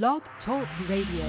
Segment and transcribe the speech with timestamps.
[0.00, 1.26] Blog Talk Radio.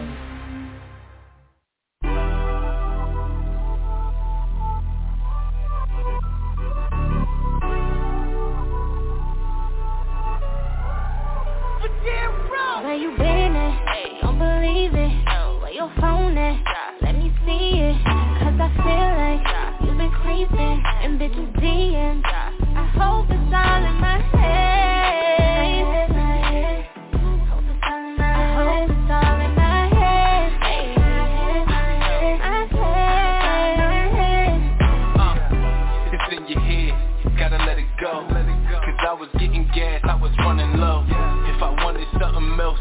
[12.84, 14.22] Where you been at?
[14.22, 15.26] Don't believe it.
[15.62, 16.64] Where your phone at?
[17.02, 17.98] Let me see it.
[18.40, 19.44] Cause I feel like
[19.84, 22.24] you've been creeping and bitches DMs.
[22.24, 25.03] I hope it's all in my head.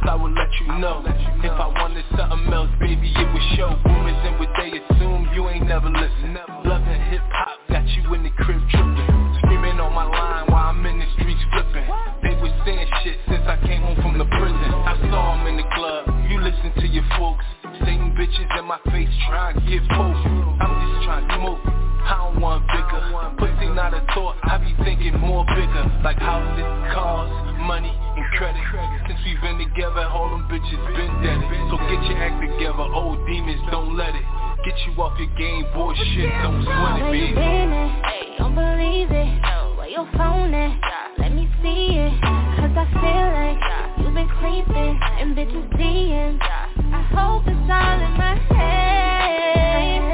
[0.03, 1.03] I would let you know.
[1.43, 3.71] If I wanted something else, baby, it would show.
[3.87, 6.39] Rumors and what they assume, you ain't never listen.
[6.65, 9.11] Loving hip hop, got you in the crib tripping.
[9.43, 11.87] Screaming on my line while I'm in the streets flipping.
[12.23, 14.71] They was saying shit since I came home from the prison.
[14.87, 17.45] I saw 'em in the club, you listen to your folks.
[17.85, 20.17] Saying bitches in my face trying to get folk.
[20.61, 21.72] I'm just trying to smoke.
[22.05, 23.01] I don't want bigger
[23.39, 27.31] Pussy not a thought, I be thinking more bigger Like houses, cars,
[27.63, 28.63] money, and credit
[29.07, 33.25] Since we've been together, all them bitches been dead So get your act together, old
[33.27, 34.27] demons, don't let it
[34.65, 38.39] Get you off your game, boy, shit, don't sweat it, you been at?
[38.39, 39.43] Don't believe it.
[39.77, 40.79] Where your phone at?
[41.19, 42.21] Let me see it.
[42.23, 43.59] Cause I feel like
[43.99, 46.39] you've been creeping and bitches DMs.
[46.41, 50.12] I hope it's all in my head.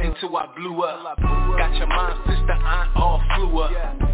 [0.00, 1.18] Until I blew up.
[1.18, 3.70] Got your mom, sister, aunt all flew up.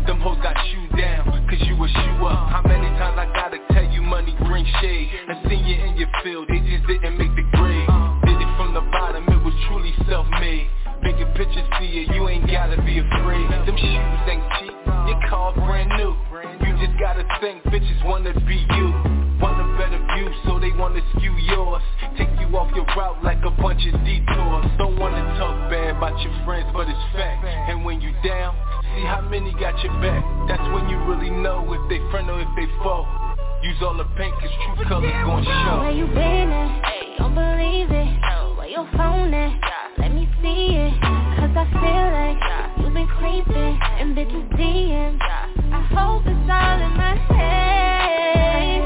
[0.06, 2.50] Them hoes got you down, cause you a shoe up.
[2.50, 5.08] How many times I gotta tell you money bring shade?
[5.28, 7.88] I seen you in your field, they just didn't make the grade.
[8.24, 10.68] Did it from the bottom, it was truly self-made
[11.04, 13.44] Bigger picture see it, you ain't gotta be afraid.
[13.68, 14.72] Them shoes ain't cheap,
[15.04, 16.16] your car brand new.
[16.64, 18.88] You just gotta think, bitches wanna be you.
[19.36, 21.82] Want a better view, so they wanna skew yours.
[22.16, 24.66] Take you off your route like a bunch of detours.
[24.78, 27.44] Don't wanna talk bad about your friends, but it's fact.
[27.44, 28.56] And when you down,
[28.96, 30.24] see how many got your back.
[30.48, 33.04] That's when you really know if they friend or if they foe
[33.64, 37.16] Use all the paint, cause true colors gon' show Where you been at?
[37.16, 38.20] Don't believe it.
[38.36, 38.56] Oh.
[38.58, 39.58] Where your phone at?
[39.96, 40.92] Let me see it.
[41.00, 42.36] Cause I feel like
[42.76, 45.18] you've been creeping and bitches DMs.
[45.72, 48.83] I hope it's all in my head.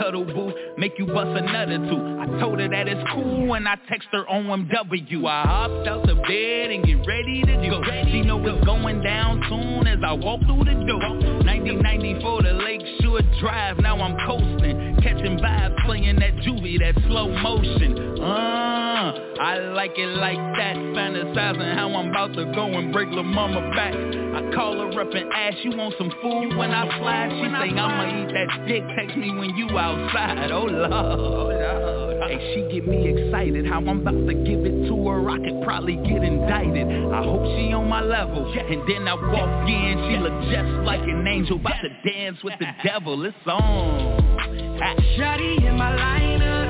[0.00, 4.08] Cuddle make you bust another two I told her that it's cool when I text
[4.12, 5.26] her OMW.
[5.26, 7.82] I hopped out the bed and get ready to go.
[8.10, 11.00] She know it's going down soon as I walk through the door.
[11.44, 17.28] 1994 the lake Lakeshore Drive, now I'm coasting Catching vibes, playing that juvie, that slow
[17.28, 18.20] motion.
[18.20, 23.22] Uh, I like it like that Fantasizing how I'm about to go and break La
[23.22, 23.94] Mama back.
[23.94, 27.30] I call her up and ask, you want some food when I slide?
[27.32, 30.50] She say, I'ma eat that dick, text me when you outside.
[30.50, 31.56] Oh Lord,
[32.28, 35.30] Hey, she get me excited how I'm about to give it to her.
[35.30, 36.86] I could probably get indicted.
[37.10, 38.44] I hope she on my level.
[38.52, 42.58] And then I walk in, she look just like an angel About to dance with
[42.58, 44.20] the devil, it's on.
[45.16, 46.69] Shotty in my lineup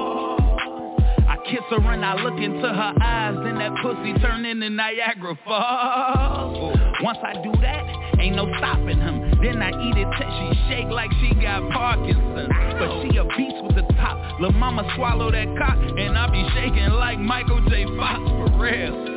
[1.51, 6.79] Kiss her and I look into her eyes, then that pussy turn into Niagara Falls.
[7.01, 9.37] Once I do that, ain't no stopping him.
[9.43, 12.47] Then I eat it till she shake like she got Parkinson's.
[12.79, 14.39] But she a beast with the top.
[14.39, 17.83] Lil' mama swallow that cock, and I be shaking like Michael J.
[17.97, 19.10] Fox for real.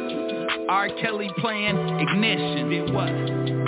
[0.69, 0.88] R.
[1.00, 2.70] Kelly playing ignition.
[2.70, 3.08] Did what?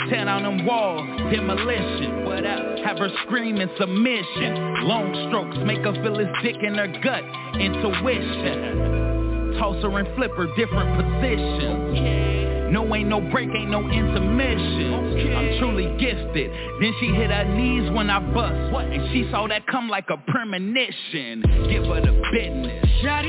[0.08, 2.24] Ten on them walls, demolition.
[2.24, 2.78] What up?
[2.84, 4.84] Have her screaming submission.
[4.84, 7.24] Long strokes make her feel his dick in her gut.
[7.60, 9.56] Intuition.
[9.58, 12.72] Toss her and flip her different positions.
[12.72, 14.94] No ain't no break, ain't no intermission.
[15.36, 16.50] I'm truly gifted.
[16.80, 18.72] Then she hit her knees when I bust.
[18.72, 18.86] What?
[18.86, 21.42] And she saw that come like a premonition.
[21.70, 22.84] Give her the business.
[23.04, 23.22] My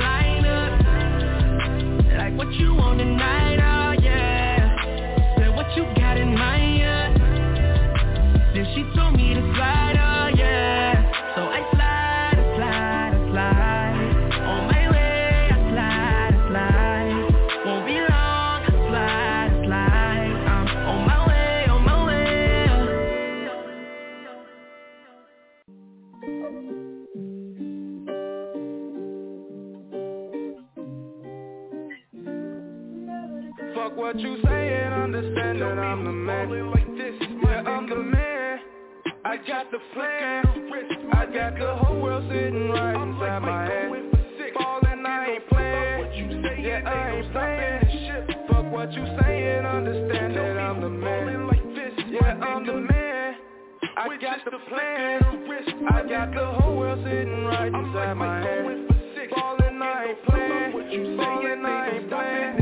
[0.00, 0.33] lineup.
[2.36, 5.36] What you want tonight, oh yeah.
[5.38, 6.93] Said what you got in mind, yeah.
[34.04, 36.70] What you saying, understand that I'm the man.
[36.72, 38.58] Like this, yeah, I'm the man.
[39.24, 40.44] I got the plan.
[41.14, 44.12] I got the whole world sitting right inside my hand.
[44.58, 46.62] Ballin', I ain't playing.
[46.62, 48.26] Yeah, I ain't playing.
[48.28, 51.48] Shit Fuck what you saying, understand that I'm the man.
[52.06, 53.34] Yeah, I'm the man.
[53.96, 55.22] I got the plan.
[55.88, 58.86] I got the whole world sitting right inside my hand.
[59.34, 61.16] Ballin', I ain't playing.
[61.16, 62.53] Ballin', I ain't playing.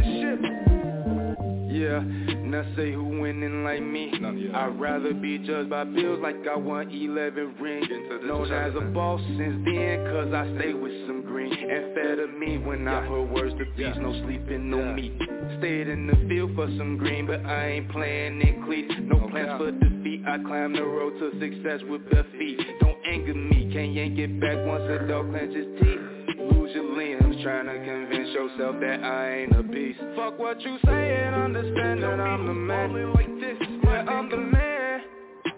[1.83, 4.13] Yeah, now say who winning like me?
[4.55, 7.89] I'd rather be judged by bills like I won 11 rings.
[8.25, 11.53] Known as a boss since then cause I stay with some green.
[11.53, 15.13] Amphetamine when I put words to beats No sleeping, no meat.
[15.59, 18.95] Stayed in the field for some green But I ain't playing in cleats.
[19.01, 20.23] No plans for defeat.
[20.25, 22.61] I climb the road to success with bare feet.
[22.79, 25.99] Don't anger me, can't yank it back once a dog clenches teeth.
[26.39, 30.01] Lose your limbs trying to convince yourself that I ain't a beast.
[30.17, 33.13] Fuck what you saying, understand that I'm the man.
[33.13, 35.01] Like this, yeah, I'm the man.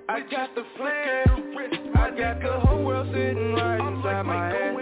[0.08, 1.44] I got the plan
[1.96, 4.76] I got the whole world sitting right inside my hand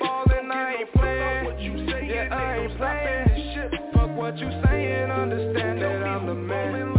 [0.00, 2.08] Ballin', I ain't playing.
[2.08, 3.70] Yeah, I ain't playing.
[3.94, 6.94] Fuck what you saying, understand that I'm the man.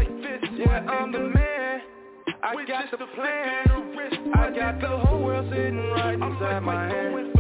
[0.58, 1.82] Yeah, I'm the man.
[2.44, 4.34] I got the plan.
[4.36, 7.37] I got the whole world sitting right inside my hand Ballin', I ain't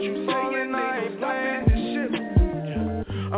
[0.00, 1.69] playing Ballin', I ain't playing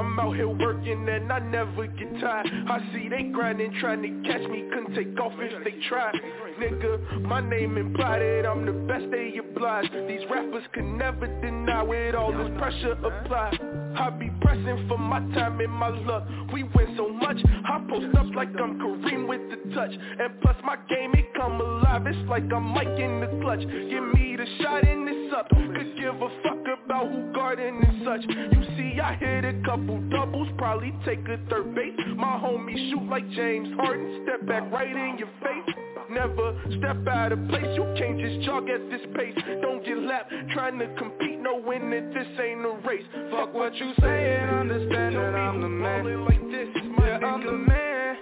[0.03, 2.49] I'm out here working and I never get tired.
[2.69, 6.17] I see they grinding trying to catch me Couldn't take off if they tried.
[6.59, 11.85] Nigga, my name implied it I'm the best they oblige These rappers can never deny
[11.85, 13.59] With all this pressure applied.
[13.97, 16.27] I be pressing for my time and my luck.
[16.53, 19.93] We win so much I post up like I'm Kareem with the touch.
[19.93, 23.61] And plus my game it come alive It's like I'm Mike in the clutch.
[23.61, 25.49] Give me the shot and it's up.
[25.49, 26.63] Could give a fuck
[27.03, 28.23] about who guarding and such?
[28.29, 31.99] You see I hit a couple doubles Probably take a third base.
[32.17, 35.75] My homie shoot like James Harden Step back right in your face.
[36.11, 39.35] Never step out of place You can't just jog at this pace.
[39.61, 43.07] Don't get lapped trying to compete Knowing that this ain't a race.
[43.31, 46.25] Fuck what you saying Understand that I'm the man.
[46.25, 46.69] Like this,
[46.99, 48.17] Yeah, I'm the man.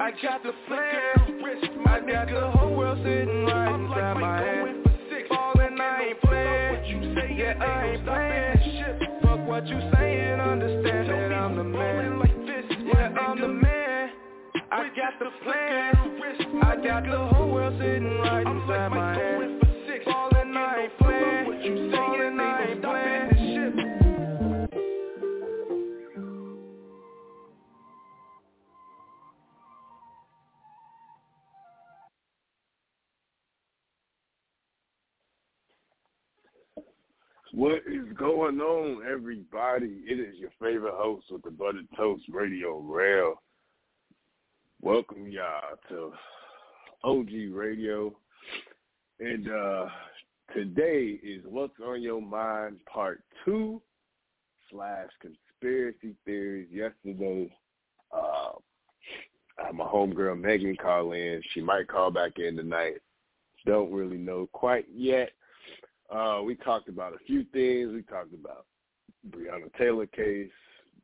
[0.00, 0.90] I got the plan.
[1.86, 4.79] I got the whole world sitting right inside my hand
[7.40, 12.20] Yeah, I ain't playing Fuck what you saying Understand that I'm the man.
[12.84, 14.10] Yeah, I'm the man.
[14.70, 15.94] I got the plan.
[16.62, 19.62] I got the whole world sitting right inside my hand
[20.04, 21.89] Ballin', I ain't playing
[37.60, 40.00] What is going on, everybody?
[40.08, 43.42] It is your favorite host with the Buttered Toast Radio Rell.
[44.80, 46.10] Welcome y'all to
[47.04, 48.16] OG Radio.
[49.18, 49.88] And uh
[50.54, 53.82] today is What's on Your Mind Part 2
[54.72, 56.68] slash Conspiracy Theories.
[56.72, 57.54] Yesterday,
[58.10, 58.52] uh,
[59.58, 61.42] had my homegirl Megan call in.
[61.52, 63.02] She might call back in tonight.
[63.66, 65.32] Don't really know quite yet.
[66.10, 67.92] Uh, we talked about a few things.
[67.92, 68.66] We talked about
[69.30, 70.50] Breonna Taylor case,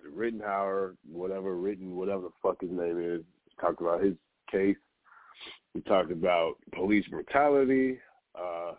[0.03, 3.23] the Rittenhauer, whatever, Ritten, whatever the fuck his name is.
[3.61, 4.15] Talked about his
[4.51, 4.77] case.
[5.75, 7.99] We talked about police brutality.
[8.35, 8.73] Uh,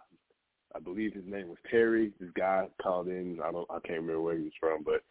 [0.76, 2.12] I believe his name was Terry.
[2.20, 3.40] This guy called in.
[3.44, 3.70] I don't.
[3.70, 5.04] I can't remember where he was from, but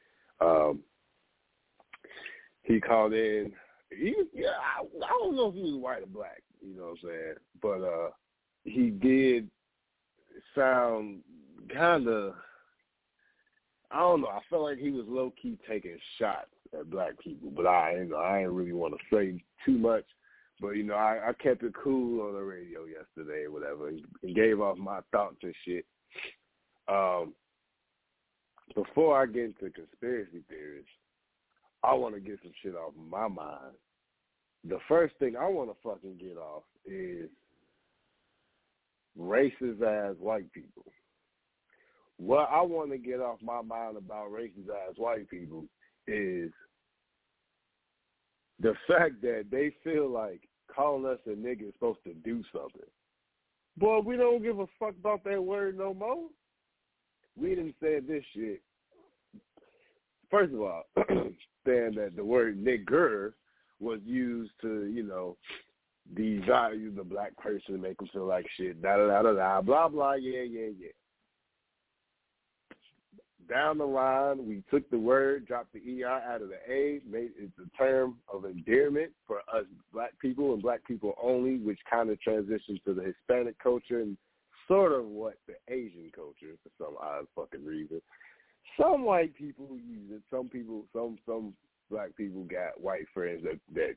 [0.45, 0.81] um,
[2.63, 3.53] he called in.
[3.91, 4.27] He was.
[4.35, 6.43] Yeah, I, I don't know if he was white or black.
[6.61, 7.35] You know what I'm saying?
[7.63, 8.11] But uh,
[8.65, 9.49] he did
[10.55, 11.21] sound
[11.73, 12.35] kind of.
[13.91, 14.29] I don't know.
[14.29, 18.15] I felt like he was low key taking shots at black people, but I ain't.
[18.15, 20.05] I ain't really want to say too much.
[20.61, 24.03] But you know, I, I kept it cool on the radio yesterday or whatever, and,
[24.23, 25.85] and gave off my thoughts and shit.
[26.89, 27.35] Um,
[28.75, 30.85] before I get into conspiracy theories,
[31.83, 33.75] I want to get some shit off my mind.
[34.65, 37.29] The first thing I want to fucking get off is
[39.19, 40.85] racist ass white people.
[42.19, 45.65] What I want to get off my mind about racist ass white people
[46.07, 46.51] is
[48.61, 50.41] the fact that they feel like
[50.75, 52.89] calling us a nigga is supposed to do something.
[53.77, 56.29] Boy, we don't give a fuck about that word no more.
[57.39, 58.63] We didn't say this shit.
[60.31, 60.85] First of all,
[61.67, 63.33] saying that the word nigger
[63.79, 65.37] was used to, you know,
[66.15, 69.89] devalue the black person, make them feel like shit, da da da da da, blah
[69.89, 70.89] blah, yeah yeah yeah
[73.49, 77.31] down the line, we took the word, dropped the ER out of the A, made
[77.39, 82.11] it the term of endearment for us black people and black people only, which kind
[82.11, 84.17] of transitions to the Hispanic culture and
[84.69, 88.01] sort of what the Asian culture for some odd fucking reason.
[88.81, 90.23] Some white people use it.
[90.31, 91.55] Some people, some some
[91.91, 93.95] black people got white friends that that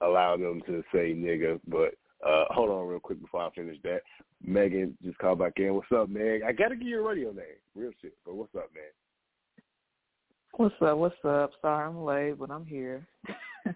[0.00, 1.60] allow them to say nigga.
[1.66, 1.94] But
[2.26, 4.00] uh hold on real quick before I finish that.
[4.42, 5.74] Megan just called back in.
[5.74, 6.40] What's up, man?
[6.46, 7.44] I gotta give you a radio name.
[7.74, 8.14] Real shit.
[8.24, 8.84] But what's up, man?
[10.52, 10.98] What's up?
[10.98, 11.52] What's up?
[11.62, 13.06] Sorry I'm late, but I'm here.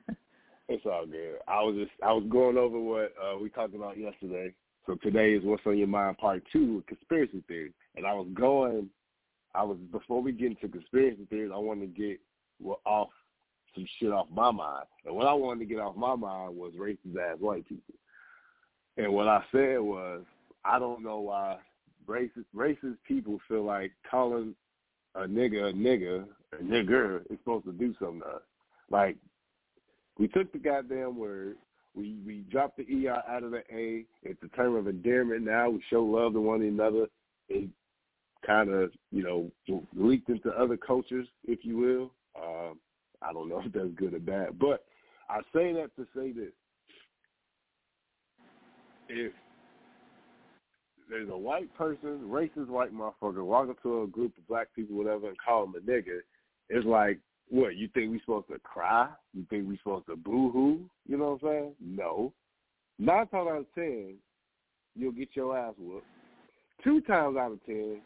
[0.68, 1.36] it's all good.
[1.46, 4.52] I was just I was going over what uh we talked about yesterday.
[4.86, 7.72] So today is what's on your mind part two conspiracy theories.
[7.96, 8.90] And I was going
[9.54, 12.20] I was before we get into conspiracy theories, I wanted to get
[12.60, 13.10] well, off
[13.74, 14.86] some shit off my mind.
[15.04, 17.94] And what I wanted to get off my mind was racist ass white people.
[18.96, 20.22] And what I said was
[20.64, 21.58] I don't know why
[22.06, 24.54] racist racist people feel like calling
[25.14, 28.42] a nigga a nigga, a nigger is supposed to do something to us.
[28.90, 29.16] Like
[30.18, 31.56] we took the goddamn word,
[31.94, 34.04] we we dropped the ER out of the A.
[34.22, 35.70] It's a term of endearment now.
[35.70, 37.06] We show love to one another.
[37.48, 37.68] It
[38.46, 42.10] kind of, you know, leaked into other cultures, if you will.
[42.40, 42.78] Um,
[43.26, 44.84] I don't know if that's good or bad, but
[45.28, 46.52] I say that to say this:
[49.08, 49.32] if
[51.08, 54.96] there's a white person, racist white motherfucker, walk up to a group of black people,
[54.96, 56.20] whatever, and call them a nigga,
[56.68, 57.18] it's like,
[57.50, 59.08] what, you think we supposed to cry?
[59.34, 60.80] You think we supposed to boo-hoo?
[61.06, 61.72] You know what I'm saying?
[61.80, 62.32] No.
[62.98, 64.14] Nine times out of ten,
[64.94, 66.06] you'll get your ass whooped.
[66.82, 68.00] Two times out of ten,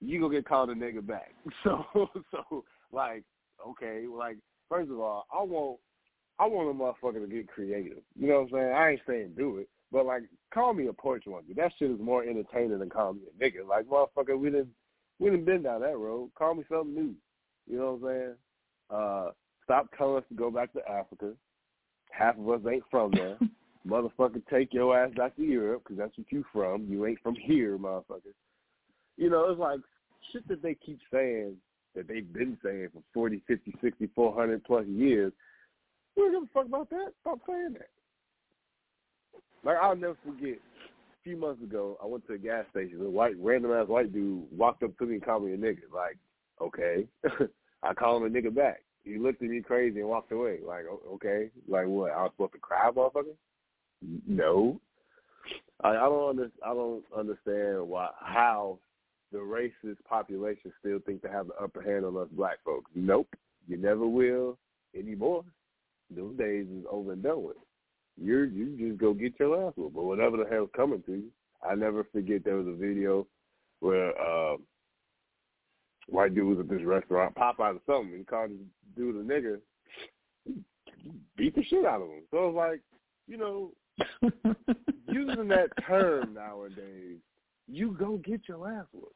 [0.00, 1.32] you gonna get called a nigga back.
[1.64, 1.84] So,
[2.30, 3.22] so like,
[3.70, 4.36] okay, like,
[4.68, 5.78] first of all, I want,
[6.38, 7.98] I want a motherfucker to get creative.
[8.18, 8.72] You know what I'm saying?
[8.72, 11.54] I ain't saying do it, but like, call me a porch monkey.
[11.54, 13.66] That shit is more entertaining than call me a nigga.
[13.66, 14.70] Like, motherfucker, we didn't
[15.18, 16.30] we didn't been down that road.
[16.36, 17.14] Call me something new.
[17.66, 18.34] You know what I'm saying?
[18.90, 19.30] Uh,
[19.64, 21.32] stop telling us to go back to Africa.
[22.10, 23.38] Half of us ain't from there.
[23.88, 26.86] motherfucker, take your ass back to Europe because that's what you from.
[26.88, 28.34] You ain't from here, motherfucker.
[29.16, 29.80] You know, it's like
[30.32, 31.56] shit that they keep saying
[31.96, 35.32] that they've been saying for 40, 50, 60, 400 plus years.
[36.16, 37.12] We don't give a fuck about that.
[37.22, 37.88] Stop saying that.
[39.64, 40.58] Like I'll never forget.
[40.58, 43.04] A few months ago, I went to a gas station.
[43.04, 45.78] A white, random ass white dude walked up to me and called me a nigga.
[45.92, 46.16] Like,
[46.60, 47.06] okay,
[47.82, 48.82] I call him a nigga back.
[49.02, 50.58] He looked at me crazy and walked away.
[50.64, 50.84] Like,
[51.14, 52.12] okay, like what?
[52.12, 53.34] I was supposed to cry, motherfucker?
[54.26, 54.80] No.
[55.82, 58.78] I, I don't under, I don't understand why how
[59.32, 62.90] the racist population still think they have the upper hand on us black folks.
[62.94, 63.28] Nope,
[63.66, 64.58] you never will
[64.96, 65.44] anymore.
[66.14, 67.56] Those days is over and done with
[68.20, 69.94] you you just go get your ass whooped.
[69.94, 71.30] But whatever the hell's coming to you,
[71.66, 73.26] I never forget there was a video
[73.80, 74.56] where uh,
[76.08, 78.58] white dude was at this restaurant, Popeye or something, and he called this
[78.96, 79.60] dude a nigger,
[81.36, 82.22] beat the shit out of him.
[82.30, 82.80] So it's like,
[83.28, 83.72] you know,
[85.08, 87.18] using that term nowadays,
[87.68, 89.14] you go get your ass whooped.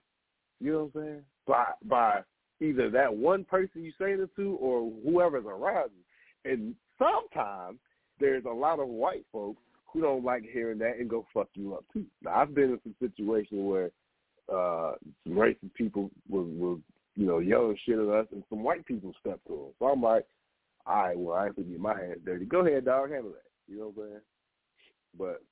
[0.60, 1.22] You know what I'm saying?
[1.46, 2.20] By by
[2.60, 6.50] either that one person you saying it to or whoever's around you.
[6.52, 7.78] And sometimes
[8.18, 11.74] there's a lot of white folks who don't like hearing that and go fuck you
[11.74, 12.04] up too.
[12.22, 13.90] Now I've been in some situations where
[14.52, 16.80] uh some racist people will, will
[17.16, 19.72] you know yelling shit at us, and some white people step to them.
[19.78, 20.26] So I'm like,
[20.86, 22.44] all right, well I have to get my hands dirty.
[22.44, 23.72] Go ahead, dog, handle that.
[23.72, 24.20] You know what I'm saying?
[25.18, 25.42] But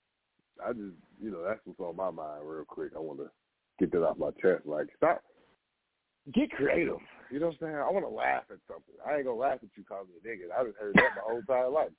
[0.65, 2.93] I just, you know, that's what's on my mind real quick.
[2.97, 3.31] I want to
[3.79, 4.67] get that off my chest.
[4.67, 5.23] Like, stop,
[6.35, 6.99] get creative.
[7.31, 7.77] You know what I'm saying?
[7.77, 8.95] I want to laugh at something.
[9.07, 10.59] I ain't gonna laugh at you calling me a nigga.
[10.59, 11.91] I just heard that my whole entire life.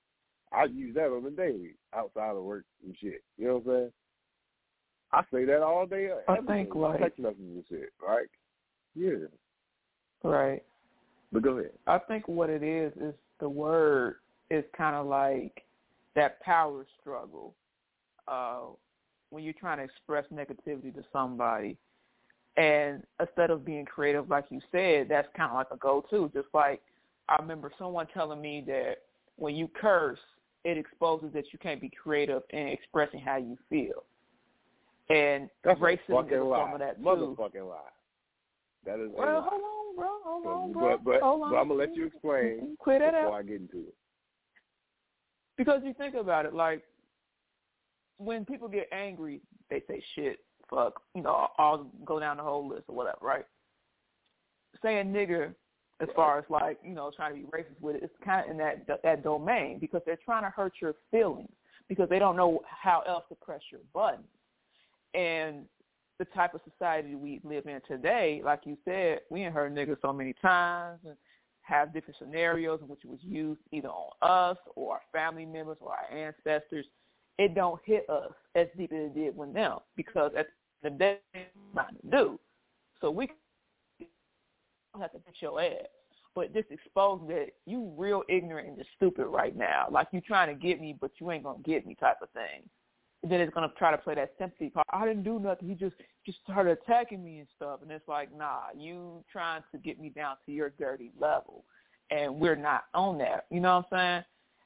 [0.52, 3.24] I use that on the daily outside of work and shit.
[3.38, 3.92] You know what I'm saying?
[5.12, 6.10] I say that all day.
[6.28, 8.28] I think like text messages and shit, right?
[8.96, 9.28] Yeah.
[10.24, 10.64] Right.
[11.32, 11.72] But go ahead.
[11.88, 14.16] I think what it is is the word
[14.50, 15.64] is kind of like
[16.16, 17.54] that power struggle.
[18.30, 18.60] Uh,
[19.32, 21.78] when you're trying to express negativity to somebody,
[22.58, 26.30] and instead of being creative, like you said, that's kind of like a go-to.
[26.34, 26.82] Just like
[27.30, 28.98] I remember someone telling me that
[29.38, 30.20] when you curse,
[30.66, 34.04] it exposes that you can't be creative in expressing how you feel.
[35.10, 37.04] And That's racism is form of that too.
[37.04, 37.78] Motherfucking lie.
[38.86, 40.08] That is well, hold on, bro.
[40.24, 40.98] Hold on, bro.
[40.98, 41.52] But, but, hold on.
[41.52, 43.34] but I'm gonna let you explain Quit before out.
[43.34, 43.96] I get into it.
[45.58, 46.84] Because you think about it, like
[48.20, 52.68] when people get angry, they say shit, fuck, you know, I'll go down the whole
[52.68, 53.46] list or whatever, right?
[54.84, 55.54] Saying nigger,
[56.02, 58.52] as far as like you know, trying to be racist with it, it's kind of
[58.52, 61.50] in that that domain because they're trying to hurt your feelings
[61.88, 64.28] because they don't know how else to press your buttons.
[65.14, 65.66] And
[66.20, 69.98] the type of society we live in today, like you said, we ain't heard niggas
[70.02, 71.16] so many times and
[71.62, 75.78] have different scenarios in which it was used either on us or our family members
[75.82, 76.86] or our ancestors.
[77.40, 80.48] It don't hit us as deep as it did with them because at
[80.84, 82.40] the day, to do.
[83.02, 83.32] So we
[84.94, 85.88] don't have to beat your ass.
[86.36, 89.88] But just expose that you real ignorant and just stupid right now.
[89.90, 92.70] Like you trying to get me, but you ain't gonna get me type of thing
[93.24, 94.86] then it's gonna try to play that sympathy part.
[94.92, 95.68] I didn't do nothing.
[95.68, 97.80] He just just started attacking me and stuff.
[97.82, 101.66] And it's like, nah, you trying to get me down to your dirty level,
[102.12, 103.46] and we're not on that.
[103.52, 104.24] You know what I'm saying?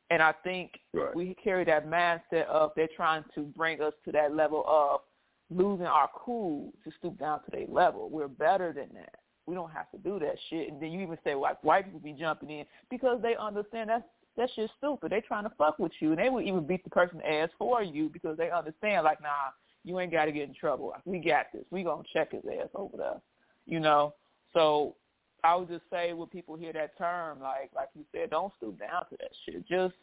[0.10, 1.16] And I think right.
[1.16, 5.02] we carry that mindset of they're trying to bring us to that level of
[5.50, 8.10] losing our cool to stoop down to their level.
[8.10, 9.16] We're better than that.
[9.46, 10.72] We don't have to do that shit.
[10.72, 14.04] And then you even say like white people be jumping in because they understand that's
[14.38, 15.12] that shit's stupid.
[15.12, 17.84] They trying to fuck with you, and they would even beat the person ass for
[17.84, 19.52] you because they understand, like, nah,
[19.84, 20.94] you ain't got to get in trouble.
[21.06, 21.66] We got this.
[21.70, 23.22] We gonna check his ass over there,
[23.68, 24.16] you know.
[24.54, 24.96] So
[25.44, 28.80] I would just say when people hear that term, like, like you said, don't stoop
[28.80, 29.68] down to that shit.
[29.68, 29.96] Just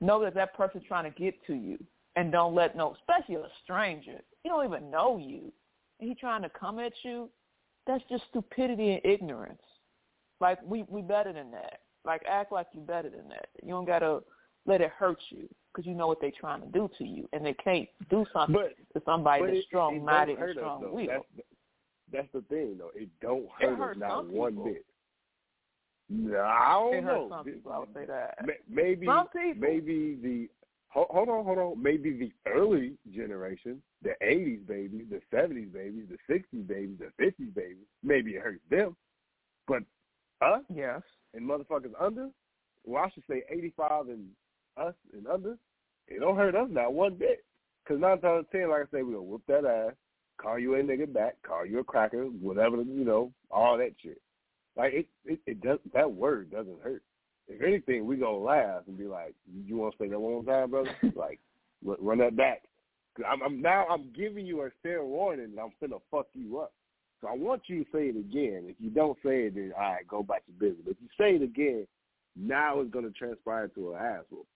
[0.00, 1.78] know that that person's trying to get to you,
[2.14, 4.20] and don't let no, especially a stranger.
[4.42, 5.52] He don't even know you,
[6.00, 7.28] and he trying to come at you.
[7.86, 9.62] That's just stupidity and ignorance.
[10.40, 11.80] Like we we better than that.
[12.04, 13.48] Like act like you're better than that.
[13.62, 14.20] You don't gotta
[14.66, 17.44] let it hurt you because you know what they're trying to do to you, and
[17.44, 21.24] they can't do something but, to somebody but that's strong minded and strong willed.
[22.12, 22.90] That's, the thing, though.
[22.94, 24.64] It don't hurt it hurts us not one people.
[24.64, 24.86] bit.
[26.08, 27.26] No, I don't it know.
[27.30, 27.72] some people.
[27.72, 28.38] I would say that.
[28.70, 29.60] Maybe, some people.
[29.60, 30.48] maybe the
[30.88, 31.82] hold on, hold on.
[31.82, 37.54] Maybe the early generation, the '80s babies, the '70s babies, the '60s babies, the '50s
[37.54, 37.86] babies.
[38.04, 38.96] Maybe it hurts them,
[39.66, 39.82] but
[40.40, 41.02] us, yes,
[41.34, 42.28] and motherfuckers under,
[42.84, 44.26] well, I should say 85 and
[44.76, 45.56] us and under,
[46.08, 47.44] it don't hurt us not one bit.
[47.82, 49.94] Because nine times ten, like I say, we gonna whoop that ass,
[50.38, 54.20] call you a nigga back, call you a cracker, whatever, you know, all that shit.
[54.76, 55.78] Like it, it, it does.
[55.94, 57.02] That word doesn't hurt.
[57.48, 60.44] If anything, we gonna laugh and be like, "You want to say that one more
[60.44, 60.90] time, brother?
[61.14, 61.40] like,
[61.82, 62.62] run that back."
[63.16, 65.46] Cause I'm, I'm now I'm giving you a fair warning.
[65.46, 66.72] and I'm finna fuck you up.
[67.20, 68.64] So I want you to say it again.
[68.66, 70.82] If you don't say it, then all right, go back to business.
[70.84, 71.86] But if you say it again,
[72.36, 74.46] now it's going to transpire to an asshole.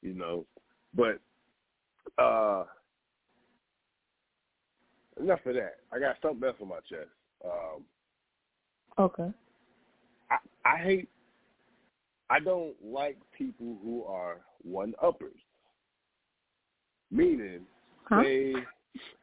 [0.00, 0.46] You know,
[0.94, 1.20] but
[2.22, 2.64] uh
[5.20, 5.76] enough of that.
[5.92, 7.08] I got something else on my chest.
[7.44, 7.84] Um,
[8.98, 9.32] okay.
[10.30, 10.36] I,
[10.68, 11.08] I hate.
[12.30, 15.38] I don't like people who are one uppers.
[17.10, 17.60] Meaning,
[18.08, 18.22] huh?
[18.22, 18.54] they,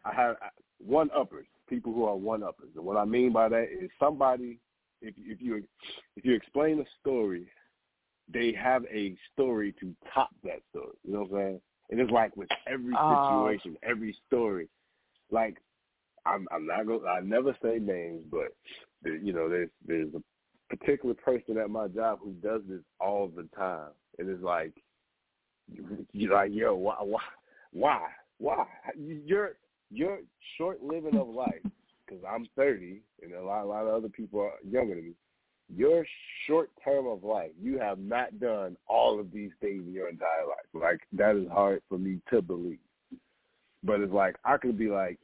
[0.06, 0.36] I have
[0.80, 1.48] one uppers.
[1.68, 4.60] People who are one uppers, and what I mean by that is somebody.
[5.02, 5.64] If if you
[6.16, 7.48] if you explain a story
[8.34, 10.96] they have a story to top that story.
[11.04, 11.62] You know what I'm saying?
[11.90, 13.28] And it's like with every Oh.
[13.28, 14.70] situation, every story.
[15.30, 15.58] Like
[16.26, 18.54] I'm I'm not going I never say names, but
[19.04, 23.48] you know, there's there's a particular person at my job who does this all the
[23.56, 23.90] time.
[24.20, 24.74] And it's like
[26.12, 27.22] you're like, yo, why why
[27.72, 28.08] why?
[28.38, 28.66] Why?
[28.98, 29.54] You're
[29.90, 30.20] you're
[30.58, 31.62] short living of life,
[32.06, 35.14] because I'm 30 and a lot a lot of other people are younger than me
[35.76, 36.06] your
[36.48, 40.46] short term of life, you have not done all of these things in your entire
[40.48, 40.66] life.
[40.74, 42.80] Like that is hard for me to believe.
[43.84, 45.18] But it's like I could be like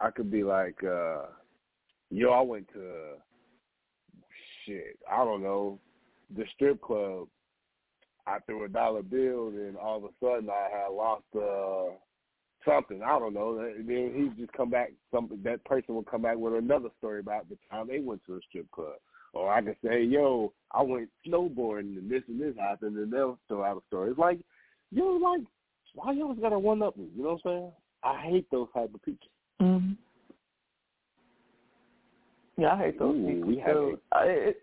[0.00, 1.26] I could be like, uh
[2.10, 3.14] yo, I went to
[4.64, 5.78] shit, I don't know,
[6.34, 7.28] the strip club.
[8.26, 11.94] I threw a dollar bill, and all of a sudden I had lost uh,
[12.66, 13.02] something.
[13.02, 13.58] I don't know.
[13.58, 14.92] And then he'd just come back.
[15.10, 18.34] Something that person would come back with another story about the time they went to
[18.34, 18.96] a strip club.
[19.32, 23.38] Or I could say, "Yo, I went snowboarding and this and this happened," and they'll
[23.48, 24.10] throw out a story.
[24.10, 24.40] It's like,
[24.90, 25.42] yo, like,
[25.94, 27.08] why you always gotta one up me?
[27.14, 27.72] You know what I'm saying?
[28.02, 29.28] I hate those type of people.
[29.60, 29.92] Mm-hmm.
[32.60, 33.98] Yeah, I hate those Ooh, people we have too.
[34.12, 34.62] I, it,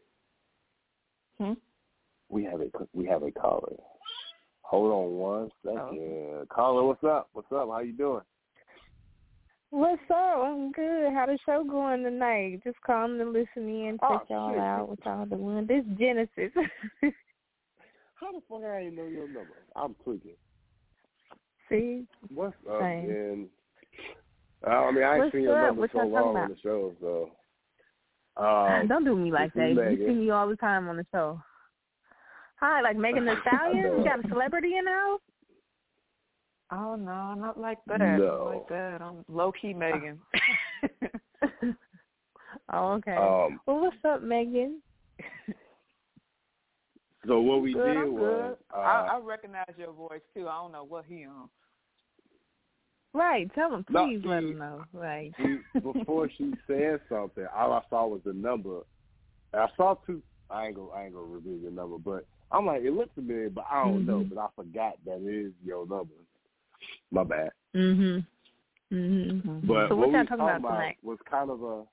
[1.39, 1.53] hmm?
[2.29, 3.73] We have a we have a caller.
[4.61, 6.49] Hold on one second.
[6.49, 7.29] Caller, what's up?
[7.33, 7.69] What's up?
[7.69, 8.21] How you doing?
[9.69, 10.39] What's up?
[10.43, 11.13] I'm good.
[11.13, 12.61] How the show going tonight?
[12.63, 14.59] Just calling to listen in, Oh, check y'all shit.
[14.59, 15.67] out, what y'all doing.
[15.67, 16.51] This Genesis.
[18.15, 19.53] How the fuck I didn't know your number?
[19.75, 20.35] I'm tweaking.
[21.69, 22.05] See?
[22.33, 23.07] What's up, Same.
[23.07, 23.47] man?
[24.65, 25.75] Uh, I mean, I ain't What's seen your up?
[25.75, 27.31] number so long on the show, so.
[28.37, 29.93] Um, Don't do me like this that.
[29.93, 31.39] is You see me all the time on the show.
[32.59, 33.97] Hi, like Megan Thee Stallion?
[33.97, 35.21] We got a celebrity in the house?
[36.69, 37.99] Oh no, not like that.
[37.99, 38.17] No.
[38.17, 39.01] Not like that.
[39.01, 40.19] I'm low key Megan.
[42.73, 43.15] oh, okay.
[43.15, 44.81] Um, well, what's up, Megan?
[47.25, 50.49] so what we good, did I'm was, uh, I, I recognize your voice too.
[50.49, 51.49] I don't know what he on.
[53.15, 54.83] Right, tell No, please let them know.
[54.91, 55.31] Right.
[55.37, 58.81] she, before she said something, all I saw was the number.
[59.53, 60.21] And I saw two.
[60.49, 63.49] I ain't gonna, I ain't gonna reveal your number, but I'm like, it looks familiar,
[63.49, 64.19] but I don't know.
[64.19, 64.29] Mhm.
[64.29, 66.13] But I forgot that is your number.
[67.09, 67.51] My bad.
[67.73, 68.27] Mhm.
[68.91, 69.65] Mhm.
[69.65, 70.97] But so what what we y'all talking about tonight?
[71.01, 71.83] was kind of a,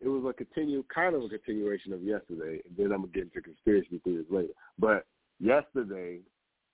[0.00, 2.62] it was a continue, kind of a continuation of yesterday.
[2.64, 4.54] And then I'm gonna get into conspiracy theories later.
[4.78, 5.04] But
[5.38, 6.20] yesterday,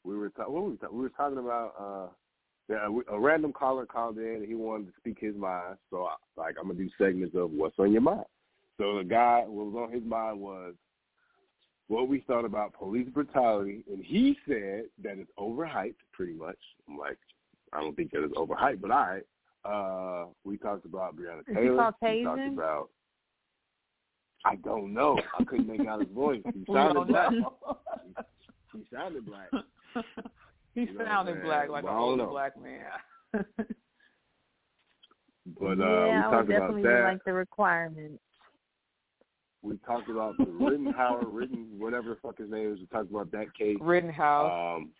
[0.04, 0.54] we were talking.
[0.54, 0.96] What were we talking?
[0.96, 2.14] We were talking about.
[2.70, 5.76] A, a random caller called in and he wanted to speak his mind.
[5.90, 8.24] So, I, like, I'm gonna do segments of what's on your mind.
[8.78, 10.74] So the guy, what was on his mind was
[11.88, 16.56] what we thought about police brutality, and he said that it's overhyped, pretty much.
[16.88, 17.18] I'm like,
[17.72, 19.24] I don't think that it's overhyped, but all right.
[19.64, 21.92] Uh, we talked about Breonna Is Taylor.
[22.00, 22.90] We talked about.
[24.46, 25.20] I don't know.
[25.38, 26.40] I couldn't make out his voice.
[26.54, 27.32] He sounded black.
[28.72, 29.50] He sounded black.
[30.74, 32.30] he You know sounded black like But an I don't older know.
[32.30, 32.86] black man.
[35.58, 37.04] But uh, yeah, we I talked would definitely about that.
[37.04, 38.22] like the requirements.
[39.62, 42.78] We talked about the Rittenhauer, Ritten, whatever the fuck his name is.
[42.78, 43.76] We talked about that case.
[43.80, 44.90] Rittenhouse, Um,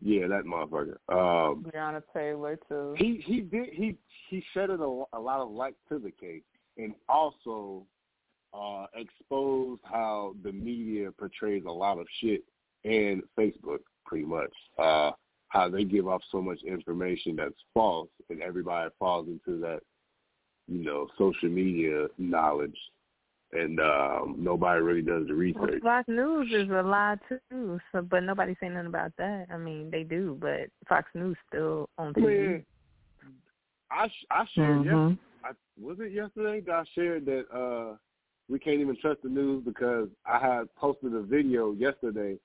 [0.00, 0.96] yeah, that motherfucker.
[1.08, 2.94] Um, Breonna Taylor too.
[2.98, 3.96] he he did he
[4.28, 6.42] he shedded a, a lot of light to the case,
[6.76, 7.84] and also
[8.54, 12.42] uh, exposed how the media portrays a lot of shit
[12.84, 14.50] and Facebook, pretty much.
[14.78, 15.10] Uh,
[15.48, 19.80] how they give off so much information that's false, and everybody falls into that,
[20.66, 22.76] you know, social media knowledge,
[23.52, 25.82] and um, nobody really does the Well, research.
[25.82, 29.46] Fox News is a lie too, so but nobody's saying nothing about that.
[29.50, 32.26] I mean, they do, but Fox News still on TV.
[32.26, 32.64] mean,
[33.90, 35.18] I sh- I shared yes- Mhm.
[35.44, 37.96] I, was it yesterday that I shared that uh
[38.50, 42.38] we can't even trust the news because I had posted a video yesterday.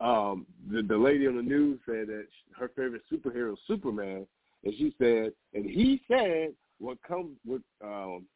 [0.00, 4.26] Um, the the lady on the news said that sh- her favorite superhero is Superman,
[4.64, 8.26] and she said, and he said, what comes with um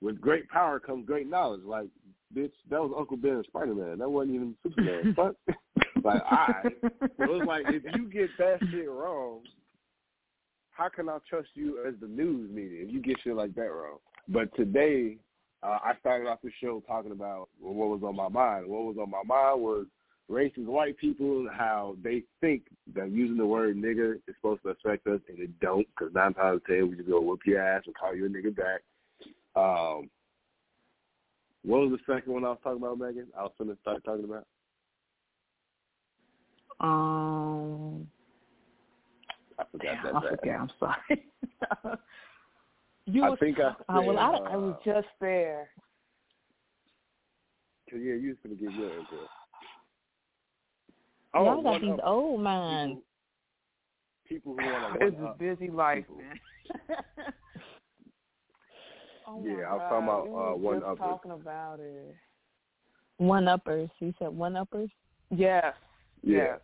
[0.00, 1.60] with great power comes great knowledge.
[1.64, 1.88] Like,
[2.34, 3.98] bitch, that was Uncle Ben and Spider Man.
[3.98, 5.14] That wasn't even Superman.
[5.16, 5.34] Fuck.
[6.02, 6.76] like, all right.
[7.18, 9.40] So it's like if you get that shit wrong,
[10.70, 13.70] how can I trust you as the news media if you get shit like that
[13.70, 13.98] wrong?
[14.28, 15.18] But today,
[15.62, 18.66] uh, I started off the show talking about what was on my mind.
[18.66, 19.86] What was on my mind was
[20.30, 22.62] racist white people, how they think
[22.94, 26.34] that using the word nigger is supposed to affect us, and it don't, because nine
[26.34, 28.54] times out of ten we just go whoop your ass and call you a nigger
[28.54, 28.82] back.
[29.56, 30.08] Um,
[31.64, 33.26] what was the second one I was talking about, Megan?
[33.36, 34.46] I was going to start talking about.
[36.80, 38.06] Um,
[39.58, 40.14] I forgot damn, that.
[40.14, 40.38] I bad.
[40.38, 40.60] forget.
[40.60, 41.26] I'm sorry.
[43.06, 45.68] you I was, think I uh, well, I, said, I was uh, just there.
[47.90, 48.90] Cause yeah, you was gonna give your
[51.34, 51.46] input.
[51.46, 53.00] Y'all got these old minds.
[54.28, 56.16] People, people who want to It's a busy life, people.
[56.16, 56.38] man.
[59.26, 60.98] oh my Yeah, I was God, talking about, uh, were one just uppers.
[60.98, 62.14] talking about it.
[63.18, 63.90] One uppers.
[63.98, 64.90] You said one uppers.
[65.30, 65.74] Yes.
[66.22, 66.36] Yeah.
[66.36, 66.60] Yes.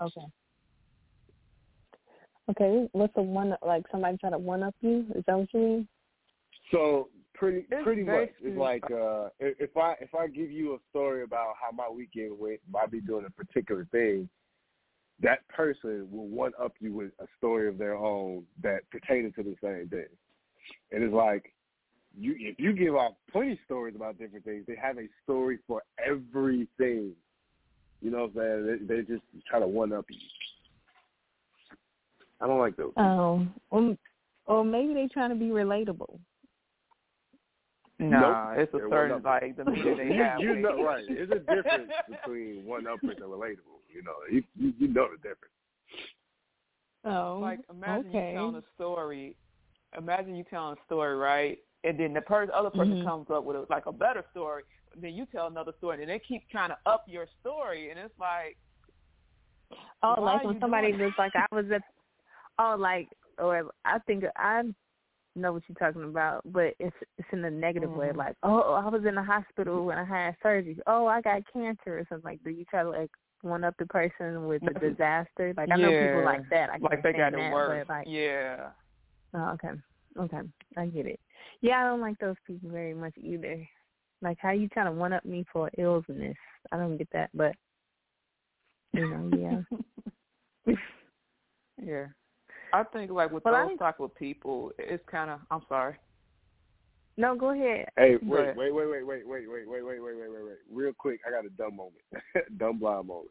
[0.00, 0.26] Okay.
[2.50, 2.88] Okay.
[2.92, 3.54] What's the one?
[3.64, 5.04] Like somebody try to one up you?
[5.14, 5.88] Is that what you mean?
[6.70, 10.74] So pretty It's pretty much, it's like uh, if if I if I give you
[10.74, 14.28] a story about how my weekend went by be doing a particular thing,
[15.22, 19.42] that person will one up you with a story of their own that pertaining to
[19.42, 20.06] the same thing.
[20.92, 21.52] And it's like
[22.18, 25.82] you if you give off plenty stories about different things, they have a story for
[26.04, 27.12] everything.
[28.00, 28.86] You You know what I'm saying?
[28.86, 30.18] They, they just try to one up you.
[32.40, 32.92] I don't like those.
[32.96, 33.98] Oh, um,
[34.46, 36.18] or maybe they trying to be relatable.
[37.98, 38.58] Nah, Nope.
[38.58, 39.54] it's a They're certain one-uppers.
[39.56, 40.40] like demeanor they you, have.
[40.42, 41.04] you know, right?
[41.08, 43.80] There's a difference between one uppers and relatable.
[43.92, 45.54] You know, you, you you know the difference.
[47.04, 48.30] Oh, like imagine okay.
[48.32, 49.36] you telling a story.
[49.96, 51.58] Imagine you telling a story, right?
[51.84, 53.04] And then the person, other person Mhm.
[53.04, 54.64] comes up with a, like a better story.
[54.94, 58.18] Then you tell another story, and they keep trying to up your story, and it's
[58.18, 58.58] like,
[60.02, 61.82] Oh, Why like when somebody doing was like, I was at,
[62.58, 64.62] oh, like, or I think I
[65.36, 68.08] know what you're talking about, but it's it's in a negative way.
[68.08, 68.16] Mhm.
[68.16, 70.78] Like, oh, I was in the hospital when I had surgery.
[70.86, 72.42] Oh, I got cancer or something like.
[72.42, 73.10] Do you try to like
[73.42, 75.54] one up the person with the disaster?
[75.56, 76.70] Like I know people like that.
[76.70, 77.86] I like they got it that, worse.
[77.88, 78.70] Like, yeah.
[79.34, 79.70] oh, okay,
[80.18, 80.40] okay,
[80.76, 81.20] I get it.
[81.60, 83.66] Yeah, I don't like those people very much either.
[84.22, 86.36] Like how you trying to one up me for illness?
[86.72, 87.54] I don't get that, but
[88.92, 90.74] you know, yeah.
[91.82, 92.06] Yeah.
[92.72, 95.40] I think like with Well, I those think- type of people, it's kind of.
[95.50, 95.96] I'm sorry.
[97.18, 97.88] No, go ahead.
[97.96, 100.56] Hey, wait, wait, wait, wait, wait, wait, wait, wait, wait, wait, wait, wait, wait.
[100.70, 102.02] Real quick, I got a dumb moment,
[102.58, 103.30] dumb blind moment.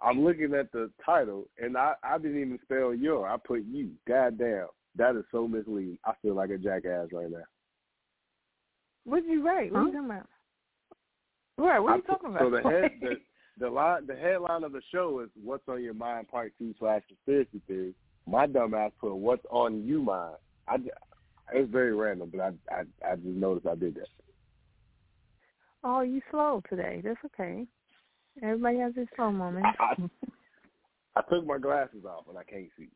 [0.00, 3.28] I'm looking at the title, and I I didn't even spell your.
[3.28, 3.90] I put you.
[4.08, 5.98] Goddamn, that is so misleading.
[6.06, 7.44] I feel like a jackass right now.
[9.04, 9.72] What did you write?
[9.72, 10.26] What are you talking about?
[11.58, 11.78] Right.
[11.78, 12.40] What are you put- talking about?
[12.40, 13.14] So the head, the
[13.58, 17.02] the line, the headline of the show is "What's on Your Mind" Part Two slash
[17.08, 17.94] conspiracy theory.
[18.28, 20.36] My dumb ass put "What's on You Mind."
[20.68, 20.76] I
[21.54, 24.08] it was very random, but I I I just noticed I did that.
[25.84, 27.00] Oh, you slow today.
[27.04, 27.66] That's okay.
[28.42, 29.68] Everybody has their slow moments.
[29.78, 29.94] I,
[31.14, 32.88] I, I took my glasses off and I can't see.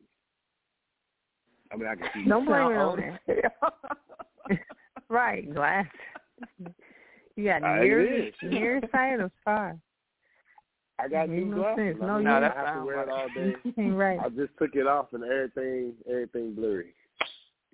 [1.71, 2.27] I mean, I can see.
[2.27, 4.59] Don't blame it on that.
[5.09, 5.85] Right, glass.
[7.37, 9.77] You got near near sight or far.
[11.03, 11.77] I got new no glasses.
[11.95, 11.97] sense.
[12.01, 13.89] I No, mean, you- I that have to wear it all day.
[13.91, 14.19] Right.
[14.19, 16.93] I just took it off and everything, everything blurry.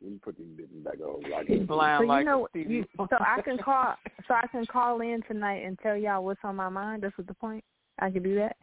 [0.02, 1.30] Let me put these bitches back on.
[1.30, 2.70] Like He's blind So you know, a TV.
[2.70, 3.96] you, so I can call,
[4.28, 7.02] so I can call in tonight and tell y'all what's on my mind.
[7.04, 7.63] That's what the point.
[8.00, 8.56] I can do that.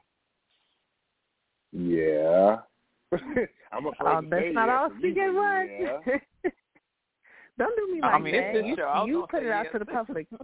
[1.73, 2.59] Yeah.
[3.73, 5.35] I'm afraid Oh, to that's say not yes all for she you, can
[6.45, 6.53] but
[7.59, 8.45] Don't do me like I like mean, that.
[8.45, 9.05] it's his you show.
[9.07, 9.73] You put it out yes.
[9.73, 10.27] to the public.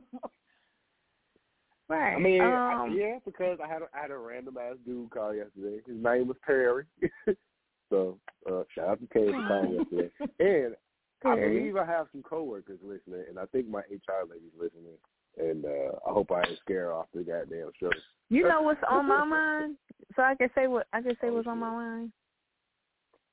[1.90, 2.14] Right.
[2.14, 5.11] I mean, I- um, yeah, because I had a, I had a random ass dude
[5.11, 5.83] call yesterday.
[5.85, 6.85] His name was Perry.
[7.90, 8.16] so
[8.48, 10.11] uh, shout out to Perry for calling yesterday.
[10.38, 10.76] And
[11.24, 14.96] I believe I have some coworkers listening, and I think my HR lady's listening.
[15.37, 17.90] And uh, I hope I ain't scare off the goddamn show.
[18.29, 19.76] You know what's on my mind?
[20.14, 22.12] So I can say what I can say Oh, what's on my mind.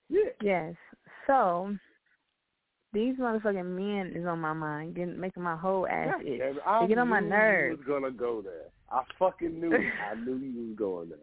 [0.09, 0.31] Yeah.
[0.41, 0.73] Yes.
[1.27, 1.75] So
[2.93, 6.41] these motherfucking men is on my mind, getting making my whole ass God itch.
[6.65, 7.80] I They get on my knew nerves.
[7.82, 8.67] You was gonna go there.
[8.89, 9.73] I fucking knew.
[9.73, 11.19] I knew you was going there.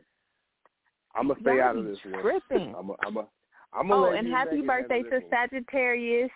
[1.14, 2.20] I'm gonna stay Y'all out of this one.
[2.22, 2.74] tripping.
[2.79, 3.27] I'm a, I'm a,
[3.72, 5.22] I'm Oh, and happy birthday to one.
[5.31, 6.31] Sagittarius.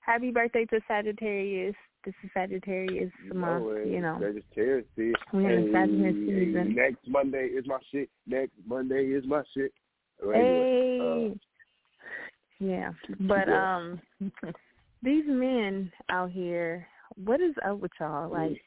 [0.00, 1.74] Happy birthday to Sagittarius.
[2.04, 4.18] This is Sagittarius You month, know you know.
[4.20, 5.12] Sagittarius, see.
[5.34, 6.74] We in Sagittarius season.
[6.74, 8.08] Next Monday is my shit.
[8.26, 9.72] Next Monday is my shit.
[10.22, 11.30] Anyway, Hey.
[11.34, 11.34] Uh,
[12.60, 12.92] yeah.
[13.20, 14.00] But um
[15.02, 18.30] these men out here, what is up with y'all?
[18.30, 18.60] Like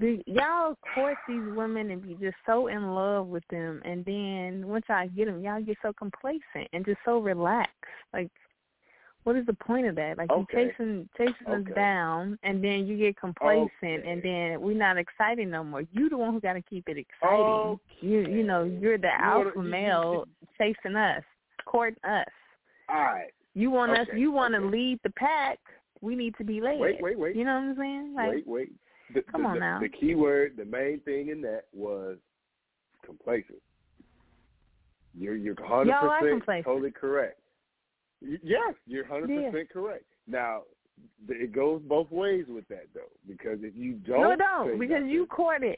[0.00, 4.66] do y'all court these women and be just so in love with them, and then
[4.66, 7.74] once y'all get them, y'all get so complacent and just so relaxed.
[8.12, 8.30] Like,
[9.24, 10.16] what is the point of that?
[10.16, 10.62] Like, Okay.
[10.62, 11.70] you chasing chasing Okay.
[11.70, 15.82] us down, and then you get complacent, and then we're not excited no more.
[15.92, 17.78] You the one who got to keep it exciting.
[18.00, 21.24] You you know you're the alpha male chasing us,
[21.66, 22.26] courting us.
[22.88, 23.30] All right.
[23.54, 24.06] You want us.
[24.14, 24.68] You want to okay.
[24.68, 25.58] lead the pack.
[26.00, 26.78] We need to be led.
[26.78, 27.36] Wait, wait, wait.
[27.36, 28.14] You know what I'm saying?
[28.14, 28.72] Like, wait, wait.
[29.14, 29.80] The, come the, on the, now.
[29.80, 32.16] The key word, the main thing in that was
[33.04, 33.58] complacent.
[35.18, 37.40] You're you're 100 percent totally correct.
[38.20, 40.04] Yes, you're hundred percent correct.
[40.26, 40.62] Now,
[41.28, 45.20] it goes both ways with that though, because if you don't, no, don't because you
[45.20, 45.76] nothing- courted.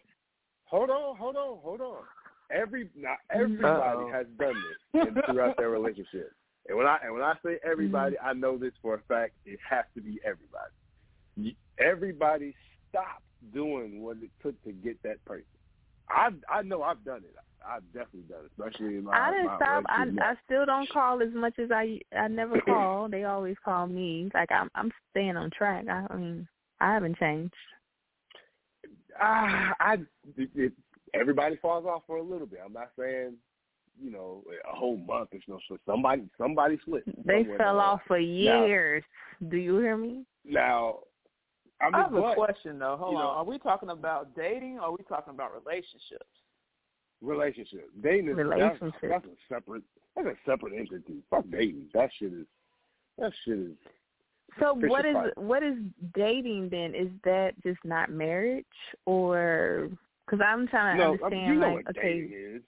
[0.64, 2.03] Hold on, hold on, hold on.
[2.51, 3.42] Every not mm-hmm.
[3.42, 4.11] everybody Uh-oh.
[4.12, 6.33] has done this in, throughout their relationship.
[6.70, 9.33] And when I and when I say everybody, I know this for a fact.
[9.44, 11.56] It has to be everybody.
[11.78, 12.54] Everybody
[12.88, 15.46] stop doing what it took to get that person.
[16.09, 17.35] I I know I've done it.
[17.68, 19.18] I've definitely done it, especially in my.
[19.18, 19.85] I didn't my stop.
[19.88, 23.09] I relationship I still don't call as much as I I never call.
[23.09, 24.30] they always call me.
[24.33, 25.87] Like I'm I'm staying on track.
[25.90, 26.46] I, I mean
[26.80, 27.52] I haven't changed.
[29.20, 29.94] Ah, I
[30.37, 30.72] it, it,
[31.14, 32.61] everybody falls off for a little bit.
[32.64, 33.35] I'm not saying
[33.98, 35.59] you know a whole month or so.
[35.68, 37.09] So somebody somebody slipped.
[37.24, 38.29] They fell down the off for line.
[38.29, 39.03] years.
[39.48, 40.24] Do you hear me?
[40.44, 41.00] Now,
[41.81, 42.96] I mean, I have a question though.
[42.98, 43.20] Hold on.
[43.22, 46.26] know- Are we talking about dating or are we talking about relationships?
[47.22, 47.88] relationship.
[48.03, 48.92] Dating is Relationship.
[49.03, 49.83] That's, that's a separate.
[50.16, 51.22] That's a separate entity.
[51.31, 51.87] Fuck dating.
[51.94, 52.46] That shit is.
[53.18, 53.76] That shit is.
[54.59, 55.33] So what is Price.
[55.37, 55.74] what is
[56.14, 56.94] dating then?
[56.94, 58.64] Is that just not marriage,
[59.07, 59.88] or
[60.26, 62.62] because I'm trying to no, understand you know like what okay, dating is.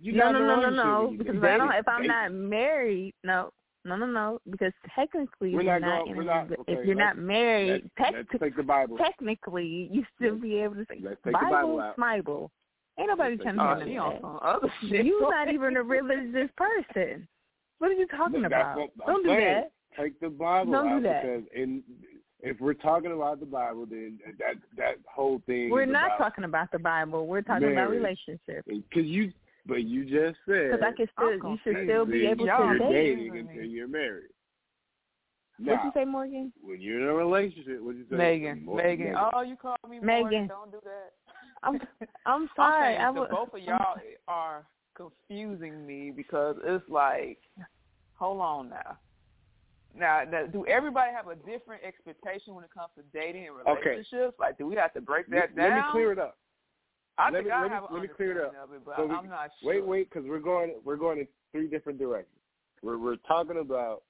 [0.00, 3.50] You no no no no no because if I don't, if I'm not married no
[3.84, 6.50] no no no because technically We're if you're not not, going- in we're a- not-
[6.68, 8.96] if you're not married let's, tec- let's take the Bible.
[8.98, 11.96] technically you still Let's- be able to say Let's take the Bible out.
[11.96, 12.50] Bible.
[12.98, 14.88] Ain't nobody Let's take trying the to hear Bible she none on other that.
[14.90, 15.06] shit.
[15.06, 17.28] You're not even a religious person.
[17.78, 18.76] What are you talking That's about?
[18.76, 19.40] what I'm Don't do saying.
[19.62, 19.72] that.
[20.02, 21.22] Take the Bible Don't do out that.
[21.22, 21.82] because in
[22.40, 25.70] if we're talking about the Bible, then that that whole thing.
[25.70, 27.26] We're is not about, talking about the Bible.
[27.26, 28.62] We're talking about relationships.
[28.66, 29.32] Because you,
[29.68, 32.90] but you just said Because I can still, you should still be able to date.
[32.90, 34.30] dating until you're married.
[35.58, 36.52] What Now, you say, Morgan?
[36.62, 38.16] when you're in a relationship, what you say?
[38.16, 39.14] Megan, More- Megan.
[39.34, 40.20] Oh, you called me Megan.
[40.22, 40.46] Morgan.
[40.48, 41.12] Don't do that.
[41.62, 41.80] I'm I'm
[42.26, 42.94] I'm sorry.
[42.94, 43.96] saying I the would, both of y'all
[44.28, 47.38] are confusing me because it's like,
[48.14, 48.98] hold on now.
[49.98, 53.90] Now, now, do everybody have a different expectation when it comes to dating and Okay.
[53.90, 54.36] relationships?
[54.38, 55.70] Like, do we have to break let, that down?
[55.70, 56.38] let me clear it up.
[57.18, 58.54] I let think me- I let me- have a let me clear it up.
[58.54, 59.68] understanding it, but So we- I'm not sure.
[59.70, 62.38] Wait, wait, because we're going we're going in three different directions.
[62.82, 64.04] We're we're talking about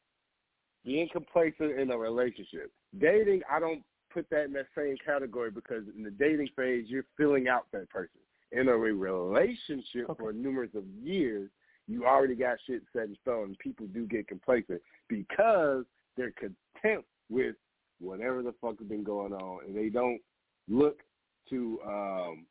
[0.85, 2.71] being complacent in a relationship.
[2.99, 7.05] Dating, I don't put that in that same category because in the dating phase, you're
[7.16, 8.21] filling out that person.
[8.53, 11.51] In a relationship for numerous of years,
[11.87, 13.55] you already got shit set in stone.
[13.59, 15.85] People do get complacent because
[16.16, 17.57] they're content with
[18.01, 20.21] whatever the fuck has been going on, and they don't
[20.68, 21.03] look
[21.51, 22.47] to um,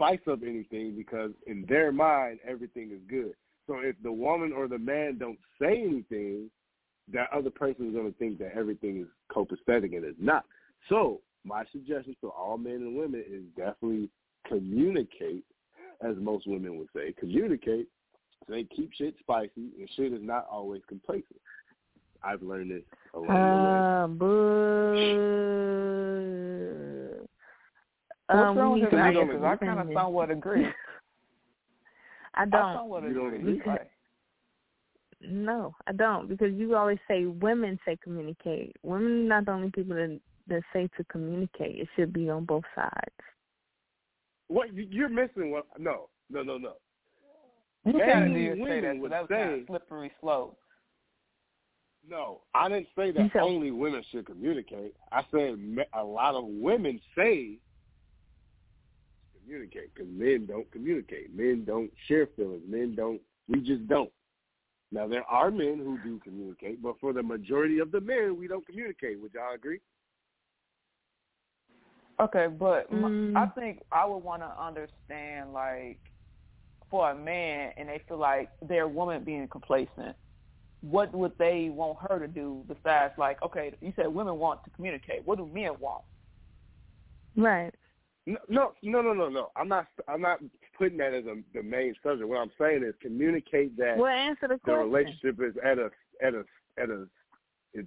[0.00, 3.34] spice up anything because in their mind everything is good.
[3.66, 6.50] So if the woman or the man don't say anything,
[7.12, 10.46] that other person is going to think that everything is copacetic and it's not.
[10.88, 14.08] So my suggestion to all men and women is definitely
[14.48, 15.44] communicate,
[16.00, 17.88] as most women would say, communicate.
[18.48, 21.40] Say keep shit spicy and shit is not always complacent.
[22.22, 23.80] I've learned this along the way.
[23.84, 24.06] Uh,
[26.86, 26.89] boo.
[28.30, 28.90] What's Um, wrong with need him?
[28.90, 30.64] to you don't Because I kind of this somewhat agree.
[32.34, 32.76] I I don't.
[32.76, 33.36] somewhat agree.
[33.38, 33.62] agree?
[33.66, 33.90] Like,
[35.20, 38.76] No, I don't because you always say women say communicate.
[38.82, 41.80] Women are not the only people that that say to communicate.
[41.80, 43.14] It should be on both sides.
[44.48, 45.50] What you- you're missing?
[45.50, 45.66] What?
[45.78, 46.74] No, no, no, no.
[47.84, 49.66] you Men kind of did say women that, so would that was kind say- of
[49.66, 50.56] slippery slope.
[52.08, 54.94] No, I didn't say that said- only women should communicate.
[55.12, 55.58] I said
[55.92, 57.58] a lot of women say
[59.50, 61.34] communicate because men don't communicate.
[61.34, 62.62] Men don't share feelings.
[62.68, 63.20] Men don't.
[63.48, 64.10] We just don't.
[64.92, 68.48] Now there are men who do communicate, but for the majority of the men, we
[68.48, 69.20] don't communicate.
[69.20, 69.80] Would y'all agree?
[72.20, 73.36] Okay, but m Mm.
[73.36, 75.98] I think I would want to understand, like,
[76.90, 80.16] for a man, and they feel like their woman being complacent,
[80.82, 84.70] what would they want her to do besides, like, okay, you said women want to
[84.70, 85.24] communicate.
[85.24, 86.04] What do men want?
[87.36, 87.72] Right.
[88.26, 89.50] No, no, no, no, no, no.
[89.56, 89.86] I'm not.
[90.06, 90.40] I'm not
[90.76, 92.28] putting that as a, the main subject.
[92.28, 95.90] What I'm saying is communicate that Well, answer the the relationship is at a
[96.22, 96.44] at a
[96.78, 97.06] at a
[97.72, 97.86] it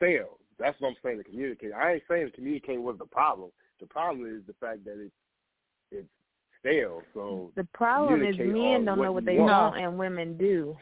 [0.00, 0.38] fails.
[0.58, 1.72] That's what I'm saying to communicate.
[1.72, 3.50] I ain't saying communicate was the problem.
[3.80, 5.12] The problem is the fact that it's
[5.92, 6.08] it's
[6.60, 7.02] stale.
[7.12, 9.74] So The problem is men don't what know what they want.
[9.74, 10.76] want and women do.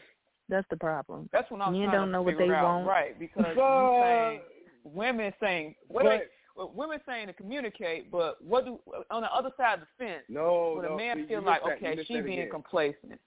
[0.49, 1.29] That's the problem.
[1.31, 2.87] That's what I'm Men trying don't to know what they out, want.
[2.87, 3.17] right?
[3.19, 4.41] Because you But- saying
[4.85, 6.21] women saying what but they,
[6.55, 10.23] well, women saying to communicate, but what do on the other side of the fence?
[10.29, 12.49] no, Would no, a man see, feel like that- okay, she being again.
[12.51, 13.19] complacent?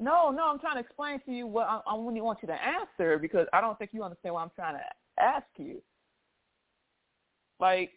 [0.00, 2.54] No, no, I'm trying to explain to you what I, I really want you to
[2.54, 5.82] answer because I don't think you understand what I'm trying to ask you.
[7.60, 7.90] Like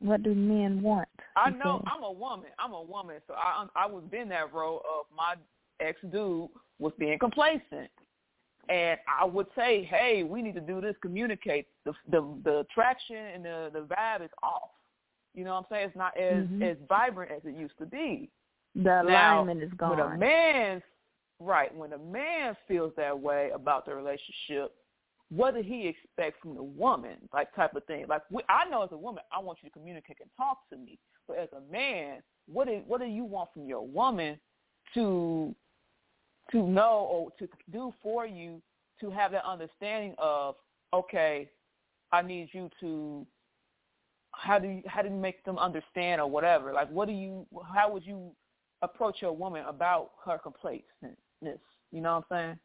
[0.00, 1.08] What do men want?
[1.36, 1.82] I know.
[1.86, 2.50] I'm a woman.
[2.58, 5.34] I'm a woman, so I I was in that role of my
[5.80, 6.48] ex dude
[6.78, 7.90] was being complacent,
[8.68, 10.96] and I would say, hey, we need to do this.
[11.02, 11.66] Communicate.
[11.84, 14.70] The the the attraction and the the vibe is off.
[15.34, 15.88] You know what I'm saying?
[15.88, 16.62] It's not as Mhm.
[16.62, 18.30] as vibrant as it used to be.
[18.74, 19.02] The Now,
[19.42, 19.90] alignment is gone.
[19.90, 20.82] When a man,
[21.40, 24.74] right, when a man feels that way about the relationship,
[25.30, 27.16] what did he expect from the woman?
[27.32, 28.06] Like type of thing.
[28.08, 30.76] Like we, I know as a woman, I want you to communicate and talk to
[30.76, 30.98] me.
[31.28, 34.38] But as a man, what do what do you want from your woman
[34.94, 35.54] to
[36.52, 38.62] to know or to do for you
[39.00, 40.56] to have that understanding of
[40.94, 41.50] okay,
[42.12, 43.26] I need you to
[44.32, 46.72] how do you how do you make them understand or whatever?
[46.72, 48.30] Like what do you how would you
[48.82, 51.58] approach your woman about her complacentness?
[51.90, 52.58] You know what I'm saying?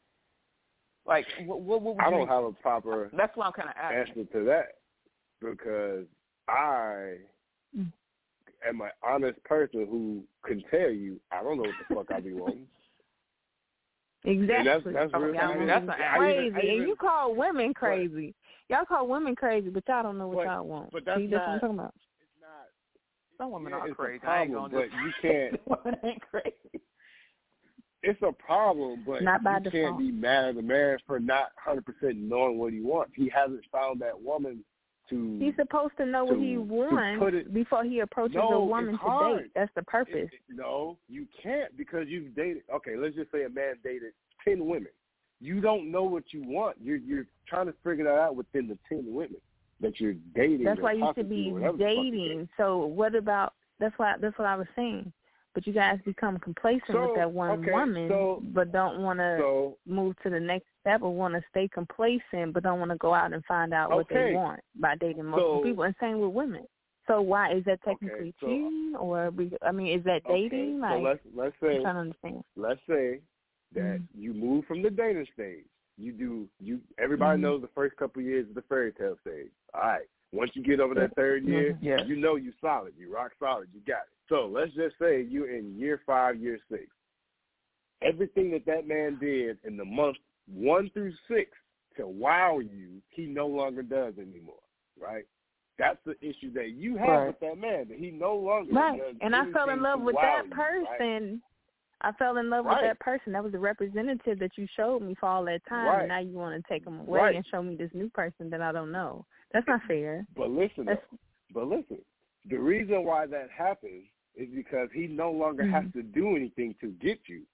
[1.05, 3.75] Like what what, what would I don't have a proper that's what I'm kind of
[3.81, 4.23] asking.
[4.23, 4.65] answer to that
[5.41, 6.05] because
[6.47, 7.17] I
[7.77, 7.91] Mm.
[8.67, 12.19] am an honest person who can tell you I don't know what the fuck I
[12.19, 12.67] be wanting.
[14.23, 14.55] Exactly.
[14.55, 15.33] And that's that's real.
[15.33, 15.85] yeah, I mean, that's
[16.17, 16.47] crazy.
[16.47, 18.35] even- I and you call women crazy.
[18.69, 20.91] Y'all call women crazy, but y'all don't know what But- y'all want.
[20.91, 21.93] but that's See, that's what I'm talking about.
[22.19, 22.67] it's not
[23.37, 24.21] Some women yeah, are it's crazy.
[24.25, 25.67] a I ain't problem, gonna but just you can't.
[25.67, 26.81] women ain't crazy.
[28.03, 29.73] It's a problem, but Not by you default.
[29.73, 33.13] can't be mad at the man for not hundred percent knowing what he wants.
[33.15, 34.63] He hasn't found that woman
[35.11, 35.37] to.
[35.39, 38.65] He's supposed to know what he to- to wants it- before he approaches No, a
[38.65, 39.51] woman to date.
[39.53, 40.29] That's the purpose.
[40.31, 42.63] It- it- no, you can't because you've dated.
[42.73, 44.91] Okay, let's just say a man dated ten women.
[45.39, 46.77] You don't know what you want.
[46.81, 49.37] You're you're trying to figure that out within the ten women
[49.79, 50.63] that you're dating.
[50.63, 52.49] That's why you should be or whatever the fuck it dating.
[52.57, 53.53] So what about?
[53.79, 54.15] That's why.
[54.19, 55.11] That's what I was saying.
[55.53, 59.19] But you guys become complacent So, with that one okay, woman, so- but don't want
[59.19, 62.91] to So move to the next step or want to stay complacent, but don't want
[62.91, 65.83] to go out and find out what they want by dating multiple people.
[65.83, 66.65] And same with women.
[67.07, 70.81] So why is that technically so- cheating, or be- I mean, is that dating?
[70.83, 72.43] Okay, like, let's let's I'm say trying to understand.
[72.55, 73.19] let's say
[73.73, 74.07] that Mhm.
[74.15, 75.65] you move from the dating stage.
[75.97, 77.41] You do you everybody Mhm.
[77.43, 79.51] knows the first couple of years is the fairy tale stage.
[79.73, 80.07] All right.
[80.31, 81.77] Once you get over that third year, Mhm.
[81.81, 82.07] Yes.
[82.07, 82.93] you know you solid.
[82.97, 83.67] You rock solid.
[83.73, 84.13] You got it.
[84.31, 86.85] So let's just say you're in year five, year six.
[88.01, 90.15] Everything that that man did in the month
[90.47, 91.51] one through six
[91.97, 94.55] to wow you, he no longer does anymore.
[94.97, 95.25] Right?
[95.77, 97.27] That's the issue that you have Right.
[97.27, 97.89] with that man.
[97.89, 98.99] That he no longer Right.
[98.99, 100.87] does And I fell in love with wow that you, right?
[100.97, 101.43] person.
[101.99, 102.81] I fell in love Right.
[102.81, 103.33] with that person.
[103.33, 105.85] That was the representative that you showed me for all that time.
[105.85, 105.99] Right.
[105.99, 107.35] And now you want to take him away Right.
[107.35, 109.25] and show me this new person that I don't know.
[109.51, 110.25] That's not fair.
[110.37, 111.17] But listen, though,
[111.53, 112.03] but listen.
[112.45, 114.05] The reason why that happens
[114.35, 115.93] is because he no longer has Mhm.
[115.93, 117.45] to do anything to get you.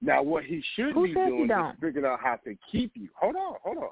[0.00, 3.08] Now, what he should Who be doing is figuring out how to keep you.
[3.14, 3.90] Hold on, hold on.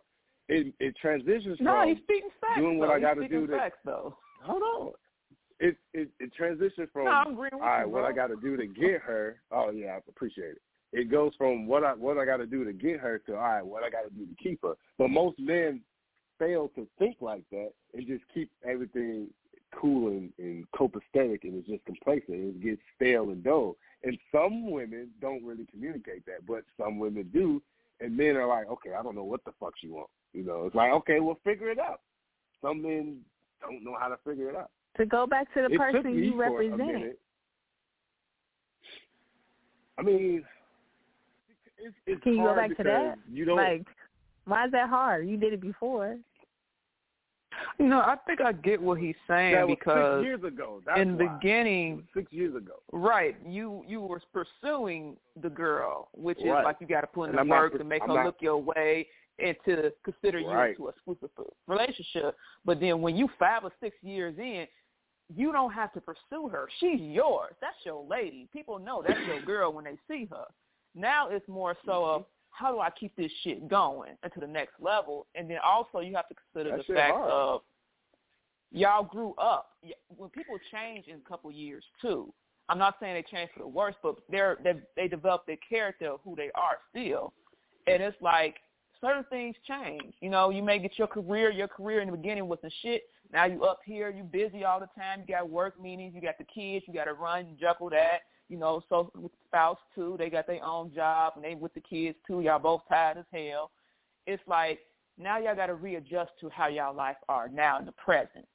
[0.49, 2.59] It it transitions No, from he's speaking facts.
[2.59, 2.95] doing what though.
[2.95, 4.16] I gotta do to- Facts, though.
[4.43, 4.93] hold on.
[5.61, 8.05] It it it transitions from No, I'm agreeing with all right, you, what.
[8.05, 9.41] I got to do to get her.
[9.53, 10.62] Oh yeah, I appreciate it.
[10.93, 13.43] It goes from what I what I got to do to get her to all
[13.43, 14.74] right, what I got to do to keep her.
[14.99, 15.82] But most men
[16.38, 19.28] fail to think like that and just keep everything
[19.79, 22.25] cool and, and copacetic and it's just complacent.
[22.29, 23.77] It gets stale and dull.
[24.03, 27.62] And some women don't really communicate that, but some women do.
[28.01, 30.09] And men are like, okay, I don't know what the fuck you want.
[30.33, 32.01] You know, it's like, okay, well, figure it out.
[32.62, 33.18] Some men
[33.61, 34.71] don't know how to figure it out.
[34.97, 37.16] To go back to the it person you represent.
[39.99, 40.43] I mean,
[41.79, 43.16] it's, it's Can you go back to that?
[43.31, 43.57] You don't.
[43.57, 43.87] Like,
[44.47, 45.29] why is that hard?
[45.29, 46.16] You did it before.
[47.81, 50.83] You know, I think I get what he's saying because six years ago.
[50.85, 52.74] That's in the beginning, six years ago.
[52.93, 56.62] right, you you were pursuing the girl, which is Right.
[56.64, 58.43] like you got to put in And the work to make I'm her not- look
[58.43, 59.09] your way
[59.39, 60.70] and to consider you Right.
[60.70, 61.31] into a exclusive
[61.66, 62.37] relationship.
[62.66, 64.68] But then when you five or six years in,
[65.35, 66.68] you don't have to pursue her.
[66.81, 67.55] She's yours.
[67.61, 68.47] That's your lady.
[68.53, 70.45] People know that's your girl when they see her.
[70.95, 72.31] Now it's more so of mm-hmm.
[72.51, 76.14] how do I keep this shit going into the next level, and then also you
[76.16, 77.31] have to consider That the fact hard.
[77.31, 77.62] of
[78.73, 79.71] y'all grew up.
[80.16, 82.33] When people change in a couple years too,
[82.68, 86.12] I'm not saying they change for the worse, but they're they they develop their character
[86.12, 87.33] of who they are still,
[87.87, 88.57] and it's like
[89.01, 90.14] certain things change.
[90.21, 91.51] You know, you may get your career.
[91.51, 93.03] Your career in the beginning was some shit.
[93.33, 95.25] Now you up here, you busy all the time.
[95.27, 96.14] You got work meetings.
[96.14, 96.85] You got the kids.
[96.87, 98.21] You got to run juggle that.
[98.49, 101.73] You know, so with the spouse too, they got their own job and they with
[101.75, 102.41] the kids too.
[102.41, 103.71] Y'all both tired as hell.
[104.27, 104.81] It's like
[105.18, 108.47] now y'all got to readjust to how y'all life are now in the present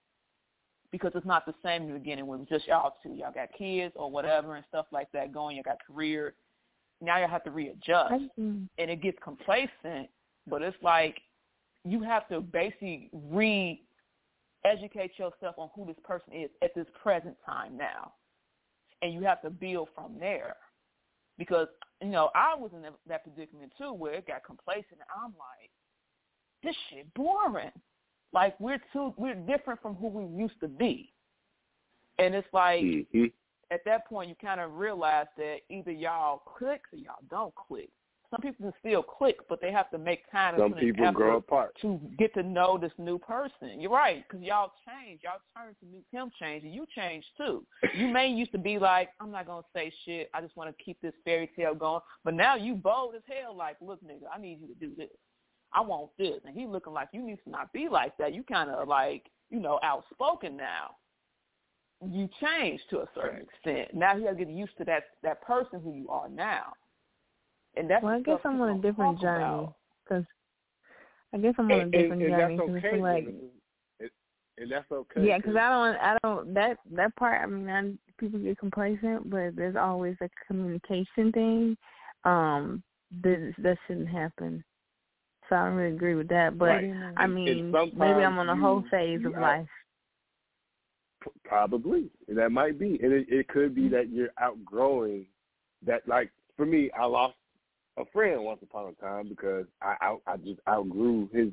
[0.92, 3.14] because it's not the same in the beginning when it was just y'all two.
[3.14, 5.56] Y'all got kids or whatever and stuff like that going.
[5.56, 6.34] Y'all got career.
[7.02, 10.10] Now y'all have to readjust, and it gets complacent.
[10.48, 11.22] But it's like
[11.84, 13.82] you have to basically re-educate
[15.20, 18.14] yourself on who this person is at this present time now,
[19.02, 20.56] and you have to build from there.
[21.38, 21.68] Because
[22.02, 24.94] you know I was in that- that predicament too, where it got complacent.
[24.94, 25.72] And I'm like,
[26.64, 27.72] this shit boring.
[28.36, 31.14] Like we're too we're different from who we used to be.
[32.20, 33.32] And it's like Mhm.
[33.72, 37.90] at that point you kind of realize that either y'all click or y'all don't click.
[38.32, 41.76] Some people can still click, but they have to make time Some people grow apart.
[41.82, 43.80] to get to know this new person.
[43.80, 45.22] You're right, because y'all change.
[45.24, 47.66] Y'all turn to meet him change, and you change too.
[47.94, 50.30] You may used to be like, I'm not gonna say shit.
[50.34, 52.02] I just want to keep this fairy tale going.
[52.24, 53.56] But now you bold as hell.
[53.56, 55.16] Like, look, nigga, I need you to do this.
[55.76, 58.34] I want this, and he looking like you need to not be like that.
[58.34, 60.92] You kind of like, you know, outspoken now.
[62.06, 63.48] You change to a certain Right.
[63.48, 63.94] extent.
[63.94, 66.74] Now you got to get used to that that person who you are now.
[67.76, 69.68] And that's well, I guess I'm on a different journey
[70.04, 70.24] because
[71.34, 73.02] I guess I'm on a And, and, different and journey that's 'cause I okay.
[73.02, 73.52] like Genesis.
[74.58, 75.28] And that's okay.
[75.28, 77.42] Yeah, because I don't, I don't that that part.
[77.42, 81.78] I mean, I, people get complacent, but there's always a communication thing.
[82.24, 82.82] Um,
[83.24, 84.64] that that shouldn't happen.
[85.50, 86.58] So I don't really agree with that.
[86.58, 86.82] But
[87.18, 89.68] I mean, maybe I'm on a whole phase of life.
[91.44, 93.94] Probably that might be, and it, it could be Mm-hmm.
[93.96, 95.26] that you're outgrowing
[95.86, 96.08] that.
[96.08, 97.36] Like for me, I lost
[97.98, 101.48] a friend once upon a time because I out, I just outgrew his,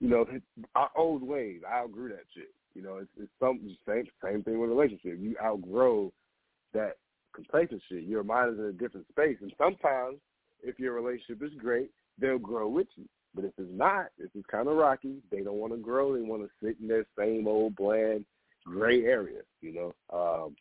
[0.00, 0.42] you know, his,
[0.76, 1.62] our old ways.
[1.68, 2.52] I outgrew that shit.
[2.74, 5.18] You know, it's, it's some same same thing with a relationship.
[5.18, 6.12] You outgrow
[6.72, 6.96] that
[7.34, 8.04] complacency.
[8.06, 10.18] Your mind is in a different space, and sometimes
[10.62, 13.04] if your relationship is great, they'll grow with you.
[13.34, 16.14] But if it's not, if it's kind of rocky, they don't want to grow.
[16.14, 18.24] They want to sit in their same old bland
[18.64, 19.94] gray area, you know.
[20.12, 20.56] Um,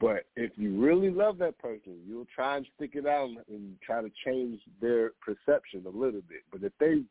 [0.00, 4.00] but if you really love that person, you'll try and stick it out and try
[4.00, 6.42] to change their perception a little bit.
[6.50, 7.02] But if they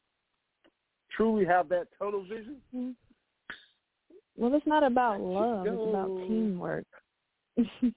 [1.16, 2.96] truly have that tunnel vision,
[4.36, 5.68] Well, it's not about love.
[5.68, 6.86] It's about teamwork.
[7.58, 7.96] it's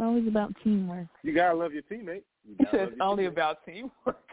[0.00, 1.06] always about teamwork.
[1.22, 2.22] you gotta love your teammate.
[2.46, 3.28] You He gotta said love it's only teammate.
[3.28, 4.30] about teamwork.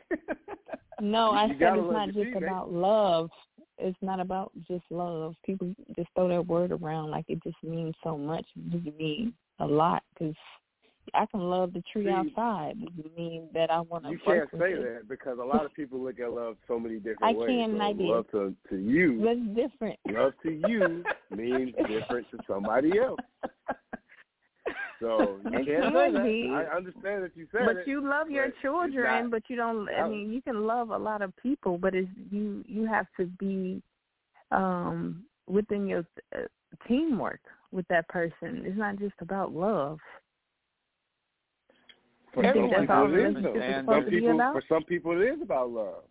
[1.02, 2.38] No, I you said it's not just teammate.
[2.38, 3.30] about love.
[3.80, 5.36] It's not about just love.
[5.46, 8.46] People just throw that word around like it just means so much.
[8.56, 10.36] It doesn't mean a lot because
[11.16, 12.76] I can love the tree See, outside.
[12.82, 14.82] It doesn't mean that I want to You can't say it.
[14.84, 17.48] that because a lot of people look at love so many different I ways.
[17.50, 18.08] can, So I did.
[18.08, 20.00] love to to you, That's different.
[20.08, 21.04] love to you
[21.36, 23.20] means different to somebody else.
[25.04, 26.24] So you It can't can say that.
[26.24, 26.50] be.
[26.50, 27.88] I understand that you said But it.
[27.88, 29.90] you love your children, but you don't.
[29.90, 32.64] I mean, you can love a lot of people, but it's you.
[32.68, 33.82] You have to be
[34.52, 36.44] um within your uh,
[36.88, 37.42] teamwork
[37.74, 38.64] with that person.
[38.66, 40.00] It's not just about love.
[42.34, 43.36] For some people it is.
[43.36, 43.60] relationship though.
[43.60, 46.04] is For supposed some people, for some people it is about love,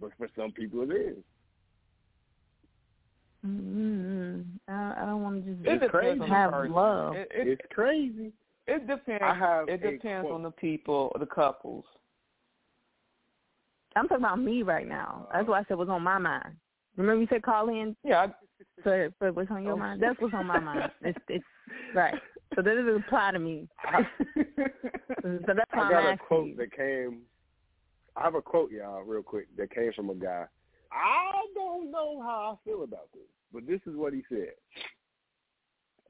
[0.00, 1.16] but for some people it is.
[3.46, 4.42] Mm-hmm.
[4.68, 6.20] I, I don't want to just It It's depends crazy.
[6.20, 6.72] on have person.
[6.74, 7.14] love.
[7.16, 8.32] It, it, It's crazy.
[8.66, 9.22] it depends.
[9.22, 10.34] I have it depends quote.
[10.34, 11.84] on the people, the couples.
[13.96, 15.28] I'm talking about me right now.
[15.32, 16.54] That's why I said was on my mind.
[16.96, 18.28] Remember you said call in Yeah,
[18.82, 19.76] for for what's on your Oh.
[19.76, 20.00] mind.
[20.02, 20.90] That's what's on my mind.
[21.02, 21.44] It's it's
[21.94, 22.14] right.
[22.54, 23.68] So that doesn't apply to me.
[23.84, 24.02] I,
[25.22, 26.56] So that's why I I'm got a quote you.
[26.56, 27.22] that came.
[28.16, 30.44] I have a quote, y'all, real quick, that came from a guy.
[30.92, 33.22] I don't know how I feel about this,
[33.52, 34.52] but this is what he said.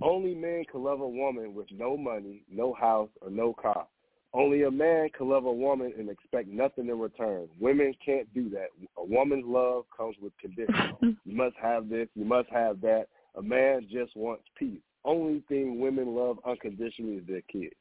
[0.00, 3.86] Only men can love a woman with no money, no house, or no car.
[4.34, 7.48] Only a man can love a woman and expect nothing in return.
[7.60, 8.68] Women can't do that.
[8.96, 10.96] A woman's love comes with conditions.
[11.24, 13.06] you must have this, you must have that.
[13.36, 14.80] A man just wants peace.
[15.04, 17.74] Only thing women love unconditionally is their kids.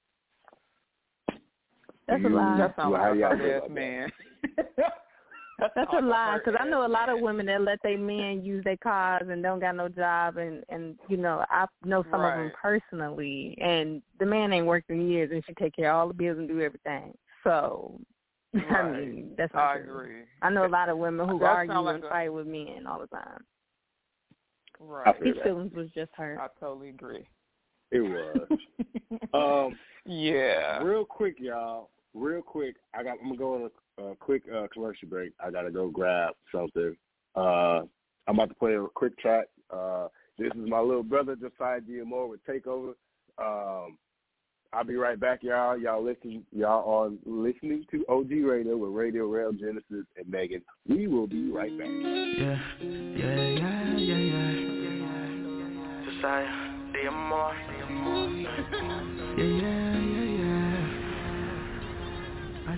[2.07, 2.57] That's a You- lie.
[2.57, 3.73] that sounds Well, how like a y'all hard feel ass about that?
[3.73, 4.11] man.
[5.75, 8.63] That's a lie because I know a lot of women that let their men use
[8.63, 12.33] their cars and don't got no job and and you know I know some of
[12.33, 16.07] them personally and the man ain't worked in years and she take care of all
[16.07, 17.13] the bills and do everything.
[17.43, 17.99] So
[18.55, 19.99] I mean that's not I true.
[19.99, 20.21] agree.
[20.41, 22.47] I know a lot of women who That argue sound like and a- fight with
[22.47, 23.43] men all the time.
[24.79, 25.15] Right.
[25.17, 25.43] feel His that.
[25.43, 26.39] feelings was just hurt.
[26.39, 27.27] I totally agree.
[27.91, 28.47] It was.
[29.33, 30.81] um, yeah.
[30.81, 31.89] real quick, y'all.
[32.13, 33.17] Real quick, I got.
[33.21, 35.31] I'm gonna go on a, a quick uh, commercial break.
[35.39, 36.95] I gotta go grab something.
[37.35, 37.81] Uh,
[38.27, 39.45] I'm about to play a quick track.
[39.69, 40.07] Uh,
[40.37, 42.93] this is my little brother Josiah Diamore with Takeover.
[43.37, 43.97] Um,
[44.73, 45.77] I'll be right back, y'all.
[45.77, 46.45] Y'all listen.
[46.51, 50.61] Y'all are listening to OG Radio with Radio Rell Genesis and Megan.
[50.87, 51.87] We will be right back.
[51.87, 54.71] Yeah, yeah, yeah, yeah, yeah.
[56.05, 56.47] Josiah,
[56.93, 57.53] Diamore.
[58.37, 59.80] Yeah, yeah, yeah,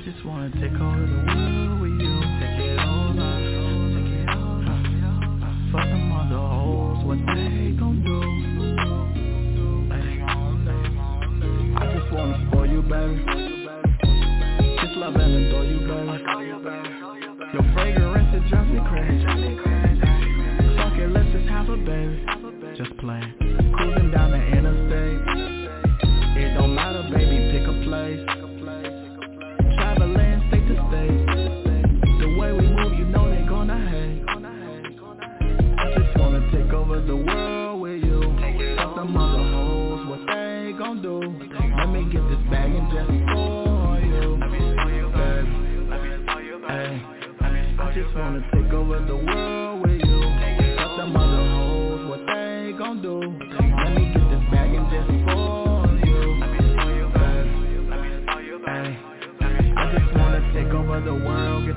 [0.05, 2.19] just wanna take over the world with you.
[2.39, 3.39] Take it over,
[3.95, 4.75] take it over.
[5.71, 7.19] Fuck them other hoes, what?
[7.19, 8.19] They gon' do.
[11.79, 13.23] I just wanna spoil you, baby.
[14.81, 16.19] Just love and adore you, baby.
[17.53, 19.23] Your fragrance, it drives me crazy.
[20.75, 22.25] Fuck it, let's just have a baby.
[22.77, 23.42] Just play.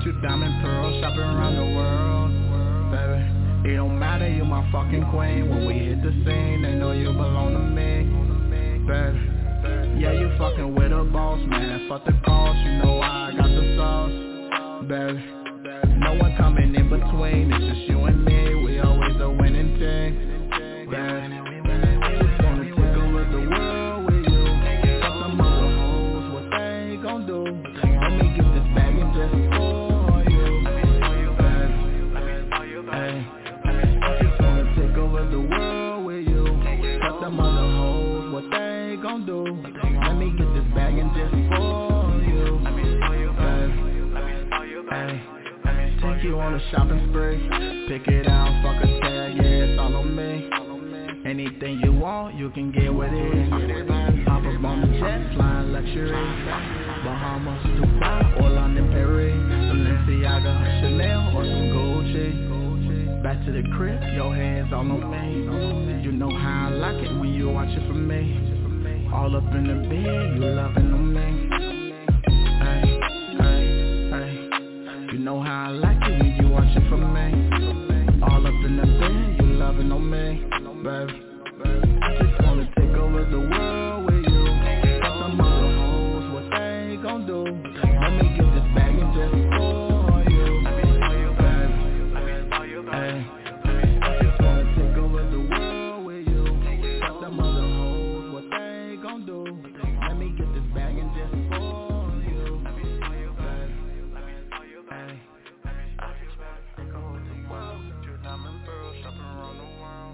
[0.07, 2.31] You diamond pearls, shopping around the world,
[2.91, 3.73] baby.
[3.73, 5.49] It don't matter, you my fucking queen.
[5.49, 8.07] When we hit the scene, they know you belong to me.
[8.87, 9.99] Baby.
[9.99, 11.89] Yeah, you fucking with a boss, man.
[11.89, 14.87] Fuck the cost, you know I got the sauce.
[14.87, 15.19] Baby.
[15.99, 18.36] No one coming in between, it's just you and me.
[46.57, 47.37] A shopping spree.
[47.87, 50.49] Pick it out, fuck a tag, yeah, it's all on me.
[51.29, 53.49] Anything you want, you can get with it.
[54.27, 56.09] Hop up on the jet, flying luxury.
[56.09, 59.35] Bahamas, Dubai, or London, Paris.
[59.69, 63.21] Balenciaga, Chanel, or some Gucci.
[63.21, 66.03] Back to the crib, your hands all on me.
[66.03, 69.09] You know how I like it when you watch it for me.
[69.13, 71.76] All up in the bed, you loving on me.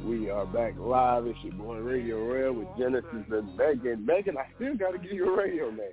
[0.04, 1.26] We are back live.
[1.26, 4.06] It's your boy Radio Rell with Genesis and Megan.
[4.06, 5.92] Megan, I still got to give you a radio name.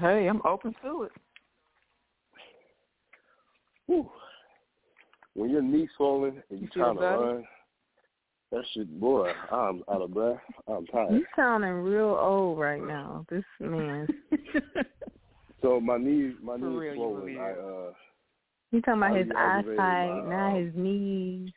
[0.00, 1.12] Hey, I'm open to it.
[3.86, 4.08] Whew.
[5.34, 7.44] When your knees swollen and you You trying to run,
[8.50, 10.40] that shit, boy, I'm out of breath.
[10.66, 11.12] I'm tired.
[11.12, 13.26] You sounding real old right now.
[13.28, 14.06] This man.
[15.64, 17.24] So my knees, my knees real, you swollen.
[17.24, 17.92] really I uh,
[18.70, 21.50] You talking about I his eyesight, my, now uh, his knees.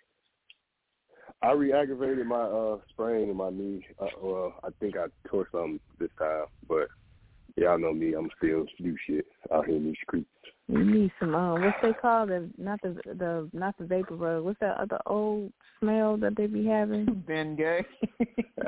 [1.41, 3.85] I re-aggravated my uh sprain in my knee.
[3.99, 6.87] Uh, well, I think I tore something this time, but
[7.55, 8.13] y'all know me.
[8.13, 10.29] I'm still do shit out here in these streets.
[10.67, 14.43] You need some um what's they call the not the the not the vapor rub,
[14.43, 17.05] what's that other old smell that they be having?
[17.27, 17.85] Ben Gay.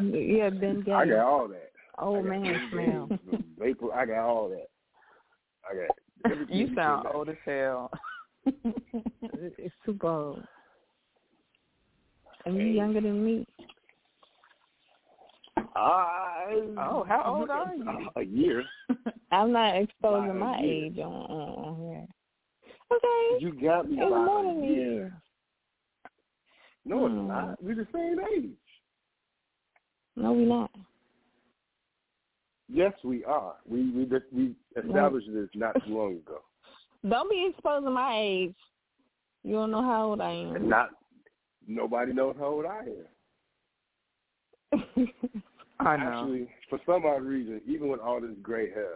[0.02, 0.92] yeah, Ben Gay.
[0.92, 1.72] I got all that.
[1.98, 2.70] old man everything.
[2.72, 3.42] smell.
[3.60, 3.94] Vapor.
[3.94, 4.68] I got all that.
[5.70, 6.32] I got.
[6.32, 7.92] everything you sound old as hell.
[8.46, 10.44] It's too old.
[12.46, 12.72] And you Hey.
[12.74, 13.46] younger than me.
[15.76, 18.10] I, Oh, how old are you?
[18.16, 18.64] A year.
[19.32, 20.86] I'm not exposing my year.
[20.88, 22.08] age on, on, on here.
[22.92, 23.44] Okay.
[23.46, 24.92] You got me It's by more a than a year.
[24.94, 25.22] year.
[26.86, 27.28] No, it's Hmm.
[27.28, 27.64] not.
[27.64, 28.50] We're the same age.
[30.16, 30.72] No, we're not.
[32.68, 33.56] Yes, we are.
[33.68, 36.40] We we we established this not too long ago.
[37.10, 38.56] Don't be exposing my age.
[39.44, 40.68] You don't know how old I am.
[40.68, 40.90] not
[41.70, 42.86] nobody knows how old I
[44.74, 44.84] am.
[45.80, 46.04] I know.
[46.04, 48.96] Actually, for some odd reason, even with all this gray hair,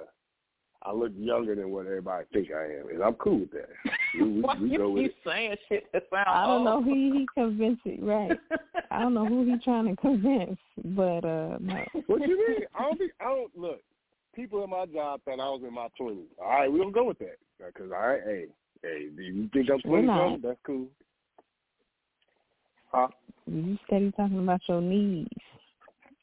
[0.86, 3.70] I look younger than what everybody think I am, and I'm cool with that.
[4.16, 5.18] We, we, Why we you go with keep it.
[5.26, 8.38] saying shit that sounds I don't know who he convinced right.
[8.92, 11.84] I don't know who he trying to convince, but uh no.
[12.06, 12.68] What you mean?
[12.78, 13.00] I don't.
[13.00, 13.82] Be, I don't look.
[14.36, 16.28] People in my job thought I was in my twenties.
[16.40, 18.46] All right, we gonna go with that because all right, hey,
[18.84, 20.42] hey, do you think I'm twenty something?
[20.44, 20.86] That's cool.
[22.94, 23.08] Huh?
[23.48, 25.28] You steady talking about your knees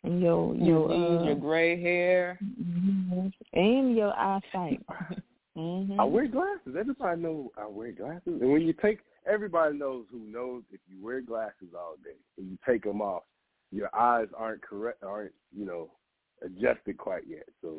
[0.04, 2.38] and your Your your knees, uh, your gray hair.
[2.42, 4.80] mhm, and your eyesight.
[5.56, 6.00] Mm-hmm.
[6.00, 6.76] I wear glasses.
[6.78, 8.22] Everybody know I wear glasses.
[8.40, 12.48] And when you take, everybody knows who knows if you wear glasses all day and
[12.52, 13.24] you take them off,
[13.72, 15.90] your eyes aren't correct, aren't you know
[16.40, 17.46] adjusted quite yet.
[17.62, 17.78] So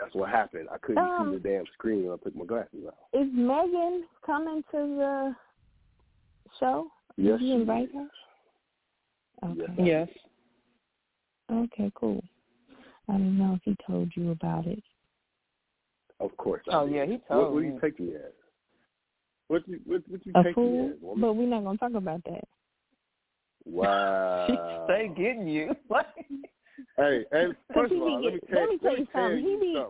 [0.00, 0.68] that's what happened.
[0.72, 2.94] I couldn't Um, see the damn screen when I took my glasses off.
[3.12, 5.36] Is Megan coming to the
[6.60, 6.86] show?
[7.16, 7.94] Yes, Did you invite is.
[7.94, 9.50] her?
[9.50, 9.74] Okay.
[9.78, 10.08] Yes.
[10.08, 10.08] Yes.
[11.52, 12.22] Okay, cool.
[13.08, 14.82] I don't know if he told you about it.
[16.20, 16.62] Of course.
[16.70, 17.68] Oh yeah, he What, told what me.
[17.68, 18.32] you take me as?
[19.48, 20.86] What you what, what you A take fool?
[20.88, 21.00] me as?
[21.02, 21.20] Woman?
[21.20, 22.44] But we're not gonna talk about that.
[23.66, 24.46] Wow.
[24.46, 25.74] She stay getting you.
[25.90, 26.06] Like,
[26.98, 29.38] Hey, and first of all, be let me tell, let me tell you tell something.
[29.44, 29.82] He be-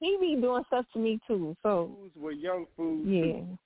[0.00, 1.56] He be doing stuff to me too.
[1.62, 3.06] So Fools were young fools.
[3.08, 3.22] yeah.
[3.22, 3.58] too.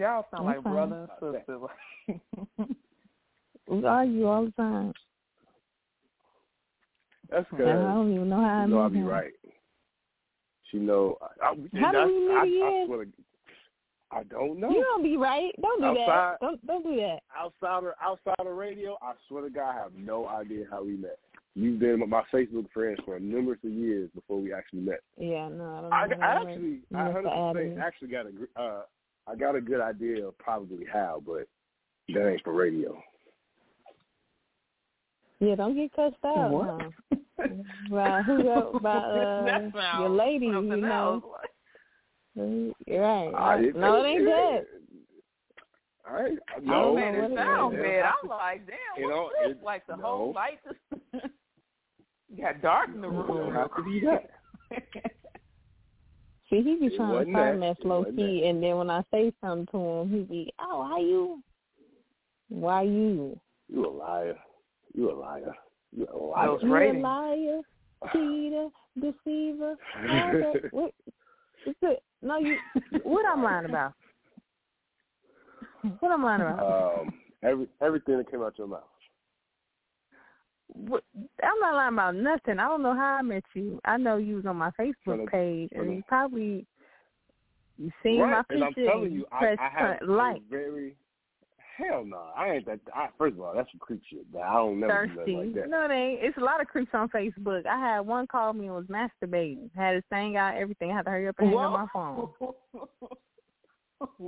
[0.00, 0.72] Y'all sound like That's fine.
[0.72, 1.58] brother and sister.
[1.58, 2.68] Like,
[3.68, 4.92] We argue all the time.
[7.30, 7.68] That's good.
[7.68, 9.06] I don't even know how I She know I met be him.
[9.06, 9.32] right.
[10.70, 11.16] She know.
[11.22, 12.86] I, I, How I, did we meet I, I again?
[12.86, 13.10] swear to,
[14.12, 14.70] I don't know.
[14.70, 15.52] You don't be right.
[15.62, 16.40] Don't do Outside- that.
[16.40, 17.18] Don't don't do that.
[17.36, 20.96] outside of outside of radio, I swear to God, I have no idea how we
[20.96, 21.18] met.
[21.54, 25.00] You've been my Facebook friends for numerous of years before we actually met.
[25.16, 26.16] Yeah, no, I don't I, know.
[26.16, 28.82] I how actually, I hundred percent actually got a, uh,
[29.26, 31.46] I got a good idea of probably how, but
[32.14, 33.00] that ain't for radio.
[35.38, 36.50] Yeah, don't get cussed out.
[36.50, 36.68] What?
[37.08, 37.46] Huh?
[37.90, 38.78] by who?
[38.82, 41.22] By uh, your lady, you something know.
[42.36, 42.74] else.
[42.86, 43.32] You're right.
[43.34, 44.60] I- no, it ain't that.
[46.08, 47.82] All right, I no, don't it what it sound is.
[47.82, 48.04] bad.
[48.22, 49.56] I'm like, damn, You know, what's this?
[49.58, 50.02] it- like the no.
[50.02, 50.78] whole light just
[52.40, 53.54] got dark in the It don't room.
[53.54, 54.30] have to be that.
[56.50, 57.76] See, he be It trying to wasn't turn that.
[57.78, 60.98] that slow key, and then when I say something to him, he be, "Oh, why
[60.98, 61.42] you?
[62.48, 63.38] Why you?
[63.68, 64.36] You a liar.
[64.92, 65.54] You a liar.
[65.96, 66.46] You a liar.
[66.48, 67.60] Those You a liar,
[68.12, 68.68] cheater,
[69.00, 69.76] deceiver?
[70.10, 70.62] All that.
[70.72, 70.92] What?
[72.22, 72.56] No, you.
[73.04, 73.92] What I'm lying about?
[76.00, 77.00] What I'm lying about?
[77.00, 78.89] um, every everything that came out your mouth.
[80.76, 82.58] I'm not lying about nothing.
[82.58, 83.80] I don't know how I met you.
[83.84, 86.66] I know you was on my Facebook page, and you probably
[87.78, 90.42] you seen right, my and I'm telling you, I, I have like.
[90.50, 90.94] very
[91.76, 92.28] hell no.
[92.36, 92.80] I ain't that.
[92.94, 94.30] I, first of all, that's some creep shit.
[94.32, 95.32] But I don't never do thirsty.
[95.32, 95.70] like that.
[95.70, 96.20] No, it ain't.
[96.22, 97.66] It's a lot of creeps on Facebook.
[97.66, 99.70] I had one call me and was masturbating.
[99.74, 100.90] Had his thing out, everything.
[100.92, 102.28] I had to hurry up and hang up my phone.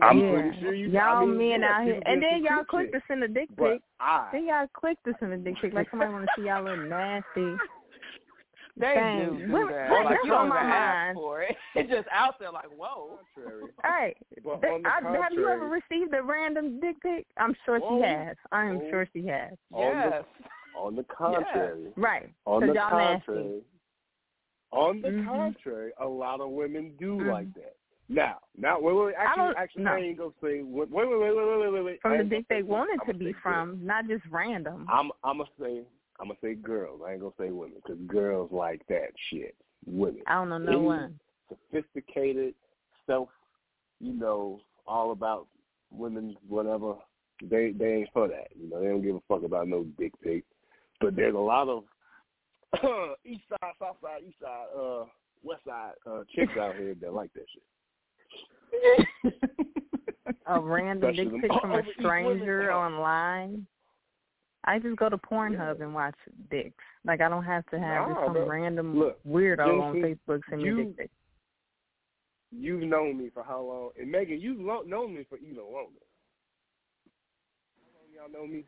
[0.03, 0.31] I'm yeah.
[0.33, 0.89] pretty sure you.
[0.91, 3.49] Y'all I mean, men out here, and then y'all creep click to send a dick
[3.57, 3.81] pic.
[4.01, 6.63] I, Then y'all click to send a dick pic like somebody want to see y'all
[6.65, 7.57] look nasty.
[8.75, 9.19] They Dang.
[9.39, 9.89] do do Women- that.
[9.91, 11.17] that's Like, just you don't on my even ask mind.
[11.17, 11.57] for it.
[11.75, 13.19] It's just out there like, whoa.
[13.35, 13.63] contrary.
[13.85, 14.17] All right.
[14.43, 17.27] But Th- on the I, have you ever received a random dick pic?
[17.37, 17.99] I'm sure Whoa.
[18.01, 18.37] she has.
[18.51, 18.91] I am Whoa.
[18.91, 19.53] sure she has.
[19.73, 20.25] On the- Yes.
[20.75, 22.31] On the contrary, Right.
[22.47, 23.65] on the y'all contrary, nasty.
[24.73, 25.27] on the Mhm.
[25.27, 27.31] contrary, a lot of women do Mhm.
[27.31, 27.77] like that.
[28.13, 29.93] Now, now, wait, wait, wait, I actually, don't- actually, no.
[29.93, 30.61] I ain't gonna say.
[30.63, 32.03] Wait, wait, wait, wait, wait, wait, wait, wait.
[32.03, 33.01] From the dick they say want women.
[33.09, 34.87] it to be from, not just random.
[34.93, 35.83] I'm, I'm gonna say,
[36.21, 37.01] I'm gonna say girls.
[37.07, 39.55] I ain't gonna say women because girls like that shit.
[39.87, 41.19] Women, I don't know no one.
[41.49, 42.55] sophisticated,
[43.07, 43.31] self,
[43.99, 45.47] you know, all about
[45.91, 46.95] women, whatever.
[47.43, 48.49] They they ain't for that.
[48.55, 50.45] You know, they don't give a fuck about no dick pic.
[51.01, 51.85] But there's a lot of
[53.25, 55.05] east side, south side, east side, uh,
[55.43, 57.63] west side uh, chicks out here that like that shit.
[60.47, 63.67] A random Especially dick pic from a stranger online.
[64.65, 66.15] I just go to Pornhub and watch
[66.51, 66.85] dicks.
[67.05, 68.47] Like I don't have to have Nah, some bro.
[68.49, 71.13] random Look, weirdo on Jensen, Facebook send me you- dick pics.
[72.55, 73.91] You've known me for how long?
[73.99, 76.01] And Megan, you've lo- known me for even longer.
[77.81, 78.65] How long y'all know me?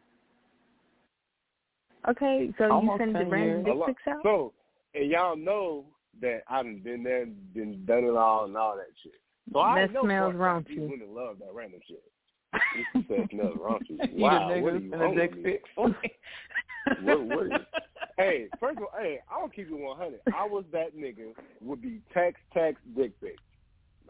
[2.09, 3.87] Okay, so Almost you send the 10 random dick A lot.
[3.89, 4.23] pics out?
[4.23, 4.53] So,
[4.95, 5.85] and y'all know
[6.23, 9.13] that I've been there, been done it all, and all that shit.
[9.53, 10.89] So I That know smells for a wrong fact to you.
[10.91, 12.03] women love that random shit.
[12.95, 14.01] You said smells wrong to you.
[14.13, 15.53] You Wow, the what are you and the on dick with me?
[15.53, 15.71] pics.
[17.03, 17.53] What, what is,
[18.17, 20.21] hey, first of all, hey, I don't keep it 100.
[20.33, 23.43] I was that nigga would be text, text, dick pics.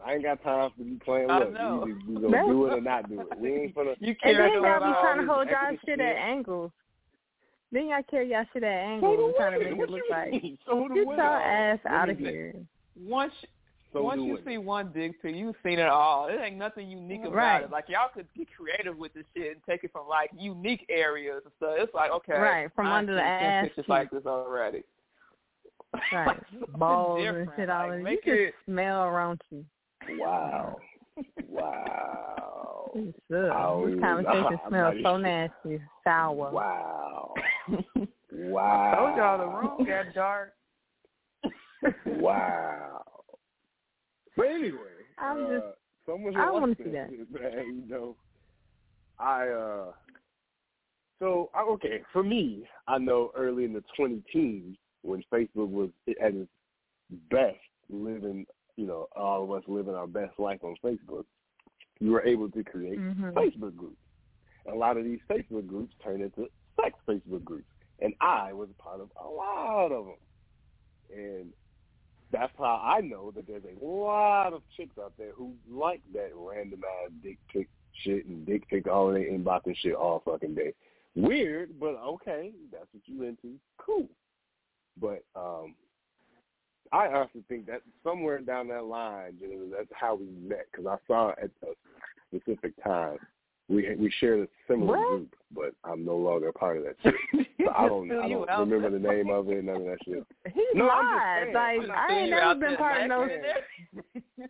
[0.05, 1.53] I ain't got time for you playing with.
[1.53, 1.83] know.
[1.85, 3.37] We, we gonna do it or not do it.
[3.39, 3.93] We ain't gonna.
[3.99, 6.71] You can't then y'all be trying to hold y'all extra shit at angles.
[7.71, 9.71] Then y'all carry y'all shit at angles do and trying to women.
[9.71, 10.33] make What it look like?
[10.65, 11.15] So get women.
[11.17, 12.53] your ass out of here.
[13.01, 13.33] once
[13.95, 14.43] So once you women.
[14.45, 16.27] see one dick pic, you've seen it all.
[16.27, 17.63] It ain't nothing unique about Right.
[17.63, 17.71] it.
[17.71, 21.41] Like y'all could get creative with this shit and take it from like unique areas
[21.45, 21.75] and stuff.
[21.77, 23.89] It's like okay, Right, from I've under the seen 10 ass pictures cheek.
[23.89, 24.83] like this already.
[26.11, 26.37] Right.
[26.51, 28.45] Something Balls and shit all like, in make You it.
[28.51, 29.63] just smell raunchy.
[30.17, 30.77] Wow.
[31.49, 32.91] Wow.
[32.95, 33.37] It's ugh.
[33.55, 34.05] Oh, This yeah.
[34.05, 35.81] conversation I'm smells so nasty.
[36.03, 36.51] Sour.
[36.51, 37.33] Wow.
[37.37, 38.95] I Wow.
[38.97, 40.53] told y'all the room got dark.
[42.05, 43.01] Wow.
[44.37, 44.77] But anyway,
[45.17, 45.65] I'm uh, just-
[46.05, 47.09] someone I wants wanna see that.
[47.41, 48.15] Man, you know,
[49.19, 49.91] I uh,
[51.19, 55.89] so I, okay for me, I know early in the 20 teens when Facebook was
[56.21, 56.49] at its
[57.29, 57.57] best,
[57.89, 61.25] living, you know, all of us living our best life on Facebook.
[61.99, 63.31] You were able to create Mhm.
[63.33, 64.01] Facebook groups.
[64.67, 66.49] A lot of these Facebook groups turned into
[66.81, 67.69] sex Facebook groups,
[67.99, 70.17] and I was a part of a lot of them.
[71.15, 71.53] And
[72.35, 76.33] that's how I know that there's a lot of chicks out there who like that
[76.35, 77.69] randomized dick pic
[78.03, 80.73] shit and dick pic all in their inbox and shit all fucking day.
[81.15, 83.55] Weird, but okay, that's what you into.
[83.77, 84.09] Cool.
[84.99, 85.75] But um
[86.91, 90.85] I honestly think that somewhere down that line, you know, that's how we met because
[90.85, 91.73] I saw at a
[92.29, 93.17] specific time
[93.67, 95.07] we we shared a similar What?
[95.09, 97.47] group, but I'm no longer a part of that shit.
[97.59, 100.23] So I don't I don't remember the name of it, none of that shit.
[100.53, 101.47] He No, lied.
[101.53, 103.27] Like I ain't never been part of no.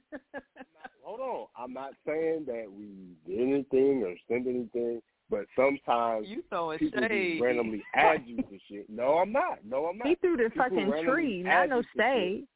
[1.03, 1.45] Hold on.
[1.57, 7.01] I'm not saying that we did anything or sent anything, but sometimes You throwing people
[7.07, 7.39] shade.
[7.41, 8.89] randomly add you to shit.
[8.89, 9.59] No, I'm not.
[9.63, 10.07] No, I'm not.
[10.07, 12.01] He threw the People fucking tree, not no you to shit.
[12.01, 12.47] shade.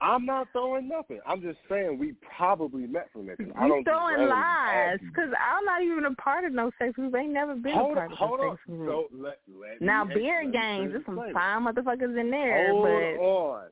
[0.00, 1.20] I'm not throwing nothing.
[1.26, 3.36] I'm just saying we probably met from there.
[3.36, 6.70] 'cause I You don't throwing randomly lies because I'm not even a part of no
[6.78, 7.14] sex group.
[7.14, 8.50] Ain't never been Hold a part on, of hold a on.
[8.50, 8.88] sex group.
[8.88, 11.34] So let, let now me beer ex- let gangs, there's some explaining.
[11.34, 13.68] fine motherfuckers in there, Hold but on.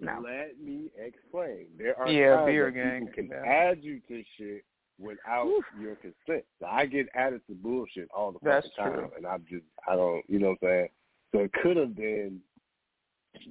[0.00, 0.20] No.
[0.24, 1.66] Let me explain.
[1.78, 3.44] There are Yeah, times beer that gang, can yeah.
[3.44, 4.64] add you to shit
[4.98, 5.64] without Oof.
[5.78, 6.44] your consent.
[6.58, 9.10] So I get added to bullshit all the That's fucking time, true.
[9.16, 10.88] and I'm just I don't you know what I'm saying.
[11.32, 12.40] So it could have been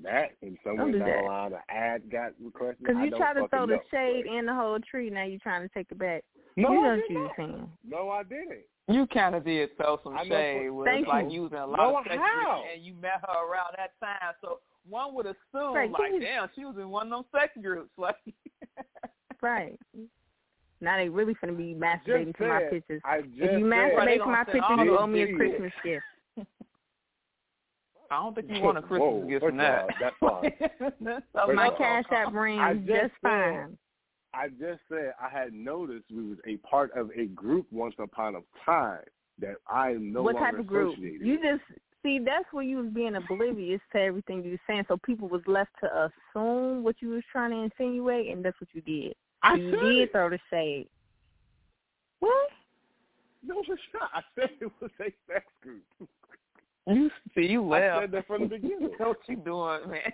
[0.03, 1.21] that, and somewhere Don't do down that.
[1.21, 2.77] the line, an ad got requested.
[2.79, 3.81] because you don't try to fucking throw the know.
[3.91, 6.23] shade in the whole tree, now you're trying to take it back.
[6.55, 7.31] No, you I know did what you not.
[7.38, 7.69] saying.
[7.88, 8.59] No, I didn't.
[8.89, 11.43] You kind of did throw some I shade for- with Thank like you.
[11.43, 12.63] using a lot No, of sex how?
[12.73, 14.34] and you met her around that time.
[14.41, 14.59] So
[14.89, 17.89] one would assume, Right, like, you- damn, she was in one of them sex groups.
[17.97, 18.15] Like,
[19.41, 19.79] Right.
[20.81, 23.01] Now they really finna be masturbating to my pictures.
[23.05, 25.34] I just If you said- masturbate to my pictures, you owe me a.
[25.36, 26.03] Christmas gift.
[28.14, 29.82] I don't think you want a Christmas Whoa, gift first from that.
[29.82, 30.91] all, that's fine.
[31.34, 33.78] That's my all, cash app rings I just just said- fine.
[34.36, 38.36] I just said I had noticed we was a part of a group once upon
[38.36, 39.03] a time
[39.39, 40.93] that I am no what longer type of group?
[40.93, 41.61] associated You just
[42.01, 45.43] see that's where you was being oblivious to everything you was saying, so people was
[45.45, 49.14] left to assume what you was trying to insinuate, and that's what you did.
[49.43, 50.11] I you did it.
[50.11, 50.88] throw the shade.
[52.20, 52.49] What?
[53.45, 54.09] No, it's not.
[54.16, 55.84] I said it was a sex group.
[56.88, 58.01] You see, you I left.
[58.03, 58.89] said that from the beginning.
[58.97, 60.13] what you doing, man?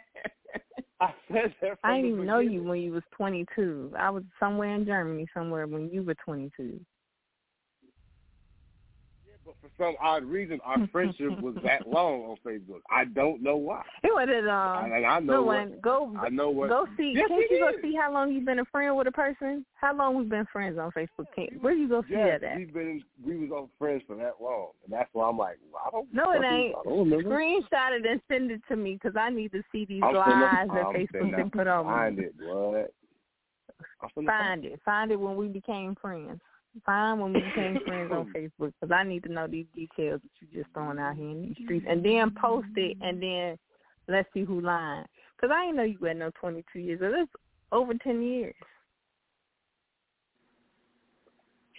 [1.01, 3.93] I said that from I didn't the even know you when you was 22.
[3.97, 6.79] I was somewhere in Germany, somewhere when you were 22.
[9.49, 12.81] But for some odd reason, our friendship was that long on Facebook.
[12.91, 13.81] I don't know why.
[14.03, 14.47] It was it.
[14.47, 15.81] Um, and I know no what.
[15.81, 16.69] go I know what.
[16.69, 17.13] go see.
[17.15, 19.65] Yes, Can't you go see how long you've been a friend with a person?
[19.75, 21.25] How long we've been friends on Facebook?
[21.35, 22.57] Can't, where you go see Yes, that at?
[22.57, 25.81] we've been we was on friends for that long, and that's why I'm like, well,
[25.85, 26.13] I don't.
[26.13, 26.75] No, it ain't.
[26.75, 27.29] I don't remember.
[27.29, 30.67] Screenshot it and send it to me because I need to see these I'm lies
[30.67, 31.91] that I'm Facebook did put on me.
[31.91, 32.93] Find it, what?
[34.25, 34.79] Find it.
[34.85, 36.39] Find it when we became friends.
[36.85, 40.29] Find when we became friends on Facebook because I need to know these details that
[40.39, 43.57] you just throwing out here in these streets, and then post it, and then
[44.07, 45.05] let's see who lying.
[45.35, 46.99] Because I didn't know you had no 22 years.
[47.01, 47.29] That's
[47.71, 48.55] over 10 years.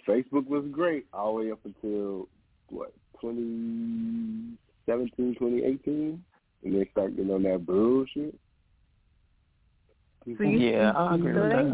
[0.07, 2.27] Facebook was great all the way up until
[2.69, 2.91] what
[3.21, 6.23] 2017, 2018,
[6.63, 8.35] and they start getting on that bullshit.
[10.25, 11.71] So you, Yeah, you, I agree so with that.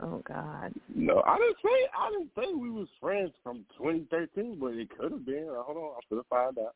[0.00, 0.18] Been 10 years.
[0.18, 0.72] Oh God.
[0.94, 5.12] No, I didn't say I didn't say we was friends from 2013, but it could
[5.12, 5.48] have been.
[5.50, 6.74] Hold on, I'm gonna find out.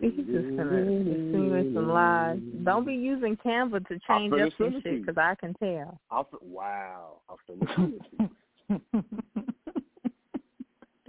[0.00, 2.40] He's just gonna insinuate some lies.
[2.64, 5.54] Don't be using Canva to change up some send it to shit because I can
[5.54, 6.00] tell.
[6.10, 9.04] Fin- wow, I'm finna send it to you.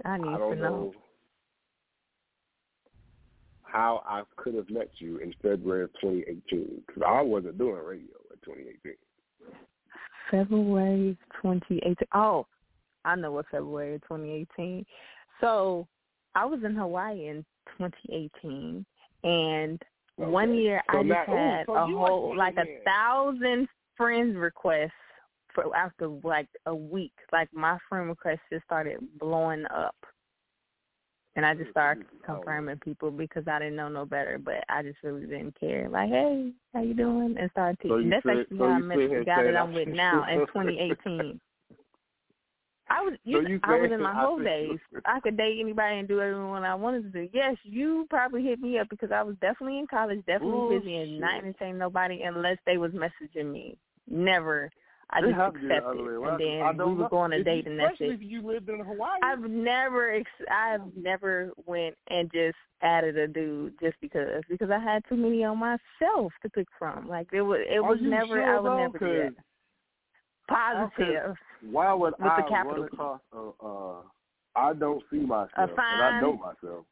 [0.04, 0.54] I need I to know.
[0.54, 0.92] know
[3.62, 8.14] how I could have met you in February of 2018 because I wasn't doing radio
[8.30, 8.94] in 2018.
[10.30, 11.94] February 2018.
[12.14, 12.46] Oh,
[13.04, 14.84] I know what February 2018.
[15.40, 15.86] So
[16.34, 17.44] I was in Hawaii in
[17.78, 18.84] 2018,
[19.24, 19.82] and
[20.16, 24.36] one year So I just ooh, had so a whole like like a thousand friends
[24.36, 24.90] requests
[25.54, 27.12] for after like a week.
[27.32, 29.96] Like my friend requests just started blowing up.
[31.36, 34.98] And I just started confirming people because I didn't know no better, but I just
[35.02, 35.88] really didn't care.
[35.88, 37.36] Like, hey, how you doing?
[37.38, 38.04] And started So teaching.
[38.04, 40.38] you That's said- actually so how I met the guy that I'm with now in
[40.46, 41.40] 2018.
[42.90, 44.78] I was, you, So you I was in my whole days.
[45.06, 47.28] I could date anybody and do everyone I wanted to do.
[47.32, 51.18] Yes, you probably hit me up because I was definitely in college, definitely busy, and
[51.18, 51.44] not Bullshit.
[51.46, 53.76] entertaining nobody unless they was messaging me.
[54.06, 54.70] Never.
[55.10, 57.10] I just have to be the accepted, other and around, 'cause I then we would
[57.10, 58.10] go on a you- date, and that's it.
[58.12, 59.20] if you lived in Hawaii.
[59.22, 64.78] I've never, ex- I've never went and just added a dude just because, because I
[64.78, 67.06] had too many on myself to pick from.
[67.08, 68.78] Like it was, it Are was never, sure, I would though?
[68.78, 69.34] never do that.
[70.48, 71.36] Positive.
[71.62, 73.50] Why would With the I capital run across a?
[73.64, 74.02] Uh,
[74.56, 75.74] I don't see myself, and I
[76.10, 76.84] fine- know myself.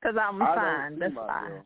[0.00, 0.98] Because I'm I fine.
[0.98, 1.30] That's myself.
[1.30, 1.62] fine.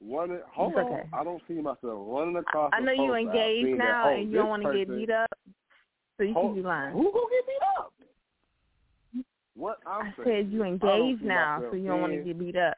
[0.00, 0.84] Running, hold It's on.
[0.92, 1.08] okay.
[1.12, 2.70] I don't see myself running across.
[2.72, 5.28] I know you engaged now that, oh, and you don't want to get beat up,
[6.16, 6.92] so you Hold- can be lying.
[6.92, 7.92] Who gonna get beat up?
[9.56, 12.56] What I'm I saying, said you engaged now, so you don't want to get beat
[12.56, 12.76] up.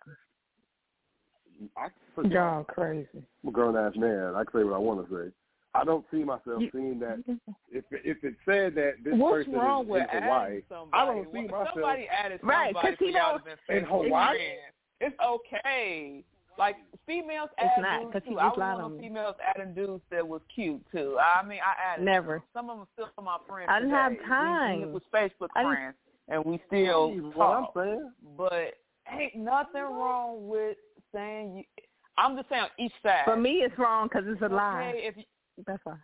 [1.76, 2.32] I forgot.
[2.32, 3.08] Y'all crazy.
[3.42, 4.34] I'm a grown ass man.
[4.34, 5.30] I can say what I want to say.
[5.74, 7.18] I don't see myself You- seeing that.
[7.70, 10.90] If if it said that this What's person wrong is with in Hawaii, somebody?
[10.94, 11.68] I don't see myself.
[11.74, 14.38] Somebody added Right, somebody 'cause he for don't- In Hawaii?
[15.02, 16.24] It's okay
[16.58, 16.76] Like
[17.06, 18.38] females It's add not, dudes too.
[18.38, 21.16] I was one of females adding dudes that was cute too.
[21.18, 22.42] I mean, I added Never.
[22.52, 23.68] Some of them still for my friends.
[23.72, 24.22] I didn't have today.
[24.22, 24.80] We- time.
[24.80, 25.96] We, was Facebook friends,
[26.28, 27.72] and we still what talk.
[27.76, 28.12] I'm saying.
[28.36, 28.74] But
[29.10, 30.76] ain't nothing wrong with
[31.14, 31.64] saying you.
[32.18, 33.22] I'm just saying each side.
[33.24, 34.90] For me, it's wrong because it's a lie.
[34.90, 35.24] Okay, if you,
[35.66, 35.96] That's why.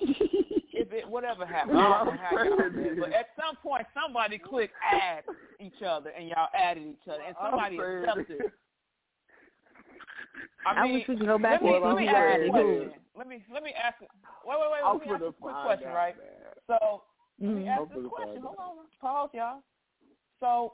[0.00, 5.24] if it whatever happens, I don't know how but at some point somebody clicked add
[5.60, 8.52] each other and y'all added each other and somebody accepted.
[10.66, 12.16] I, I mean, wish we could go back let me, and let see me who
[12.16, 12.90] ask added a question.
[13.16, 14.00] Let me let me ask.
[14.00, 14.08] Wait,
[14.46, 14.80] wait, wait.
[14.84, 16.16] I'm Let me ask finna a quick question, out, right?
[16.16, 16.78] man.
[16.80, 17.02] So
[17.40, 17.68] let me Mhm.
[17.68, 18.42] ask I'm this question.
[18.42, 19.62] Hold on, pause, y'all.
[20.40, 20.72] So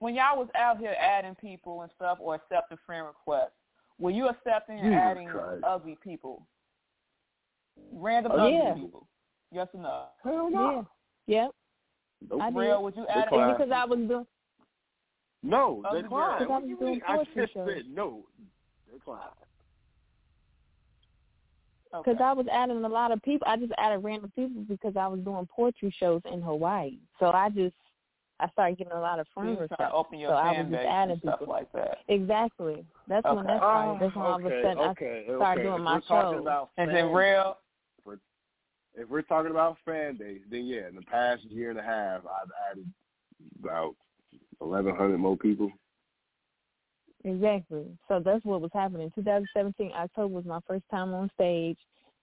[0.00, 3.52] when y'all was out here adding people and stuff or accepting friend requests,
[3.98, 5.64] were you accepting and Jesus adding Christ.
[5.64, 6.46] ugly people?
[7.92, 8.74] Random Oh, ugly yeah.
[8.74, 9.06] people?
[9.52, 10.04] Yes or no?
[10.22, 10.58] Hell Yeah.
[10.58, 10.88] no.
[11.26, 11.54] Yep.
[12.30, 12.42] Nope.
[12.42, 12.56] I did.
[12.58, 13.58] Real, would you add it?
[13.58, 14.26] Because I was doing.
[15.42, 16.20] No, Ugly decline.
[16.20, 16.28] girl.
[16.30, 17.02] What Because I you mean?
[17.06, 18.24] I just said no.
[18.92, 19.20] Decline.
[21.92, 22.12] Okay.
[22.12, 23.48] Because I was adding a lot of people.
[23.48, 26.98] I just added random people because I was doing poetry shows in Hawaii.
[27.18, 27.74] So I just
[28.38, 30.54] I started getting a lot of You friend was trying to open your so I
[30.54, 31.52] fan was just base adding and stuff people.
[31.52, 31.98] like that.
[32.08, 32.84] Exactly.
[33.08, 33.46] That's when Okay.
[33.48, 33.90] that started.
[33.90, 35.62] Oh, that's when all of a sudden okay, I started okay.
[35.62, 36.42] doing if my we're talking show.
[36.42, 37.58] About Is it real?
[38.94, 42.22] If we're talking about fan base, then yeah, in the past year and a half,
[42.26, 42.86] I've added
[43.62, 43.94] about
[44.60, 45.70] eleven hundred more people.
[47.24, 47.84] Exactly.
[48.08, 49.10] So that's what was happening.
[49.14, 51.76] 2017 October was my first time on stage.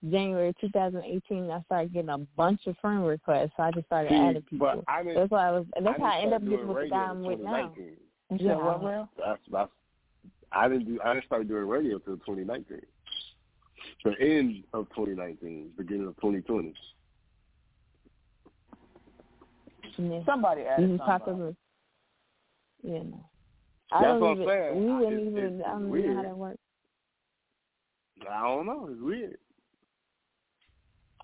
[0.09, 3.51] January 2018, I started getting a bunch of friend requests.
[3.57, 4.83] So I just started See, adding people.
[4.85, 5.15] but I didn't.
[5.15, 5.65] that's why I was.
[5.75, 7.39] And that's I how I didn't ended up getting with the guy I'm in with
[7.39, 7.73] now.
[8.31, 8.37] Yeah.
[8.37, 9.09] said what, real?
[9.17, 9.71] That's that's.
[10.51, 10.99] I didn't do.
[11.03, 12.79] I didn't start doing radio until 2019.
[14.03, 16.73] The end of 2019, beginning of 2020.
[19.97, 20.19] Yeah.
[20.25, 21.49] Somebody You added just popped somebody.
[21.49, 21.55] up.
[22.83, 23.03] with- Yeah.
[23.03, 23.25] No.
[23.91, 24.47] I That's don't what I'm even.
[24.47, 24.75] saying.
[24.85, 25.53] We wouldn't it's- even.
[25.59, 26.57] it's I don't know how that works.
[28.29, 28.87] I don't know.
[28.91, 29.37] It's weird.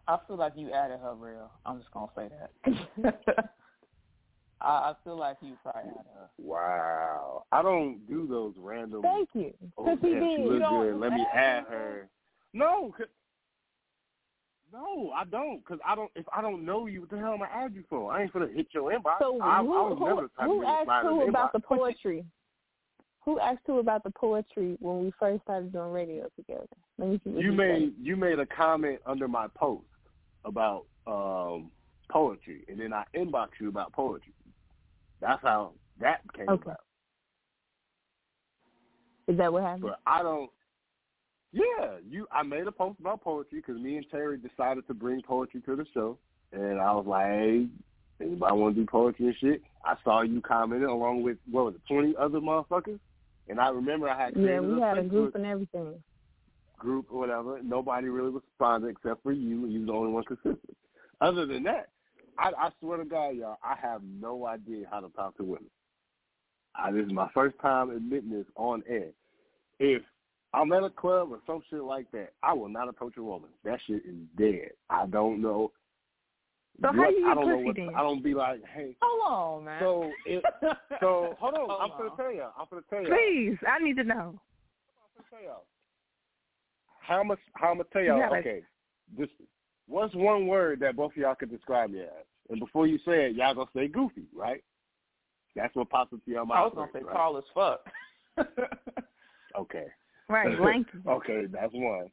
[0.08, 1.50] I feel like you added her real.
[1.66, 3.20] I'm just gonna say that.
[4.62, 6.30] I, I feel like you probably added her.
[6.38, 7.44] Wow.
[7.52, 9.02] I don't do those random.
[9.02, 9.54] Thank you.
[9.78, 10.40] Oh, Because he she did.
[10.42, 11.00] look You don't good.
[11.00, 11.78] Let me add add people?
[11.78, 12.10] her.
[12.54, 13.08] No, 'cause-
[14.72, 15.64] no, I don't.
[15.66, 16.10] Cause I don't.
[16.16, 18.12] If I don't know you, what the hell am I add you for?
[18.12, 19.20] I ain't gonna hit your inbox.
[19.20, 21.28] So I, who, I was who, never the type who of nigga asked slide who
[21.30, 21.64] about the inbox.
[21.70, 22.26] But you- poetry?
[23.26, 26.68] Who asked who about the poetry when we first started doing radio together?
[26.98, 29.86] Let me see You he made you made a comment under my post
[30.44, 31.72] about um
[32.10, 34.34] poetry, and then I inboxed you about poetry.
[35.22, 36.64] That's how that came Okay.
[36.64, 36.78] about.
[39.26, 39.34] said.
[39.34, 39.84] Is that what happened?
[39.84, 40.52] But I don't.
[41.54, 42.28] Yeah, you.
[42.32, 45.76] I made a post about poetry because me and Terry decided to bring poetry to
[45.78, 46.18] the show,
[46.52, 47.68] and I was like, "Hey,
[48.20, 51.76] anybody want to do poetry and shit?" I saw you commenting along with what was
[51.76, 53.00] it, twenty other motherfuckers,
[53.50, 56.02] and I remember I had yeah, we a had a group and everything.
[56.80, 57.62] group or whatever.
[57.64, 60.78] Nobody really responded except for you, you was the only one consistent.
[61.22, 61.90] Other than that,
[62.38, 65.70] I, I swear to God, y'all, I have no idea how to talk to women.
[66.76, 69.10] I, this is my first time admitting this on air.
[69.80, 70.02] If
[70.54, 73.50] I'm at a club or some shit like that, I will not approach a woman.
[73.64, 74.72] That shit is dead.
[74.90, 75.72] I don't know.
[76.82, 77.92] So how what- you I don't know pussy what, then?
[77.96, 78.96] I don't be like, hey.
[79.02, 79.80] Hold on, man.
[79.82, 80.44] So, it,
[81.00, 81.70] so hold on.
[81.70, 81.98] Hold I'm on.
[81.98, 82.52] gonna tell y'all.
[82.60, 83.12] I'm gonna tell y'all.
[83.18, 84.14] Please, I need to know.
[84.16, 85.64] I'm gonna tell y'all.
[87.00, 87.40] How much?
[87.56, 88.20] How I'm tell You y'all?
[88.20, 88.62] gotta- Okay,
[89.18, 89.30] this.
[89.88, 92.10] What's one word that both of y'all could describe me as?
[92.50, 94.64] And before you say it, y'all gonna say goofy, right?
[95.56, 96.60] That's what pops into your mind.
[96.60, 96.74] I mouth.
[96.74, 97.16] was gonna say first, right?
[97.16, 98.58] tall as fuck.
[99.56, 99.86] Okay.
[100.30, 100.90] Right, lanky.
[101.08, 102.10] okay, that's one.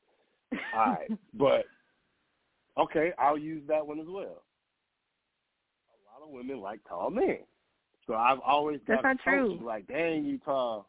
[0.74, 1.64] All right, but
[2.76, 4.42] okay, I'll use that one as well.
[6.31, 7.39] A women like tall men,
[8.07, 9.61] so I've always got That's not true.
[9.62, 10.89] Like, dang, you tall.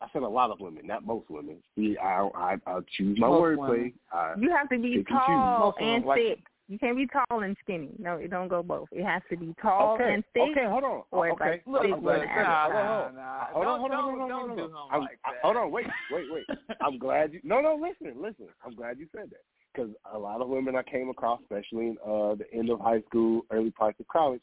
[0.00, 1.56] I said a lot of women, not most women.
[1.74, 3.92] See, I I I choose my Most wordplay.
[4.38, 5.12] You have to be Pick and choose.
[5.12, 6.38] tall them and like thick.
[6.68, 7.90] You can't be tall and skinny.
[7.98, 8.88] No, it don't go both.
[8.90, 10.42] It has to be tall okay, and thick.
[10.50, 11.02] okay, hold on.
[11.12, 12.72] or uh, okay, like Look, big I'm glad one you said nah, it.
[12.72, 15.00] Hold on, nah, hold on, hold on, hold on, hold on, hold on.
[15.00, 16.44] like I- Hold on, wait, wait, wait.
[16.80, 17.40] I'm glad you.
[17.44, 18.48] No, no, listen, listen.
[18.64, 19.42] I'm glad you said that
[19.76, 23.02] because a lot of women I came across, especially in uh, the end of high
[23.02, 24.40] school, early parts of college.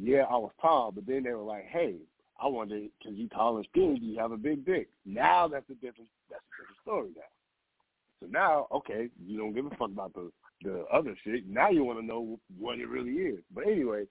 [0.00, 1.96] Yeah, I was tall, but then they were like, "Hey,
[2.40, 5.68] I wonder because you tall and skinny, do you have a big dick?" Now that's
[5.70, 7.22] a different that's a different story now.
[8.20, 10.30] So now, okay, you don't give a fuck about the
[10.62, 11.48] the other shit.
[11.48, 13.40] Now you want to know what it really is.
[13.54, 14.04] But anyway,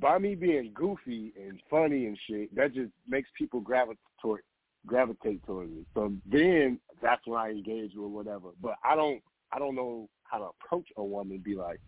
[0.00, 4.40] by me being goofy and funny and shit, that just makes people gravitate toward
[4.88, 5.84] gravitate towards me.
[5.94, 8.48] So then that's when I engage with whatever.
[8.60, 9.22] But I don't
[9.52, 11.80] I don't know how to approach a woman and be like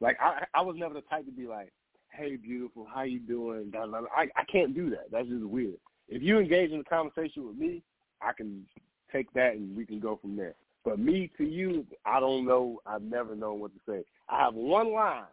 [0.00, 1.72] like I I was never the type to be like,
[2.10, 3.72] Hey beautiful, how you doing?
[3.74, 5.10] I I can't do that.
[5.10, 5.78] That's just weird.
[6.08, 7.82] If you engage in a conversation with me,
[8.20, 8.66] I can
[9.12, 10.54] take that and we can go from there.
[10.84, 12.80] But me to you, I don't know.
[12.86, 14.04] I've never known what to say.
[14.28, 15.24] I have one line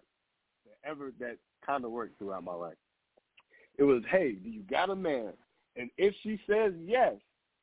[0.66, 2.78] that ever that kind of worked throughout my life.
[3.78, 5.34] It was, "Hey, do you got a man?"
[5.76, 7.16] And if she says yes,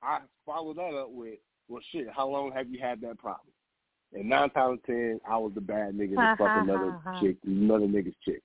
[0.03, 1.39] I follow that up with,
[1.69, 3.53] "Well, shit, how long have you had that problem?"
[4.13, 8.17] And nine times ten, I was the bad nigga that fucked another chick, another nigga's
[8.25, 8.43] chick.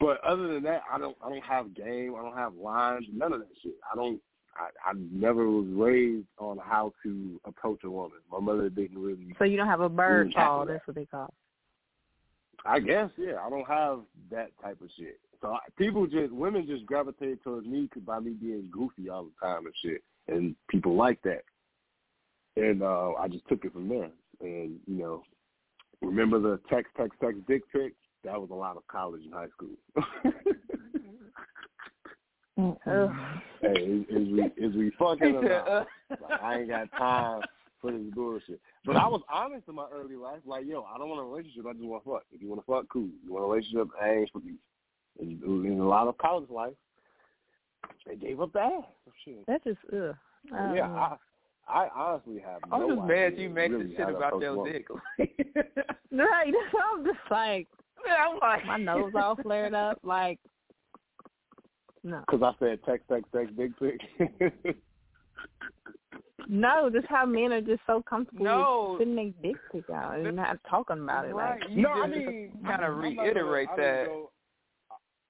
[0.00, 3.32] But other than that, I don't I don't have game, I don't have lines, none
[3.32, 3.76] of that shit.
[3.90, 4.20] I don't
[4.56, 8.18] I, I never was raised on how to approach a woman.
[8.30, 11.06] My mother didn't really So you don't have a bird call, tackle that's what they
[11.06, 11.32] call.
[12.66, 13.36] I guess, yeah.
[13.44, 15.20] I don't have that type of shit.
[15.44, 19.66] So people just, women just gravitate towards me by me being goofy all the time
[19.66, 21.42] and shit, and people like that.
[22.56, 24.10] And uh I just took it from there.
[24.40, 25.22] And you know,
[26.00, 27.92] remember the text, text, text, dick pic?
[28.24, 29.76] That was a lot of college and high school.
[32.86, 33.10] Ugh.
[33.60, 35.86] hey, is, is we is we fucking or not?
[36.08, 37.42] Like, I ain't got time
[37.82, 38.60] for this bullshit.
[38.86, 41.66] But I was honest in my early life, like, yo, I don't want a relationship.
[41.68, 42.22] I just want to fuck.
[42.32, 43.10] If you want to fuck, cool.
[43.22, 44.54] You want a relationship, I ain't for you.
[45.20, 46.74] And in a lot of college life,
[48.06, 48.84] they gave up the ass.
[49.24, 49.46] Shit.
[49.46, 50.14] That just ugh.
[50.54, 50.88] I yeah.
[50.88, 51.16] I
[51.66, 54.56] I honestly have I'm no just mad you make really this shit about approach your
[54.58, 54.72] women.
[54.72, 54.86] dick.
[56.12, 56.52] Right,
[56.94, 57.66] I'm just like
[58.06, 59.98] I'm like my nose all flared up.
[60.02, 60.38] Like
[62.04, 64.00] no, Because I said text, text, text, big pic.
[66.48, 68.96] no, just how men are just so comfortable No.
[68.98, 71.34] with sending their dick pic out and not talking about it.
[71.34, 71.58] Right.
[71.60, 74.06] Like You no, I just mean, kinda I'm not gonna- reiterate I don't that.
[74.06, 74.33] Go, I-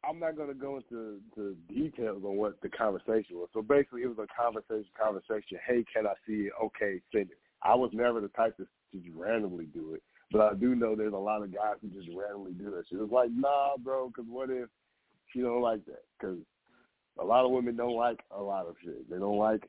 [0.09, 3.49] I'm not going to go into to details on what the conversation was.
[3.53, 4.91] So basically, it was a conversation.
[5.01, 5.59] Conversation.
[5.67, 6.53] Hey, can I see it?
[6.63, 7.39] Okay, send it.
[7.63, 11.15] I was never the type to just randomly do it, but I do know there's
[11.15, 13.01] a lot of guys who just randomly do that shit.
[13.01, 14.69] It's like, nah, bro, because what if
[15.33, 16.05] she don't like that?
[16.19, 16.39] Because
[17.19, 19.09] a lot of women don't like a lot of shit.
[19.09, 19.69] They don't like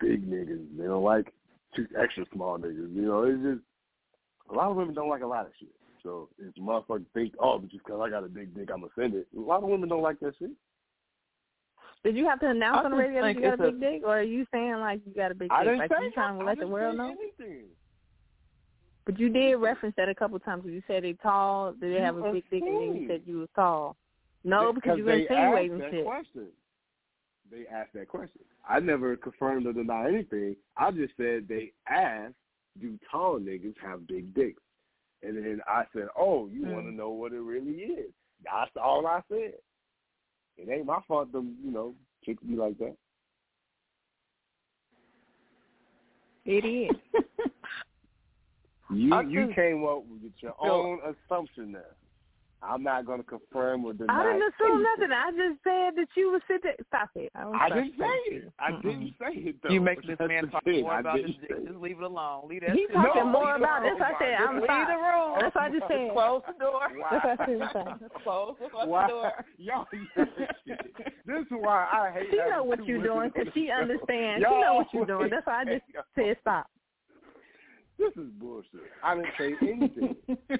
[0.00, 0.78] big niggas.
[0.78, 1.32] They don't like
[1.74, 2.94] two extra small niggas.
[2.94, 3.64] You know, it's just
[4.50, 5.74] a lot of women don't like a lot of shit.
[6.04, 8.92] So if motherfuckers think, oh, but just because I got a big dick, I'm gonna
[8.96, 9.26] send it.
[9.36, 10.50] A lot of women don't like that shit.
[12.04, 13.70] Did you have to announce I on the radio that you got a it's a-
[13.72, 15.58] big dick, or are you saying like you got a big dick?
[15.58, 17.16] I didn't like say you trying to I let the didn't world say know?
[17.40, 17.64] anything.
[19.06, 20.62] But you did reference that a couple times.
[20.62, 21.72] Because you said they tall.
[21.72, 22.62] Did they You have a big dick?
[22.62, 23.96] And then you said you was tall.
[24.44, 26.04] No, because you were they insinuating asked that shit.
[26.04, 26.46] question.
[27.50, 28.40] They asked that question.
[28.68, 30.56] I never confirmed or denied anything.
[30.76, 32.34] I just said they asked,
[32.80, 34.62] do tall niggas have big dicks?
[35.24, 36.96] And then I said, oh, you want to Mm.
[36.96, 38.12] know what it really is?
[38.44, 39.54] That's all I said.
[40.56, 41.94] It ain't my fault them, you know,
[42.24, 42.96] chicks me like that.
[46.44, 46.96] It is.
[48.90, 51.96] You you came up with your own assumption there.
[52.66, 54.12] I'm not going to confirm or deny.
[54.12, 55.08] I didn't assume anything.
[55.08, 55.12] nothing.
[55.12, 56.74] I just said that you would sit there.
[56.88, 57.30] Stop it.
[57.34, 58.52] I, I didn't say it.
[58.58, 59.68] I didn't say it though.
[59.68, 60.82] You make this That's man talk thing.
[60.82, 61.50] more I about his dick.
[61.50, 61.64] say.
[61.66, 62.48] Just leave it alone.
[62.48, 63.32] Leave that He shit talking alone.
[63.32, 64.00] more Leave it about this.
[64.00, 64.86] I said I'm Leave sorry.
[64.88, 65.30] the room.
[65.40, 66.10] That's what I just said.
[66.12, 66.80] Close the door.
[67.10, 67.60] That's what I said.
[67.70, 68.00] Stop.
[68.24, 69.08] Close the fucking Why?
[69.08, 69.32] door.
[69.58, 69.86] Y'all,
[70.16, 72.28] this is why I hate.
[72.30, 74.40] She having know what you're doing because she understands.
[74.40, 75.30] She Y'all know what you're doing.
[75.30, 75.84] That's why I just
[76.14, 76.66] said stop.
[77.98, 78.80] This is bullshit.
[79.02, 80.16] I didn't say anything.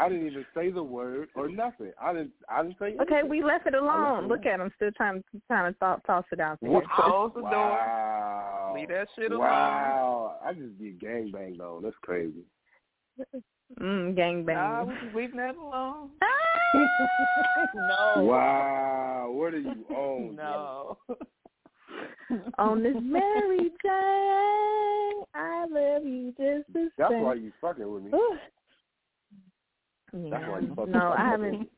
[0.00, 1.92] I didn't even say the word or nothing.
[2.00, 2.30] I didn't.
[2.48, 3.02] I didn't say anything.
[3.02, 4.14] Okay, we left it alone.
[4.14, 6.70] left it Look at him, still trying to trying to talk, toss it out there.
[6.70, 6.84] What?
[6.88, 8.72] Close the door.
[8.74, 9.40] Leave that shit alone.
[9.40, 10.36] Wow.
[10.42, 11.82] I just get gangbanged on.
[11.82, 12.44] That's crazy.
[13.78, 14.56] Mm, gang bang.
[14.56, 16.10] Nah, we just leaving that alone.
[17.74, 18.22] no.
[18.22, 19.30] Wow.
[19.32, 20.36] What are you on?
[20.36, 20.96] No.
[22.58, 27.22] On this Mary Jane, I love you just the That's same.
[27.22, 28.10] why you fucking with me.
[30.14, 30.28] Ooh.
[30.30, 30.50] That's Yeah.
[30.50, 31.68] why you fucking No, I haven't.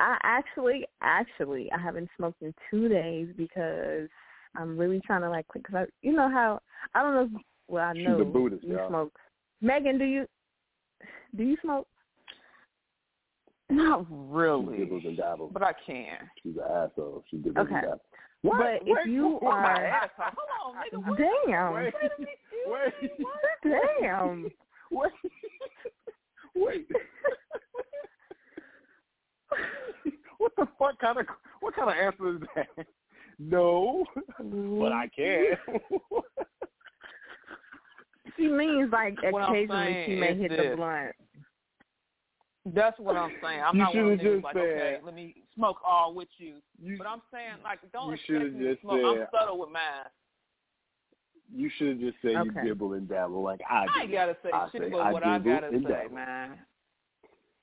[0.00, 4.08] I actually, actually, I haven't smoked in two days because
[4.56, 5.64] I'm really trying to like quit.
[5.64, 6.60] Cause I, you know how
[6.94, 7.38] I don't know.
[7.38, 8.88] If, well, I She's know a Buddhist, you y'all.
[8.88, 9.18] smoke.
[9.60, 10.26] Megan, do you
[11.36, 11.88] do you smoke?
[13.70, 14.78] Not really.
[14.78, 15.50] dibbles and dabbles.
[15.52, 16.16] But I can.
[16.42, 17.24] She's an asshole.
[17.30, 17.74] She dibbles Okay.
[17.74, 18.00] and dabbles.
[18.44, 20.08] But if you Where are.
[20.18, 21.08] Hold on, nigga.
[21.08, 21.18] What?
[21.46, 21.92] damn, Wait,
[22.66, 22.92] wait,
[24.00, 24.50] damn.
[24.90, 25.12] wait,
[26.54, 26.88] wait.
[30.38, 31.26] what the fuck kind of
[31.60, 32.86] what kind of answer is that?
[33.38, 34.04] No,
[34.38, 35.56] but I can.
[35.68, 36.16] Mm-hmm.
[38.36, 40.70] She means like What occasionally she may hit this.
[40.70, 41.12] the blunt.
[42.66, 43.62] That's what I'm saying.
[43.64, 46.28] I'm You not one of should've just like, said- okay, let me smoke all with
[46.38, 46.56] you.
[46.80, 49.00] you But I'm saying, like, don't You expect should've me to just smoke.
[49.04, 49.82] I'm subtle with mine.
[51.54, 52.60] You should have just said Okay.
[52.62, 53.92] you dibble and dabble like I do.
[53.96, 56.14] I ain't gotta say I shit say but I what I dibble gotta say, dabble.
[56.14, 56.58] man.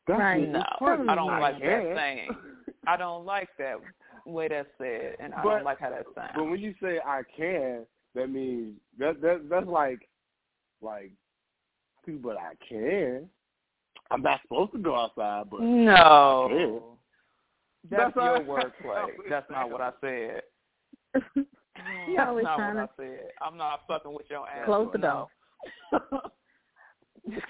[0.07, 0.47] That's Right.
[0.49, 1.09] No, it's funny.
[1.09, 1.95] I don't like that can.
[1.95, 2.29] saying.
[2.87, 3.75] I don't like that.
[4.27, 6.31] way that's said, and I But- don't like how that sounds.
[6.35, 7.85] But when you say I can,
[8.15, 10.07] that means that that that's like
[10.81, 11.11] like
[12.07, 13.29] but I can.
[14.11, 16.95] I'm not supposed to go outside, but no, Yeah.
[17.97, 19.11] that's, That's your all- wordplay.
[19.29, 20.41] That's not what I said.
[22.07, 23.29] you That's always not trying what to I said.
[23.41, 24.65] I'm not fucking with your ass.
[24.65, 25.29] close the no.
[25.91, 26.21] door.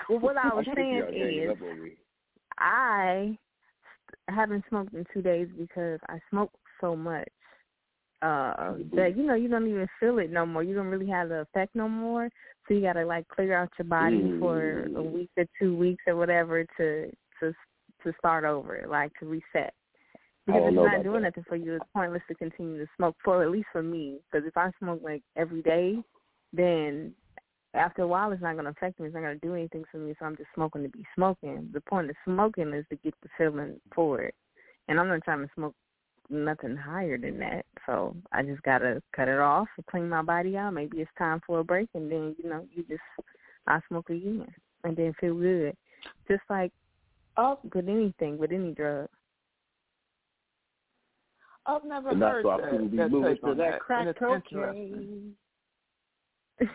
[0.10, 1.92] Well, what I was saying is, up on me.
[2.58, 3.38] I
[4.30, 6.52] haven't smoked in two days because I smoke
[6.82, 7.28] so much
[8.22, 10.64] uh that you know you don't even feel it no more.
[10.64, 12.30] You don't really have the effect no more.
[12.68, 15.12] So you gotta like clear out your body for a Mm.
[15.12, 17.54] week or two weeks or whatever to to
[18.04, 19.74] to start over, like to reset.
[20.46, 21.30] Because don't it's not doing that.
[21.30, 21.76] nothing for you.
[21.76, 24.20] It's pointless to continue to smoke for at least for me.
[24.32, 25.98] Because if I smoke like every day,
[26.54, 27.14] then
[27.74, 29.08] after a while it's not going to affect me.
[29.08, 30.14] It's not going to do anything for me.
[30.20, 31.70] So I'm just smoking to be smoking.
[31.74, 34.36] The point of smoking is to get the feeling for it.
[34.88, 35.76] And I'm not trying to smoke
[36.30, 37.66] nothing higher than that.
[37.86, 40.74] So I just got to cut it off and clean my body out.
[40.74, 41.90] Maybe it's time for a break.
[41.96, 43.02] And then, you know, you just,
[43.68, 44.48] I smoke again
[44.84, 45.76] and then feel good.
[46.28, 46.72] Just like
[47.38, 49.08] oh, I've, with anything, with any drug.
[51.66, 53.80] I've never And that's heard why that, people be moving to that that.
[53.80, 55.34] crack and cocaine.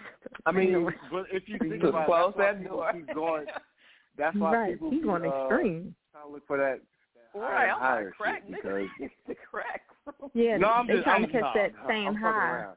[0.46, 2.92] I mean, but if you think about close it, that's why that people door.
[2.92, 3.46] keep going.
[4.18, 4.72] That's why right.
[4.74, 5.94] people He's keep, going uh, extreme.
[6.12, 6.80] trying to look for that.
[7.32, 8.86] that Right, higher, I'm higher like crack, nigga.
[8.98, 9.82] because the crack.
[10.34, 12.50] Yeah, no, I'm they just trying I'm, to catch no, that same I'm fucking high.
[12.50, 12.76] around.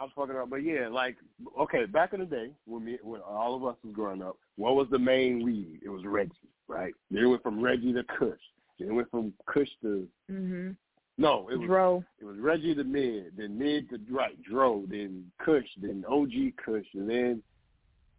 [0.00, 1.16] I'm fucking up, but yeah, like
[1.60, 4.74] okay, back in the day when me when all of us was growing up, what
[4.74, 5.78] was the main weed?
[5.82, 6.32] It was Reggie,
[6.66, 6.92] right?
[7.10, 8.40] Then it went from Reggie to Kush.
[8.78, 10.76] Then it went from Kush to Mhm.
[11.18, 12.04] No, it was Dro.
[12.20, 16.86] it was Reggie the Mid, then Mid to right Dro, then Kush, then OG Kush,
[16.94, 17.42] and then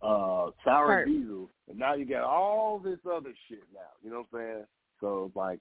[0.02, 1.06] uh Sour Perp.
[1.06, 3.80] Diesel, and now you got all this other shit now.
[4.04, 4.66] You know what I'm saying?
[5.00, 5.60] So it's like,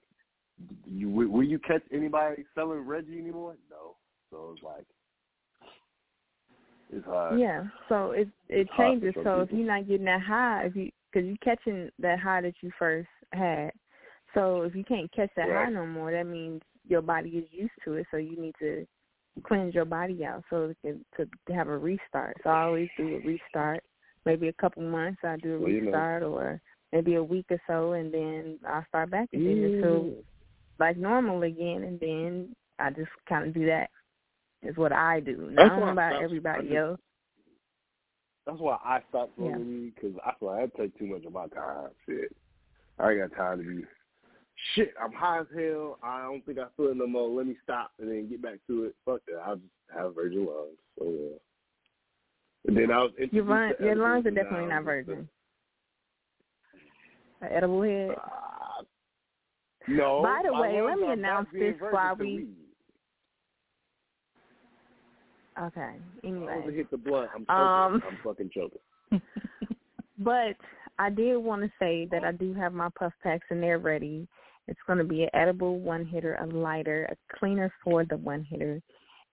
[0.85, 3.55] you will you catch anybody selling Reggie anymore?
[3.69, 3.95] No.
[4.31, 4.85] So it's like,
[6.91, 7.39] it's hard.
[7.39, 9.13] Yeah, so it it It's changes.
[9.23, 12.53] So if you're not getting that high, if you because you're catching that high that
[12.61, 13.71] you first had,
[14.33, 15.65] so if you can't catch that Right.
[15.65, 18.07] high no more, that means your body is used to it.
[18.11, 18.85] So you need to
[19.43, 22.37] cleanse your body out so it can, to, to have a restart.
[22.43, 23.83] So I always do a restart.
[24.25, 25.85] Maybe a couple months I do a Well, you know.
[25.87, 26.61] restart, or
[26.91, 30.13] maybe a week or so, and then I'll start back again until
[30.79, 33.89] like normal again, and then I just kind of do that.
[34.61, 35.49] Is what I do.
[35.51, 36.99] Now, I don't know about everybody just- else.
[38.45, 39.65] That's why I stopped smoking Yeah.
[39.65, 41.91] weed because I feel like that take too much of my time.
[42.05, 42.35] Shit,
[42.99, 43.85] I ain't got time to be.
[44.75, 45.97] Shit, I'm high as hell.
[46.01, 47.29] I don't think I feel it no more.
[47.29, 48.95] Let me stop and then get back to it.
[49.05, 49.41] Fuck that.
[49.45, 50.77] I'll just have virgin lungs.
[50.97, 51.37] So yeah.
[52.67, 55.27] And then I was Your, lung, your lungs are definitely not virgin.
[57.41, 58.11] An edible head.
[58.11, 58.83] Uh,
[59.89, 60.23] no.
[60.23, 62.47] By the way, let me announce this while we-
[65.61, 65.81] Okay.
[65.81, 67.55] As I Anyway, hit the blunt, I'm choking.
[67.55, 69.21] Um, I'm fucking choking.
[70.17, 70.55] but
[70.97, 74.27] I did want to say that I do have my puff packs and they're ready.
[74.67, 78.43] It's going to be an edible one hitter, a lighter, a cleaner for the one
[78.43, 78.81] hitter,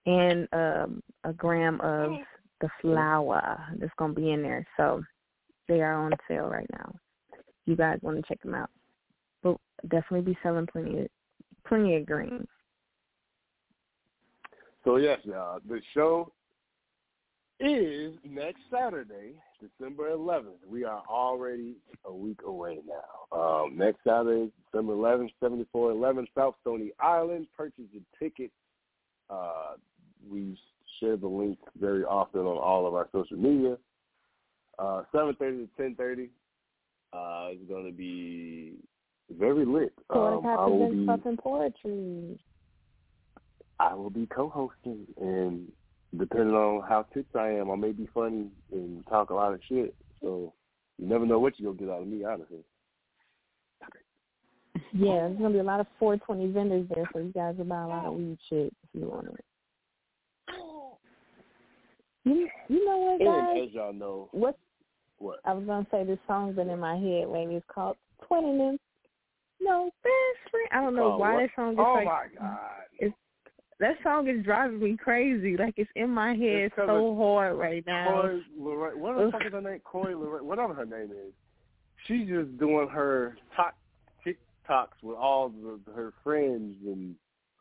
[0.05, 2.11] and um, a gram of
[2.59, 4.65] the flour that's going to be in there.
[4.77, 5.01] So
[5.67, 6.93] they are on sale right now.
[7.65, 8.69] You guys want to check them out?
[9.43, 11.07] But definitely be selling plenty of
[11.67, 12.45] plenty of green.
[14.83, 16.31] So yes, y'all, the show
[17.61, 20.57] is next Saturday, December 11th.
[20.67, 21.75] We are already
[22.05, 23.37] a week away now.
[23.37, 27.47] Um, next Saturday, December 11th, 7411 South Stony Island.
[27.55, 28.51] Purchase your ticket.
[29.29, 29.73] Uh,
[30.29, 30.57] we
[30.99, 33.77] share the link very often on all of our social media.
[34.79, 36.29] Uh, 7.30 to 10.30.
[37.13, 38.75] Uh, it's going to be
[39.37, 39.93] very lit.
[40.09, 42.39] Um, I will be poetry.
[43.79, 45.71] I will be co-hosting, and
[46.17, 49.59] depending on how tips I am, I may be funny and talk a lot of
[49.67, 49.93] shit.
[50.21, 50.53] So
[50.97, 52.63] you never know what you're gonna get out of me, honestly.
[54.93, 57.81] Yeah, there's gonna be a lot of 420 vendors there, so you guys will buy
[57.81, 59.45] a lot of weed shit if you want it.
[62.23, 63.67] You you know what, And guys?
[63.67, 64.57] as y'all know, What
[65.17, 65.39] what?
[65.45, 67.55] I was gonna say, this song's been in my head lately.
[67.55, 67.97] It's called
[68.29, 68.77] Twinnem.
[69.59, 70.67] No best friend.
[70.71, 71.41] I don't know Oh, why what?
[71.41, 72.59] that song is Oh like Oh my god!
[73.81, 75.57] That song is driving me crazy.
[75.57, 78.21] Like it's in my head so hard right now.
[78.21, 79.81] Coi Leray, what the fuck is her name?
[79.83, 81.33] Coi Leray, whatever her name is.
[82.05, 83.73] She's just doing her talk,
[84.23, 87.15] TikToks with all the, her friends and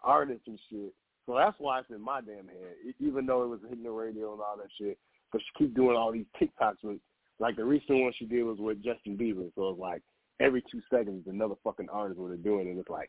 [0.04, 0.92] artists and shit.
[1.24, 4.34] So that's why it's in my damn head, even though it was hitting the radio
[4.34, 4.98] and all that shit.
[5.32, 6.98] But she keep doing all these TikToks with,
[7.38, 9.50] like the recent one she did was with Justin Bieber.
[9.54, 10.02] So it's like
[10.38, 13.08] every two seconds another fucking artist they're doing, and it's like,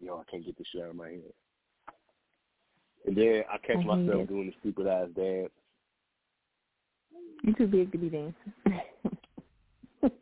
[0.00, 1.32] yo, I can't get this shit out of my head.
[3.06, 4.28] And then I catch I myself it.
[4.28, 5.50] doing the stupid ass dance.
[7.42, 8.34] You too big to be dancing.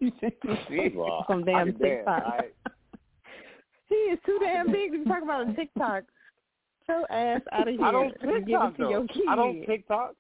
[0.01, 2.23] you think you First of all, Some I damn can dance, TikTok.
[2.25, 2.55] alright?
[3.89, 6.05] he is too damn big to be talking about a TikTok.
[6.89, 7.85] Your ass out of here.
[7.85, 8.91] I don't and give TikTok it to though.
[8.91, 9.23] your kid.
[9.29, 10.15] I don't TikTok.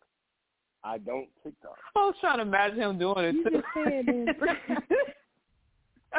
[0.85, 1.77] I don't TikTok.
[1.97, 3.51] I was trying to imagine him doing it You too.
[3.51, 4.83] just said that.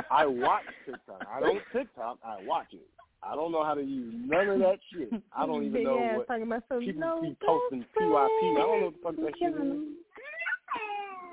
[0.12, 1.26] I watch TikTok.
[1.34, 2.18] I don't TikTok.
[2.26, 2.82] I watch it.
[3.24, 5.12] I don't know how to use none of that shit.
[5.36, 8.10] I don't even know ass what talking about some people no keep posting PYP.
[8.10, 9.78] I don't know what the fuck that shit is.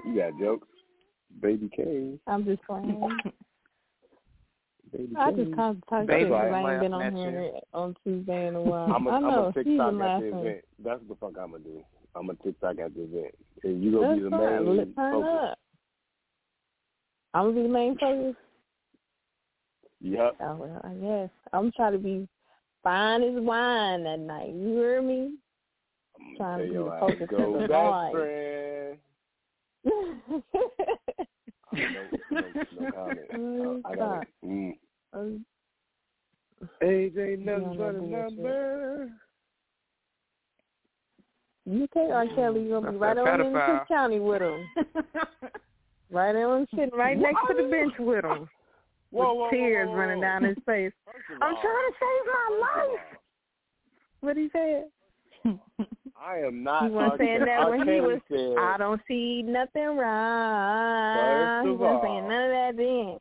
[0.04, 0.68] You got jokes,
[1.40, 3.00] baby K, I'm just playing.
[4.92, 5.36] baby I K.
[5.36, 8.46] just called to talk Baby shit because I ain't been on at here on Tuesday
[8.48, 8.92] in a while.
[8.92, 9.48] I'm a, I I'm know.
[9.48, 10.64] a TikTok been at the event.
[10.84, 11.82] That's what the fuck I'm gonna do.
[12.14, 13.34] I'm a TikTok at the event,
[13.64, 14.64] and you gonna That's be the fine.
[14.64, 15.30] main Let's turn focus.
[15.32, 15.58] up.
[17.34, 18.36] I'm gonna be the main focus.
[20.00, 20.36] Yep.
[20.40, 22.28] Oh well, I guess I'm trying to be
[22.82, 24.50] fine as wine that night.
[24.54, 25.34] You hear me?
[26.20, 28.12] I'm Trying gonna be your the ass, focus of the best night.
[28.12, 28.98] friend.
[31.72, 31.90] no,
[32.30, 32.42] no,
[32.80, 33.82] no comment.
[33.86, 34.28] I, I got it.
[34.44, 34.72] Mm.
[35.14, 35.44] Um,
[36.82, 39.08] Age nothing on but a number.
[41.64, 42.26] you take R.
[42.34, 43.78] Kelly, you're gonna be right That's on that in the.
[43.78, 44.66] Cook County with him.
[46.10, 48.48] Right on, sitting right next to the bench with him,
[49.10, 50.92] Whoa, with whoa, tears whoa, whoa, running down his face.
[51.42, 53.00] I'm all, trying to save my life.
[54.20, 54.84] What he said?
[55.44, 55.60] all,
[56.20, 56.84] I am not.
[56.84, 61.16] He wasn't saying that when he was- Said, I don't see nothing wrong.
[61.16, 63.18] First He wasn't all, saying none of that then.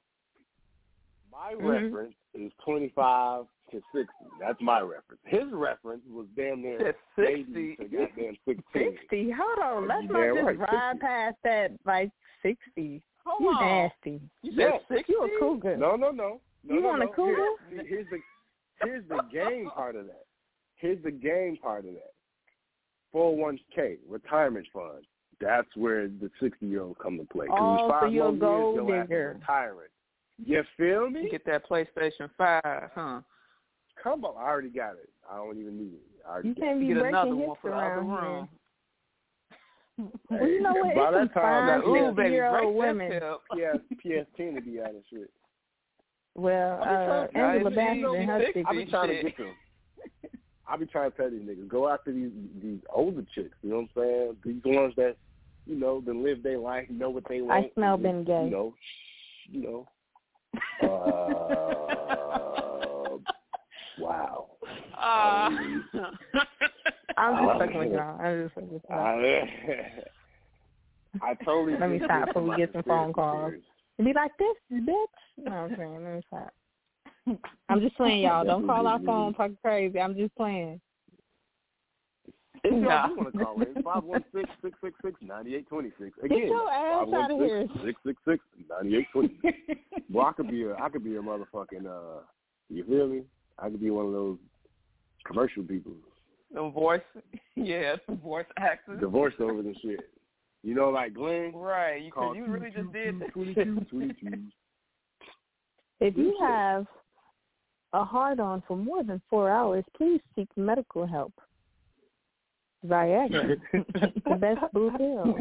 [1.32, 1.84] My Mhm.
[1.84, 4.12] reference is 25 to 60.
[4.40, 5.22] That's my reference.
[5.26, 6.80] His reference was damn near
[7.16, 7.76] Said 80 60.
[7.76, 8.64] to goddamn 16.
[8.98, 9.32] Sixty.
[9.32, 9.88] Hold on.
[9.88, 11.00] Let's not just right, ride 60.
[11.06, 12.10] past that like
[12.42, 13.02] sixty.
[13.28, 13.66] Hold You on.
[13.66, 14.22] nasty.
[14.42, 14.72] You Yeah.
[14.88, 15.10] said six.
[15.10, 15.76] You a cougar.
[15.78, 16.40] No, no, no.
[16.64, 17.36] no You no, want a cougar?
[17.70, 18.20] Here- here's the
[18.82, 20.26] here's the game part of that.
[20.76, 22.14] Here's the game part of that.
[23.14, 25.06] 401k retirement fund.
[25.40, 27.48] That's where the 60 year old come to play.
[27.48, 29.34] 'Cause Oh, so you're a more gold years, your ass is digger.
[29.40, 29.90] Retiring.
[30.40, 31.24] You feel me?
[31.24, 33.22] You get that PlayStation Five, huh?
[33.96, 35.10] Come on, I already got it.
[35.30, 36.02] I don't even need it.
[36.26, 38.58] I already You can't be Get another breaking one hips for the other around here.
[39.98, 40.12] Room.
[40.30, 40.96] Well, you know what?
[40.96, 43.10] By It's that time, fine ooh, baby, sixty-year-old break women.
[43.10, 43.40] that.
[43.52, 45.32] PS PS10 to be out of shit.
[46.36, 48.64] Well, I be uh, trying to- Angela I Bassett see, and her you sixty.
[48.68, 49.54] I be trying to get them.
[50.70, 52.30] I be trying to tell these niggas go after these
[52.62, 53.56] these older chicks.
[53.64, 54.36] You know what I'm saying?
[54.44, 55.16] These ones that
[55.66, 57.66] you know that live their life, know what they want.
[57.66, 58.44] I smell and Ben just, Gay.
[58.46, 58.74] You know,
[59.50, 59.88] you know.
[60.84, 60.88] Uh,
[64.00, 64.48] wow.
[64.96, 65.50] Ah.
[67.18, 68.20] I'm just Uh, fucking with y'all.
[68.22, 69.00] I'm just fucking with y'all.
[69.00, 70.02] I,
[71.22, 71.78] I totally.
[71.80, 73.50] Let me stop before we get some phone calls.
[73.52, 73.64] theories.
[73.98, 75.06] Be like this, bitch.
[75.38, 76.54] No, I'm saying, let me stop.
[77.70, 78.46] I'm just playing, y'all.
[78.46, 80.00] Don't call our phone talking crazy.
[80.00, 80.80] I'm just playing.
[82.64, 83.08] If y'all Nah.
[83.08, 83.74] do want to call in,
[84.64, 86.00] 516-666-9826.
[86.00, 87.68] Get Again, your ass out of here.
[88.70, 89.56] 516-666-9826.
[90.10, 92.22] Well, I could be a, I could be a motherfucking, uh,
[92.70, 93.24] you feel me?
[93.60, 94.38] I could be one of those
[95.26, 95.92] commercial people,
[96.54, 97.02] the voice,
[97.56, 99.00] yeah, the voice actors.
[99.00, 100.00] the voiceovers and shit.
[100.64, 101.54] You know, like Glenn.
[101.54, 104.28] Right, because Call you really just did that 22, 22.
[106.00, 106.86] If you have
[107.94, 111.34] a hard on for more than four hours, please seek medical help.
[112.86, 115.36] Viagra, the best blue pill.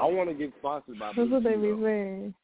[0.00, 2.34] I want to get sponsored by That's what they be saying.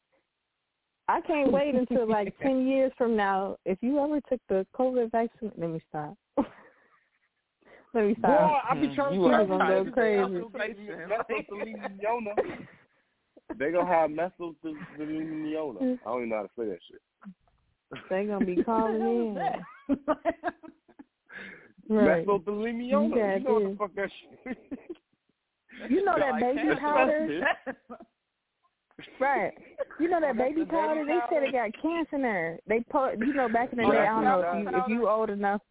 [1.07, 3.57] I can't wait until like ten years from now.
[3.65, 6.17] If you ever took the COVID vaccine, let me stop.
[7.93, 8.27] let me though.
[8.27, 8.63] Boy, stop.
[8.69, 10.87] I be mm, trying You to are tell gonna you, go crazy.
[10.87, 12.33] Mesothelioma.
[13.57, 15.77] They gonna have mesothelioma.
[15.77, 17.01] I don't even know how to say that shit.
[18.09, 19.95] They gonna be calling in.
[21.89, 22.27] Right.
[22.27, 22.89] Mesothelioma.
[22.89, 24.09] You You know what the fuck that
[24.43, 24.57] shit?
[25.89, 27.47] You know that Like baby powder,
[29.19, 29.51] right?
[29.99, 31.05] You know that Oh, that's baby the powder.
[31.05, 32.59] They said it got cancer in there.
[32.67, 33.99] They put, you know, back in the Oh, day.
[33.99, 35.61] I don't know if you if you old enough.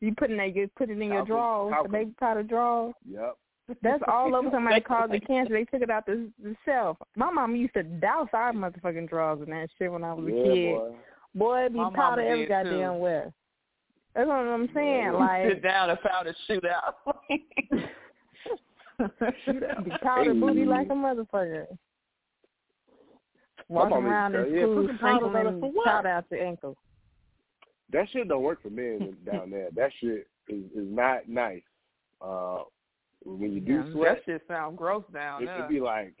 [0.00, 1.26] You put in that, you put it in your Talcum.
[1.26, 2.94] drawers, the baby powder drawers.
[3.08, 3.36] Yep.
[3.82, 5.54] That's all over somebody caused it cancer.
[5.54, 6.96] They took it out the, the shelf.
[7.14, 10.30] My mom used to douse our motherfucking drawers in that shit when I was a
[10.36, 10.74] Yeah, kid.
[10.74, 10.94] boy.
[11.34, 13.32] Boy, it'd be My mama powder every did, goddamn where.
[14.14, 15.02] That's what I'm saying.
[15.04, 15.12] Yeah.
[15.12, 16.96] Like Sit down and powder shoot out.
[19.84, 21.66] be powder booty like a motherfucker.
[23.72, 25.60] My Walking mama around in to tell you, school yeah, put some powder on sprinkling
[25.60, 25.86] for what?
[25.86, 26.76] powder out your ankle.
[27.92, 29.68] That shit don't work for men down there.
[29.74, 31.62] That shit is, is not nice.
[32.20, 32.62] Uh,
[33.24, 35.56] when you do that sweat, that shit sound gross down it, there.
[35.58, 36.14] it'd be like,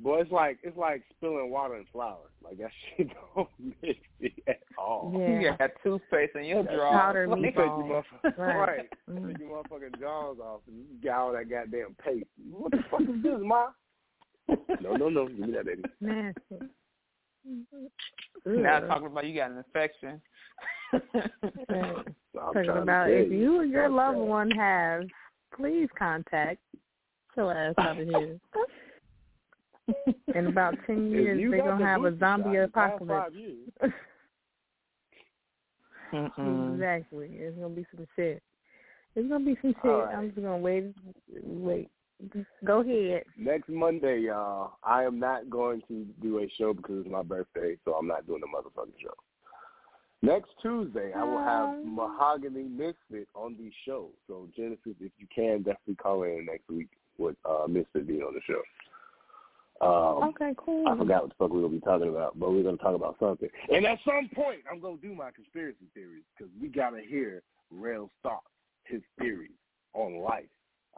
[0.00, 2.30] boy, it's like it's like spilling water and flour.
[2.42, 3.48] Like that shit don't
[3.82, 5.14] mix it at all.
[5.18, 5.40] Yeah.
[5.40, 6.92] You got toothpaste in your drawer.
[6.92, 8.02] Powder You take meatballs.
[8.24, 8.56] motherfucking Right.
[8.58, 8.88] right.
[9.10, 9.28] Mhm.
[9.28, 12.26] Take your motherfucking jaws off and you got all that goddamn paste.
[12.50, 13.66] What the fuck is this, ma?
[14.48, 15.28] No, no, no.
[15.28, 15.82] Give me that, baby.
[16.00, 16.68] Nasty.
[18.46, 20.20] Now talking about you got an infection.
[20.92, 22.06] Right.
[22.34, 24.24] So Talking about if you or your fuck loved that.
[24.24, 25.02] one have,
[25.54, 26.60] please contact
[27.36, 28.38] your ass out of here.
[30.34, 33.36] In about ten years, you they're gonna the have a zombie shot, apocalypse.
[36.12, 37.28] Exactly.
[37.32, 38.42] It's gonna be some shit.
[39.14, 39.90] It's gonna be some shit.
[39.90, 40.14] All right.
[40.14, 40.94] I'm just gonna wait.
[41.42, 41.90] Wait.
[42.64, 43.24] Go ahead.
[43.36, 47.76] Next Monday, y'all, I am not going to do a show because it's my birthday,
[47.84, 49.14] so I'm not doing the motherfucking show.
[50.24, 51.84] Next Tuesday, I will have.
[51.84, 54.10] Mahogany Misfit on the show.
[54.28, 58.34] So Genesis, if you can, definitely call in next week with uh, Misfit being on
[58.34, 58.62] the show.
[59.84, 60.86] Um, Okay, cool.
[60.86, 62.78] I forgot what the fuck we were going to be talking about, but we're going
[62.78, 63.48] to talk about something.
[63.68, 67.00] And at some point, I'm going to do my conspiracy theories because we got to
[67.00, 67.42] hear
[67.72, 68.46] Rell's thoughts,
[68.84, 69.50] his theories
[69.92, 70.44] on life.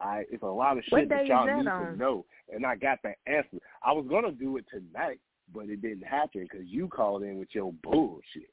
[0.00, 1.92] I, it's a lot of shit that y'all need on?
[1.92, 3.58] to know, and I got the answer.
[3.82, 5.20] I was going to do it tonight,
[5.54, 8.50] but it didn't happen because you called in with your bullshit.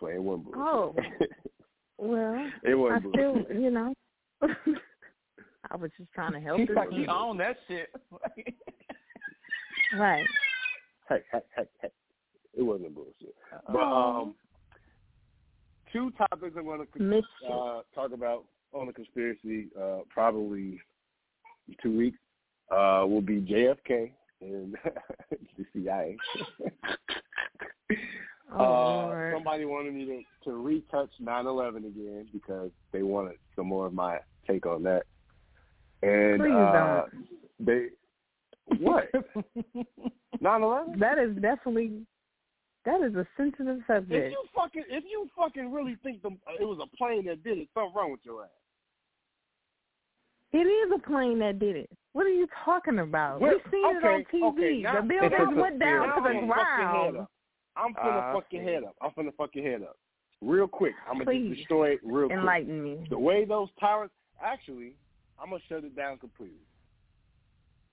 [0.00, 0.60] So it wasn't bullshit.
[0.60, 0.94] Oh.
[2.00, 3.56] Well, it I wasn't still, bullshit.
[3.60, 3.92] you know,
[4.42, 6.74] I was just trying to help He's you.
[6.76, 7.88] like he that shit.
[9.98, 10.24] Right.
[11.08, 11.88] Hey, hey, hey, hey.
[12.54, 13.34] It wasn't bullshit.
[13.66, 14.20] But Oh.
[14.22, 14.34] um,
[15.92, 20.80] two topics I'm going to uh, talk about on the conspiracy, uh, probably
[21.82, 22.18] two weeks,
[22.70, 24.76] uh, will be JFK and
[25.58, 26.16] the CIA.
[28.50, 33.86] Oh, uh, somebody wanted me to, to retouch 9/11 again because they wanted some more
[33.86, 35.02] of my take on that.
[36.02, 37.02] And Please uh,
[37.60, 37.88] they
[38.78, 39.10] what
[40.42, 40.98] 9/11?
[40.98, 42.06] That is definitely
[42.86, 44.12] that is a sensitive subject.
[44.12, 47.58] If you fucking if you fucking really think the, it was a plane that did
[47.58, 48.50] it, something wrong with your ass.
[50.52, 51.90] It is a plane that did it.
[52.12, 53.40] What are you talking about?
[53.40, 54.42] Well, We've seen it on TV.
[54.58, 57.16] okay, now- the buildings went down to the I'm gonna fuck your head ground.
[57.18, 57.30] up.
[57.76, 58.74] I'm finna Ah, fuck your shit.
[58.74, 58.96] head up.
[59.00, 59.96] I'm finna fuck your head up.
[60.40, 60.94] Real quick.
[61.08, 62.38] I'm gonna just destroy it real quick.
[62.38, 63.06] Enlighten me.
[63.10, 64.10] The way those towers
[64.40, 64.94] actually,
[65.38, 66.64] I'm gonna shut it down completely.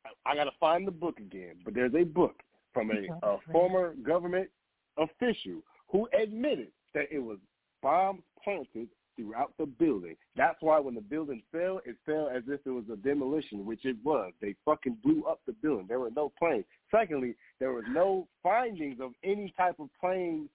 [0.06, 2.42] I, I gotta find the book again, but there's a book
[2.74, 4.50] from a, a former government
[4.98, 7.38] official who admitted that it was
[7.82, 10.16] bombs planted throughout the building.
[10.36, 13.86] That's why when the building fell, it fell as if it was a demolition, which
[13.86, 14.32] it was.
[14.42, 15.86] They fucking blew up the building.
[15.88, 16.66] There were no planes.
[16.92, 20.50] Secondly, there was no findings of any type of plane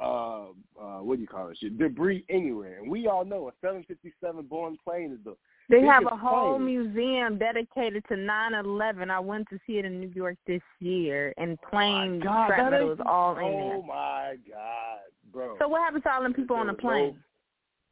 [0.00, 0.46] uh
[0.80, 4.42] uh what do you call it shit debris anywhere and we all know a 757
[4.44, 5.36] Boeing plane is the
[5.70, 6.66] They have a whole plane.
[6.66, 9.08] museum dedicated to 9/11.
[9.08, 12.70] I went to see it in New York this year, and plane Oh God, scrap
[12.72, 13.76] metal was all in oh there.
[13.76, 14.98] Oh my god
[15.32, 17.16] bro So what happened to all them people on the plane?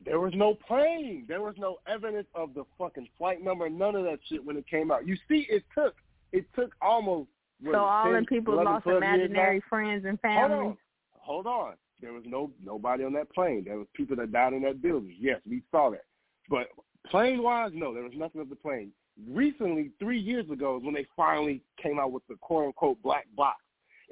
[0.04, 4.04] There was no plane there was no evidence of the fucking flight number none of
[4.04, 5.94] that shit when it came out you see it took
[6.32, 7.28] it took almost
[7.62, 9.14] what, So all 10, them people 11, lost 12 years now?
[9.14, 10.66] imaginary friends and Hold family.
[10.66, 10.76] on.
[11.12, 11.74] Hold on.
[12.00, 13.62] There was no nobody on that plane.
[13.64, 15.14] There was people that died in that building.
[15.20, 16.04] Yes, we saw that.
[16.50, 16.68] But
[17.08, 18.90] plane wise, no, there was nothing of the plane.
[19.30, 23.26] Recently, three years ago, is when they finally came out with the quote unquote black
[23.36, 23.58] box.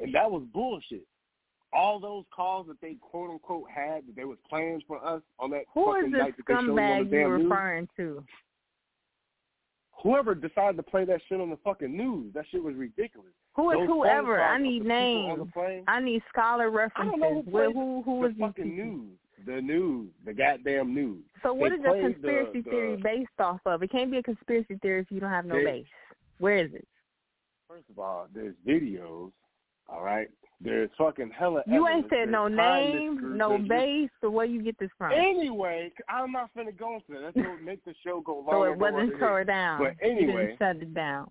[0.00, 1.06] And that was bullshit.
[1.72, 5.51] All those calls that they quote unquote had that there was plans for us on
[5.51, 7.42] that Who fucking is this night that they showed on the damn news.
[7.44, 8.24] referring to?
[10.02, 13.32] Whoever decided to play that shit on the fucking news, that shit was ridiculous.
[13.55, 14.40] Who is Those whoever?
[14.42, 15.48] I need the names.
[15.86, 17.10] I need scholar I references.
[17.10, 19.16] don't know who plays who who the fucking news.
[19.47, 21.22] The news, the goddamn news.
[21.42, 23.82] So what They is the- conspiracy the- theory based off of?
[23.82, 25.86] It can't be a conspiracy theory if you don't have no They- base.
[26.38, 26.86] Where is it?
[27.68, 29.32] First of all, there's videos.
[29.88, 30.30] All right,
[30.60, 31.62] there's fucking hella.
[31.66, 35.12] You ain't said no There's name, no base, so where you get this from?
[35.12, 37.32] Anyway, I'm not finna go into that.
[37.34, 38.52] That's what make the show go longer.
[38.52, 39.78] so it wasn't it tore down.
[39.78, 41.30] But you anyway, didn't shut it down.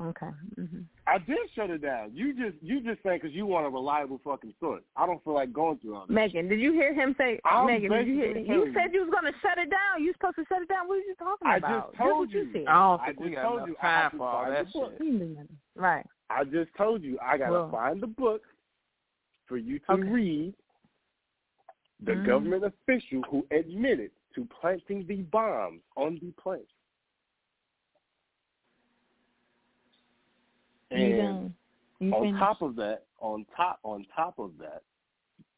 [0.00, 0.28] Okay.
[0.54, 2.10] hmm I did shut it down.
[2.14, 4.82] You just you just saying because you want a reliable fucking source.
[4.94, 6.12] I don't feel like going through all that.
[6.12, 7.40] Megan, did you hear him say?
[7.44, 8.34] I'm Megan, did you hear?
[8.34, 10.04] basically You said you was gonna shut it down.
[10.04, 10.86] You supposed to shut it down.
[10.86, 11.70] What are you talking I about?
[11.70, 12.40] I just told you.
[12.40, 12.52] you.
[12.52, 12.64] said.
[12.68, 14.24] I don't I think we just got told enough you I time have to for
[14.28, 14.74] all find that shit.
[14.74, 15.58] You didn't do nothing.
[15.74, 16.06] Right.
[16.30, 18.42] I just told you I gotta Well- find the book
[19.46, 20.02] for you to Okay.
[20.10, 20.54] read
[22.00, 22.26] the Mhm.
[22.26, 26.66] government official who admitted to planting the bombs on the plane.
[30.90, 31.54] You And done.
[32.00, 32.38] You on finished.
[32.38, 34.82] top of that, on top on top of that,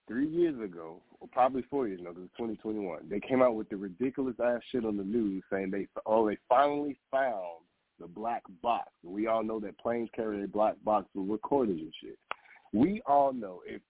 [0.06, 3.68] three years ago, or probably four years ago, because it's 2021, they came out with
[3.68, 7.64] the ridiculous ass shit on the news saying they oh they finally found
[8.00, 8.88] the black box.
[9.04, 12.18] We all know that planes carry a black box with recordings and shit.
[12.72, 13.82] We all know if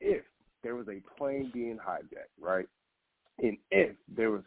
[0.00, 0.22] if
[0.62, 2.66] there was a plane being hijacked, right?
[3.38, 4.42] And if there was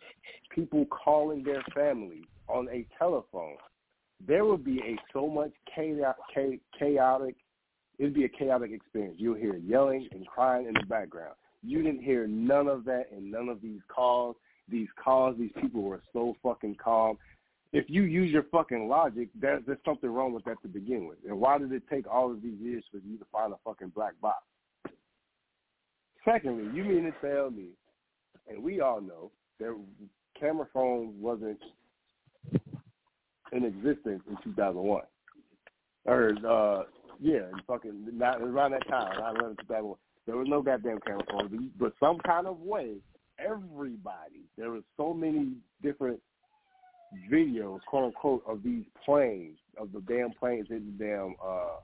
[0.54, 3.56] people calling their families on a telephone,
[4.26, 7.36] there would be a so much chaotic, chaotic
[8.00, 9.16] it'd be a chaotic experience.
[9.18, 11.36] You'll hear yelling and crying in the background.
[11.64, 14.36] You didn't hear none of that in none of these calls.
[14.70, 17.18] These calls, these people were so fucking calm.
[17.74, 21.18] If you use your fucking logic, there's, there's something wrong with that to begin with.
[21.28, 23.90] And why did it take all of these years for you to find a fucking
[23.96, 24.44] black box?
[26.24, 27.70] Secondly, you mean to tell me,
[28.48, 29.76] and we all know, that
[30.40, 31.58] camera phone wasn't
[33.52, 35.02] in existence in 2001.
[36.06, 36.84] Or, uh,
[37.20, 39.98] yeah, fucking not around that time, not around 2001.
[40.28, 42.98] There was no goddamn camera phones, but some kind of way,
[43.40, 46.20] everybody, there was so many different
[47.32, 51.78] videos, quote unquote, of these planes, of the damn planes hitting the damn, uh,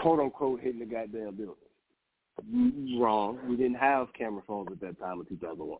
[0.00, 2.98] quote unquote, hitting the goddamn building.
[3.00, 3.38] Wrong.
[3.48, 5.78] We didn't have camera phones at that time in 2001.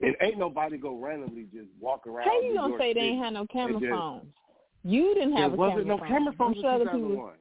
[0.00, 2.26] And ain't nobody go randomly just walk around.
[2.26, 4.24] How you New gonna say they City ain't had no camera just- phones?
[4.84, 6.08] You didn't have there a wasn't camera no phone.
[6.08, 6.98] camera phones I'm sure in other people.
[7.10, 7.34] 2001.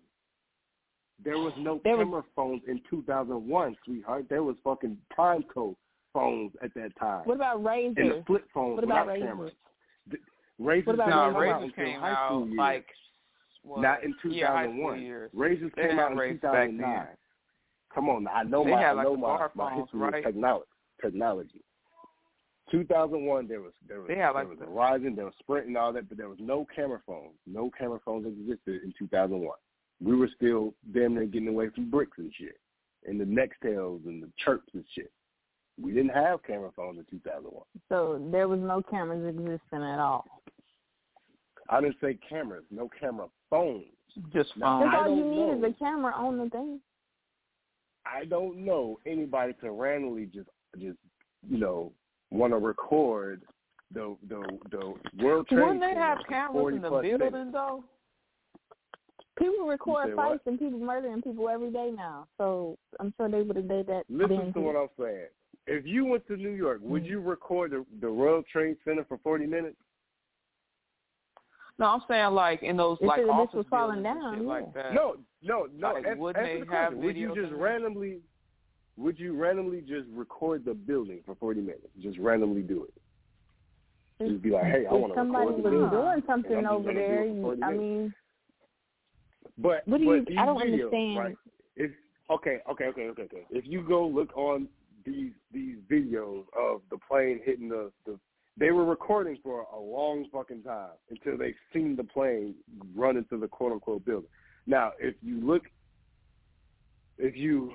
[1.24, 4.30] There was no There was- camera phones in 2001, sweetheart.
[4.30, 5.76] There was fucking prime code
[6.14, 7.26] phones at that time.
[7.26, 7.98] What about Razrs?
[7.98, 9.28] and the flip phones What about without Razrs?
[9.28, 9.54] cameras.
[10.62, 12.58] Razrs What about didn't No, out Razrs until came out years.
[12.58, 12.86] like
[13.64, 13.82] what?
[13.82, 15.02] Not in yeah, high school 2001.
[15.02, 15.32] years.
[15.36, 16.80] Razrs They came out have in Razrs back 2009.
[16.80, 17.08] then.
[17.94, 20.14] Come on, I know They my had, I know my, bar my history right?
[20.16, 20.66] with technology.
[21.02, 21.62] Technology.
[22.72, 25.78] 2001, there was there was, They had, like, there was Verizon, there was Sprint, and
[25.78, 27.34] all that, but there was no camera phones.
[27.46, 29.52] No camera phones existed in 2001.
[30.02, 32.58] We were still damn near getting away from bricks and shit,
[33.06, 35.12] and the Nextels and the chirps and shit.
[35.80, 37.64] We didn't have camera phones in 2001.
[37.90, 40.26] So there was no cameras existing at all.
[41.70, 43.86] I didn't say cameras, no camera phones.
[44.34, 44.86] Just phones.
[44.92, 46.80] That's all you don't need is a camera on the thing.
[48.06, 50.50] I don't know anybody to randomly just
[50.80, 50.98] just
[51.48, 51.94] you know
[52.30, 53.44] want to record
[53.94, 57.52] the the the World Trade Wouldn't they have cameras in the plus building minutes.
[57.54, 57.84] though?
[59.38, 60.30] People record say what?
[60.30, 62.28] fights and people murdering people every day now.
[62.38, 64.04] So I'm sure they would have did that.
[64.10, 64.62] Listen to too.
[64.62, 65.28] what I'm saying.
[65.68, 67.12] If you went to New York, would mm-hmm.
[67.12, 69.78] you record the the World Trade Center for 40 minutes?
[71.78, 74.48] No, I'm saying like in those If like it- office was falling down, yeah.
[74.48, 74.94] like that.
[74.94, 75.94] No, no, no.
[75.94, 77.04] Like, Answer- wouldn't they the have question.
[77.04, 77.60] Would you just there?
[77.60, 78.20] randomly?
[78.98, 81.88] Would you randomly just record the building for 40 minutes?
[82.02, 82.94] Just randomly do it.
[84.28, 85.64] Just be like, hey, I want to record the building.
[85.64, 88.14] Somebody was doing something over there, you, I mean,
[89.58, 91.18] But What do you- these I don't videos, understand.
[91.18, 91.36] Right,
[91.76, 91.92] if
[92.30, 93.46] okay, okay, okay, okay, okay.
[93.50, 94.68] If you go look on
[95.06, 98.18] these these videos of the plane hitting the the,
[98.58, 102.56] they were recording for a long fucking time until they seen the plane
[102.96, 104.30] run into the quote unquote building.
[104.68, 105.64] Now, if you look,
[107.18, 107.74] if you,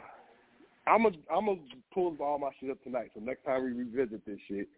[0.86, 1.60] I'm gonna I'm gonna
[1.92, 3.10] pull all my shit up tonight.
[3.14, 4.68] So next time we revisit this shit,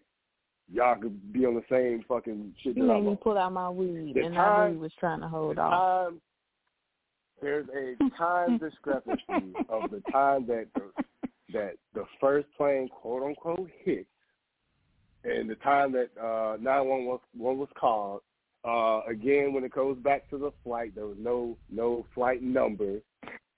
[0.72, 4.12] y'all could be on the same fucking shit you made me pull out my weed,
[4.14, 6.10] The and I really was trying to hold the off.
[6.10, 6.20] time
[7.40, 11.04] there's a time discrepancy of the time that the
[11.52, 14.06] that the first plane quote unquote hit
[15.24, 17.04] and the time that uh nine one
[17.58, 18.20] was called.
[18.64, 22.98] Uh again when it goes back to the flight there was no no flight number.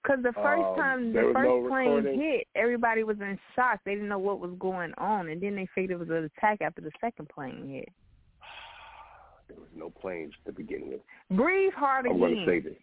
[0.02, 2.20] Because the first Um, time the first no plane recording.
[2.20, 3.80] hit, everybody was in shock.
[3.84, 6.62] They didn't know what was going on, and then they figured it was an attack
[6.62, 7.88] after the second plane hit.
[9.48, 11.00] There was no planes to begin with.
[11.36, 12.34] Breathe hard I'm again.
[12.34, 12.76] gonna say this.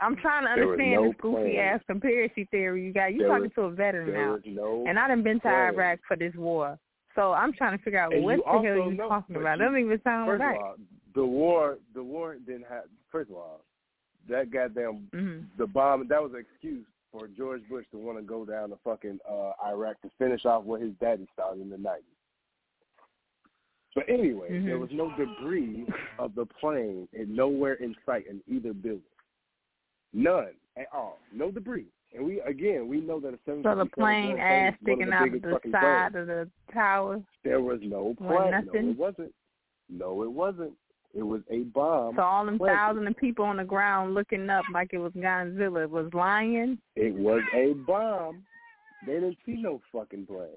[0.00, 1.58] I'm trying to understand no this goofy plane.
[1.58, 3.12] ass conspiracy theory you got.
[3.12, 5.54] You There talking was- to a veteran now, no and I done been to plane.
[5.54, 6.78] Iraq for this war.
[7.14, 9.58] So I'm trying to figure out And what the hell you know- talking about.
[9.58, 10.56] you- That doesn't even sound First right.
[10.56, 10.76] of all,
[11.14, 13.64] the war the war didn't have first of all,
[14.28, 18.22] that goddamn hmm the bomb that was an excuse for George Bush to want to
[18.22, 21.78] go down to fucking uh, Iraq to finish off what his daddy started in the
[21.78, 22.04] nineties.
[23.94, 24.66] But anyway, Mhm.
[24.66, 25.86] there was no debris
[26.18, 29.02] of the plane and nowhere in sight in either building.
[30.12, 31.18] None at all.
[31.32, 31.86] No debris.
[32.14, 35.42] And we again we know that a seven So the plane ass sticking out of
[35.42, 37.22] the side of the tower.
[37.44, 38.50] There was no plane.
[38.50, 38.90] No, nothing?
[38.90, 39.34] it wasn't.
[39.90, 40.72] No, it wasn't.
[41.14, 42.16] It was a bomb.
[42.16, 42.76] So all them planted.
[42.76, 46.78] thousand of people on the ground looking up like it was Godzilla it was lying.
[46.96, 48.44] It was a bomb.
[49.06, 50.48] They didn't see no fucking plane.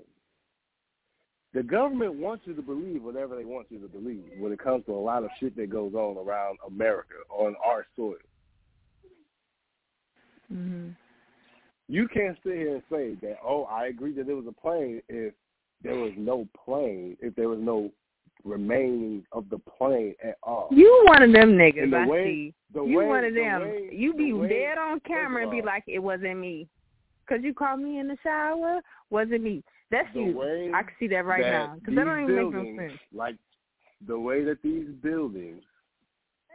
[1.53, 4.85] The government wants you to believe whatever they want you to believe when it comes
[4.85, 8.15] to a lot of shit that goes on around America on our soil.
[10.51, 10.89] Hmm
[11.87, 15.01] You can't sit here and say that, oh, I agree that there was a plane
[15.09, 15.33] if
[15.83, 17.91] there was no plane, if there was no
[18.43, 20.67] remaining of the plane at all.
[20.71, 21.83] You one of them niggas.
[21.83, 22.53] And the I way- see.
[22.73, 23.61] the you way- one of the them.
[23.61, 26.67] way- you be the dead on camera and be like, it wasn't me.
[27.27, 28.81] because you called me in the shower.
[29.09, 29.63] Wasn't me.
[29.89, 30.41] That's you.
[30.73, 32.99] I can see that right that now because that don't even make no sense.
[33.13, 33.35] Like
[34.05, 35.63] the way that these buildings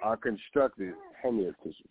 [0.03, 1.89] are constructed, hand me a tissue.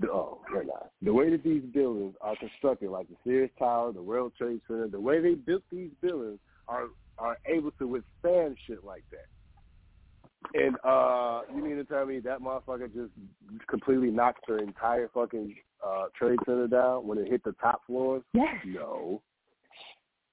[0.00, 0.90] The, oh, they're not.
[1.02, 4.88] The way that these buildings are constructed, like the Sears Tower, the World Trade Center,
[4.88, 6.86] the way they built these buildings are
[7.18, 9.26] are able to withstand shit like that.
[10.54, 13.12] And uh you mean to tell me that motherfucker just
[13.68, 15.54] completely knocked her entire fucking
[15.86, 18.22] uh trade center down when it hit the top floors?
[18.32, 18.54] Yes.
[18.64, 19.20] No.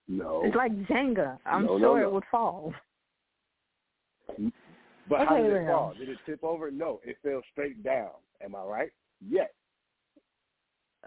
[0.07, 0.43] No.
[0.45, 1.37] It's like Jenga.
[1.45, 2.07] I'm No, no, sure no.
[2.07, 2.73] it would fall.
[5.09, 5.77] But how did it well.
[5.77, 5.93] fall?
[5.99, 6.71] Did it tip over?
[6.71, 8.11] No, it fell straight down.
[8.41, 8.91] Am I right?
[9.27, 9.49] Yes.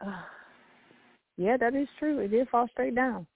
[1.36, 2.18] yeah, that is true.
[2.20, 3.26] It did fall straight down.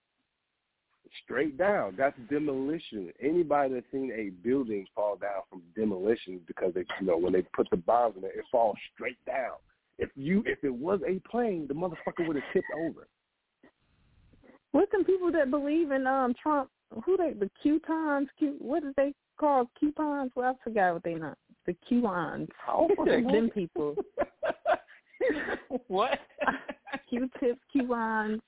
[1.23, 1.95] Straight down.
[1.97, 3.13] That's demolition.
[3.23, 7.43] Anybody that's seen a building fall down from demolition because they you know, when they
[7.43, 9.53] put the bombs in it, it falls straight down.
[9.99, 13.07] If you if it was a plane, the motherfucker would have tipped over.
[14.73, 16.69] What them people that believe in um Trump?
[17.05, 18.27] Who they the Qtons?
[18.37, 19.69] Q what is they called?
[19.79, 20.33] Coupons?
[20.35, 21.39] Well, I forgot what they not.
[21.67, 22.49] The Qons.
[22.69, 23.95] Oh, them people.
[25.89, 26.19] what?
[27.09, 28.41] Q-tips, Qons.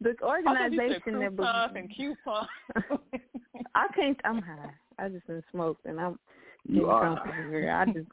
[0.00, 1.70] The I you said organization that coupons was.
[1.74, 2.48] and coupons.
[3.74, 4.18] I can't.
[4.24, 4.70] I'm high.
[4.98, 6.18] I just been smoked and I'm
[6.66, 7.70] You getting are.
[7.70, 8.06] I just.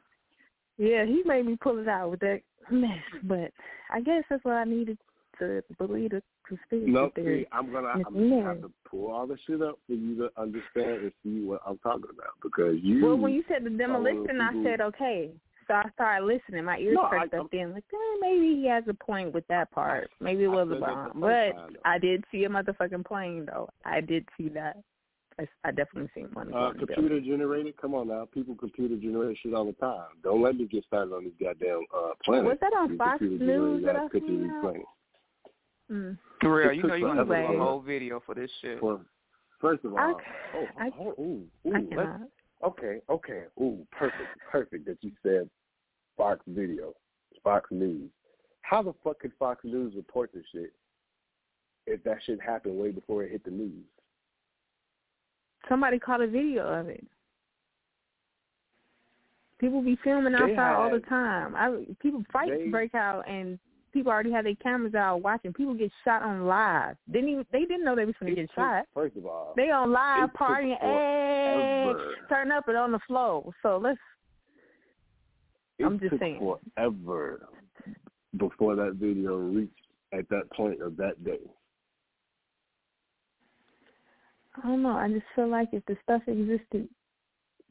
[0.78, 3.50] Yeah, he made me pull it out with that mess, but
[3.90, 4.98] I guess that's what I needed
[5.38, 7.42] to believe the conspiracy No, theory.
[7.42, 10.16] see, I'm gonna I'm It's gonna have to pull all the shit up for you
[10.16, 13.84] to understand and see what I'm talking about because you Well, when you said the
[13.84, 15.30] are one of those demolition, I said okay.
[15.68, 16.64] So I started listening.
[16.64, 17.72] My ears No, perked I- up then.
[17.72, 20.10] Like, eh, maybe he has a point with that part.
[20.20, 21.20] Maybe it I was a said that the bomb.
[21.20, 21.76] But time.
[21.84, 23.68] I did see a motherfucking plane, though.
[23.84, 24.76] I did see that.
[25.38, 26.48] I, I definitely seen one.
[26.48, 27.76] Uh, going to computer generated?
[27.76, 28.26] Come on now.
[28.32, 30.06] People computer generate shit all the time.
[30.22, 32.46] Don't let me get started on these goddamn uh planets.
[32.48, 34.60] Was that on These Fox computer News generated that I pictures of seen these that?
[34.62, 34.86] planets.
[35.92, 36.18] Mm.
[36.42, 38.80] Real, you know you want to forever make a whole video for this shit.
[38.80, 39.00] For
[39.60, 40.12] first of all, I-
[40.56, 42.20] oh, I- oh, ooh, ooh, I let's- cannot.
[42.64, 45.48] Okay, okay, ooh, perfect, perfect that you said
[46.16, 46.92] Fox Video,
[47.42, 48.10] Fox News.
[48.62, 50.72] How the fuck could Fox News report this shit
[51.86, 53.84] if that shit happened way before it hit the news?
[55.68, 57.06] Somebody caught a video of it.
[59.58, 61.56] People be filming outside all the time.
[61.56, 63.58] I people fights break out and
[63.96, 65.54] people already have their cameras out watching.
[65.54, 66.96] People get shot on live.
[67.10, 68.84] Didn't even they didn't know they was to get shot.
[68.92, 72.14] First of all, They on live partying, hey, forever.
[72.28, 73.52] turn up and on the flow.
[73.62, 73.98] So let's.
[75.78, 76.56] it I'm just took saying.
[76.76, 77.48] forever
[78.36, 79.72] before that video reached
[80.12, 81.40] at that point of that day.
[84.62, 84.90] I don't know.
[84.90, 86.88] I just feel like if the stuff existed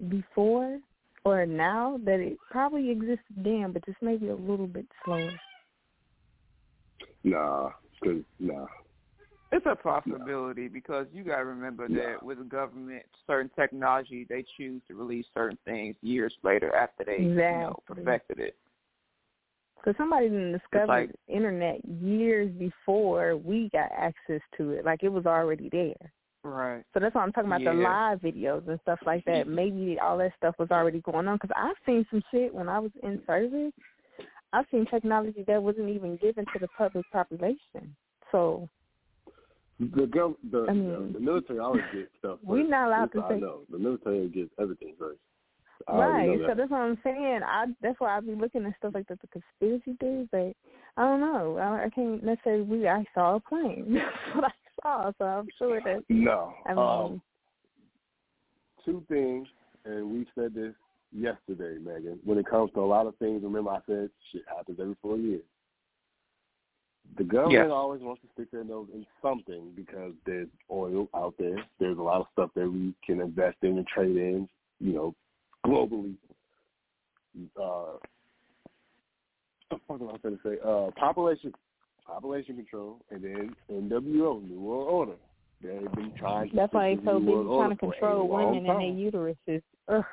[0.09, 0.79] before
[1.23, 5.31] or now, that it probably existed then, but just maybe a little bit slower.
[7.25, 7.71] Nah,
[8.03, 8.67] cause nah.
[9.51, 14.43] It's a possibility because you got to remember that with the government, certain technology they
[14.57, 18.55] choose to release certain things years later after they you know perfected it.
[19.77, 24.85] Because somebody didn't discover like- the internet years before we got access to it.
[24.85, 26.11] Like it was already there.
[26.43, 26.83] Right.
[26.93, 29.47] So that's why I'm talking about the live videos and stuff like that.
[29.47, 31.37] Maybe all that stuff was already going on.
[31.37, 33.73] Because I've seen some shit when I was in service.
[34.53, 37.95] I've seen technology that wasn't even given to the public population.
[38.31, 38.69] So
[39.79, 42.39] The gov- the, I mean, the, the military always gets stuff.
[42.43, 43.61] we're not allowed to I say- know.
[43.69, 45.19] The military gets everything first.
[45.89, 46.39] I right.
[46.39, 47.41] know So that's what I'm saying.
[47.45, 50.29] I that's why I be looking at stuff like that, the conspiracy theories.
[50.31, 50.53] But
[50.95, 51.57] I don't know.
[51.57, 52.63] I, I can't necessarily.
[52.63, 53.85] We I saw a plane.
[53.93, 54.51] That's what I
[54.81, 55.11] saw.
[55.17, 56.03] So I'm sure that.
[56.07, 56.53] No.
[56.65, 57.21] I mean, um,
[58.85, 59.47] two things,
[59.83, 60.73] and we said this
[61.17, 62.19] yesterday, Megan.
[62.23, 65.17] When it comes to a lot of things, remember I said shit happens every four
[65.17, 65.43] years.
[67.17, 67.71] The government Yes.
[67.71, 71.63] always wants to stick their nose in something because there's oil out there.
[71.79, 75.15] There's a lot of stuff that we can invest in and trade in, you know,
[75.65, 76.15] globally.
[77.55, 77.97] Uh,
[79.69, 80.57] what the fuck am I going to say?
[80.63, 81.53] Uh, population,
[82.05, 85.15] population control, and then NWO, New World Order.
[85.61, 86.49] They've been trying.
[86.49, 88.65] To that's why stick they to so the New busy World trying to control women
[88.65, 89.61] and their uteruses.
[89.87, 90.03] Ugh,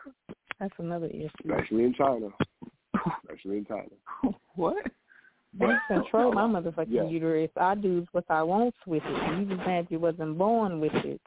[0.63, 1.29] that's another issue.
[1.45, 2.29] especially in China.
[3.25, 4.35] Especially in China.
[4.55, 4.77] What?
[5.59, 7.05] They control my motherfucking Yeah.
[7.05, 7.51] uterus.
[7.57, 9.39] I do what I want with it.
[9.39, 11.21] You just mad you wasn't born with it.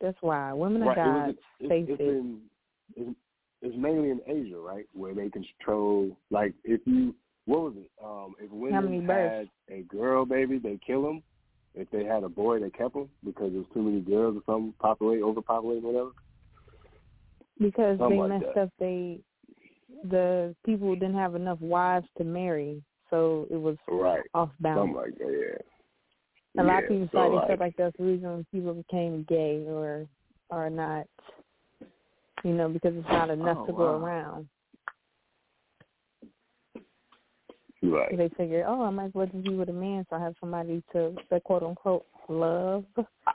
[0.00, 0.98] That's why women right.
[0.98, 2.08] of it was, it's, face it's it.
[2.08, 2.40] in
[2.96, 3.16] it's,
[3.62, 6.16] it's mainly in Asia, right, where they control.
[6.30, 7.14] Like if you
[7.46, 7.90] what was it?
[8.04, 11.22] Um, if women had a girl baby, they kill them.
[11.74, 14.74] If they had a boy, they kept them because there's too many girls or something,
[14.78, 16.10] populate, overpopulate, whatever.
[17.60, 18.62] Because Something they like messed that.
[18.62, 19.20] up they
[20.04, 24.22] the people didn't have enough wives to marry so it was Right.
[24.34, 25.58] off Something balance like that.
[26.54, 26.62] Yeah.
[26.62, 28.74] A lot Yeah, of people so, thought they like- felt like that's the reason people
[28.74, 30.06] became gay or
[30.50, 31.06] are not,
[32.42, 34.04] you know, because it's not enough Oh, to go wow.
[34.04, 34.48] around.
[37.82, 38.10] Right.
[38.10, 40.20] So they figure, oh, I might as well just be with a man, so I
[40.20, 42.84] have somebody to, to quote unquote love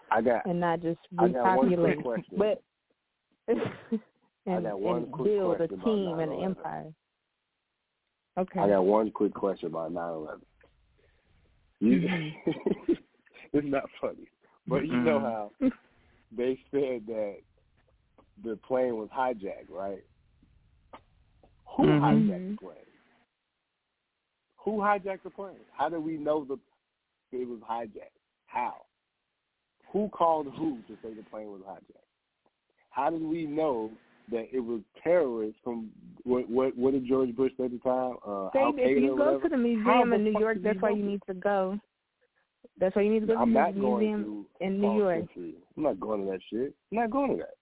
[0.10, 2.64] I, got and not just I got one quick repopulate, but
[3.48, 3.60] and,
[4.46, 4.64] and
[5.24, 6.94] build a team and an empire.
[8.38, 8.60] Okay.
[8.60, 10.40] I got one quick question about 9/11.
[11.80, 12.92] You, Mm-hmm.
[13.54, 14.28] it's not funny,
[14.68, 15.52] but you know how
[16.36, 17.36] they said that
[18.44, 20.04] the plane was hijacked, right?
[21.76, 22.04] Who Mm-hmm.
[22.04, 22.78] hijacked the plane?
[24.58, 25.60] Who hijacked the plane?
[25.72, 26.58] How do we know the
[27.32, 28.18] it was hijacked?
[28.48, 28.82] How?
[29.94, 32.07] Who called who to say the plane was hijacked?
[32.98, 33.92] How did we know
[34.32, 35.90] that it was terrorists from
[36.24, 38.16] what what what did George Bush say at the time?
[38.28, 41.36] Uh, if you go to the museum in New York, that's why you need to
[41.36, 41.80] go.
[42.80, 45.28] That's why you need to go to I'm the museum in New York.
[45.28, 45.54] history.
[45.78, 46.74] I'm not going to that shit.
[46.92, 47.54] I'm not going to that.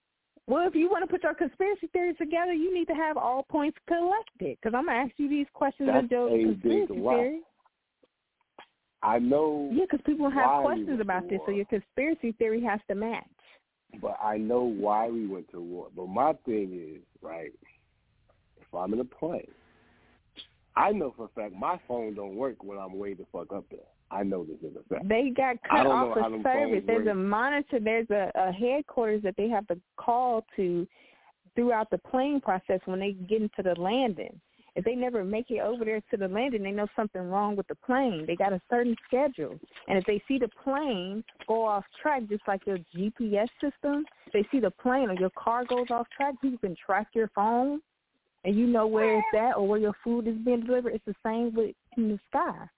[0.46, 3.42] Well, if you want to put your conspiracy theories together, you need to have all
[3.42, 4.56] points collected.
[4.56, 7.40] Because I'm gonna ask you these questions That's of your conspiracy theory.
[9.02, 12.94] I know, Yeah, because people have questions about this, so your conspiracy theory has to
[12.94, 13.24] match.
[14.00, 15.88] But I know why we went to war.
[15.94, 17.52] But my thing is, right?
[18.60, 19.50] If I'm in a plane,
[20.76, 23.64] I know for a fact my phone don't work when I'm way the fuck up
[23.70, 23.80] there.
[24.10, 25.08] I know this is a fact.
[25.08, 26.82] They got cut off of service.
[26.86, 27.80] There's a monitor.
[27.80, 30.86] There's a, a headquarters that they have to call to
[31.56, 34.40] throughout the plane process when they get into the landing.
[34.76, 37.66] If they never make it over there to the landing, they know something wrong with
[37.66, 38.24] the plane.
[38.26, 39.58] They got a certain schedule,
[39.88, 44.04] and if they see the plane go off track, just like your GPS system,
[44.34, 47.80] they see the plane or your car goes off track, you can track your phone,
[48.44, 50.92] and you know where it's at or where your food is being delivered.
[50.92, 52.68] It's the same with in the sky.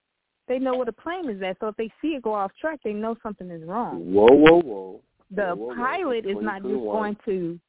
[0.47, 2.79] They know where the plane is at, so if they see it go off track,
[2.81, 4.13] they know something is wrong.
[4.13, 5.01] Whoa, whoa, whoa.
[5.31, 5.75] The Whoa, whoa, whoa.
[5.75, 7.59] pilot is not just going to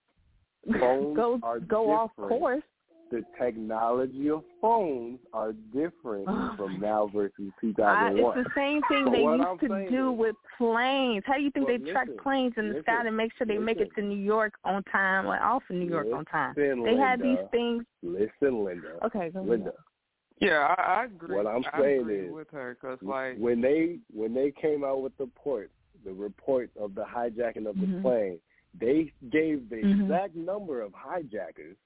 [0.73, 2.63] go go off course.
[3.11, 8.39] The technology of phones are different Oh, from now versus I, 2001.
[8.39, 11.25] it's the same thing But they used I'm to do is- with planes.
[11.27, 13.59] How do you think But they track planes in the sky to make sure they
[13.59, 14.03] make it to.
[14.03, 16.55] New York on time or off of New York on time?
[16.57, 17.85] Listen, They had these things.
[18.03, 19.05] Listen, Linda.
[19.05, 19.49] Okay, go ahead.
[19.51, 19.73] Linda.
[20.41, 21.37] Yeah, I, I agree.
[21.37, 24.85] What I'm I saying agree is, with her because, like, when they when they came
[24.85, 25.71] out with the report,
[26.05, 28.01] the report of the hijacking of the Mhm.
[28.03, 28.41] plane,
[28.79, 30.03] they gave the Mhm.
[30.05, 31.77] exact number of hijackers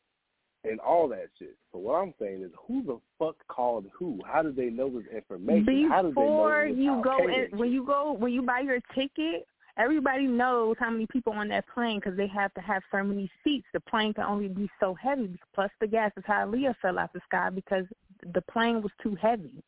[0.65, 1.57] and all that shit.
[1.73, 4.19] So what I'm saying is, who the fuck called who?
[4.27, 5.89] How did they know this information?
[5.89, 8.81] How did they know Before you go in, when you go when you buy your
[8.95, 9.47] ticket,
[9.77, 13.31] everybody knows how many people on that plane because they have to have so many
[13.43, 13.67] seats.
[13.73, 15.39] The plane can only be so heavy.
[15.55, 17.85] Plus the gas is how Leah fell out the sky because
[18.33, 19.63] the plane was too heavy.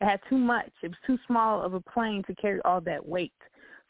[0.00, 0.70] It had too much.
[0.82, 3.32] It was too small of a plane to carry all that weight.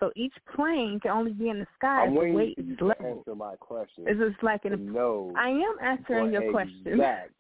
[0.01, 3.19] So each plane can only be in the sky I'm waiting weight is level.
[3.19, 4.05] answer my question.
[4.07, 6.83] It's just like to in a, know I am answering your question.
[6.87, 7.31] exact-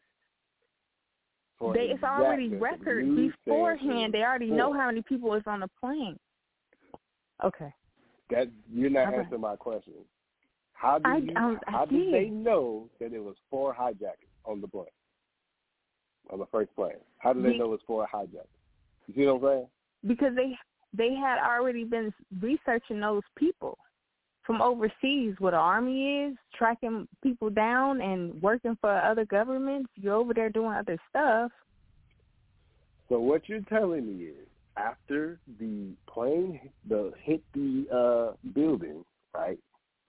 [1.75, 4.15] They, it's already record beforehand.
[4.15, 6.19] They already know how many people is on the plane.
[7.43, 7.73] Okay.
[8.31, 9.19] That you're not Okay.
[9.19, 9.95] answering my question.
[10.75, 14.29] How do I- you, um, I how did they know that it was four hijackers
[14.45, 14.87] on the plane?
[16.31, 16.97] On the first plane.
[17.19, 18.47] How do they know it was four hijackers?
[19.09, 19.69] You see what I'm saying?
[20.07, 20.57] because they
[20.97, 23.79] they had already been researching those people
[24.45, 25.35] from overseas.
[25.39, 29.91] What the army is tracking people down and working for other governments.
[29.97, 31.51] You're over there doing other stuff.
[33.09, 34.47] So what you're telling me is
[34.77, 39.05] after the plane the hit the uh building,
[39.35, 39.59] right?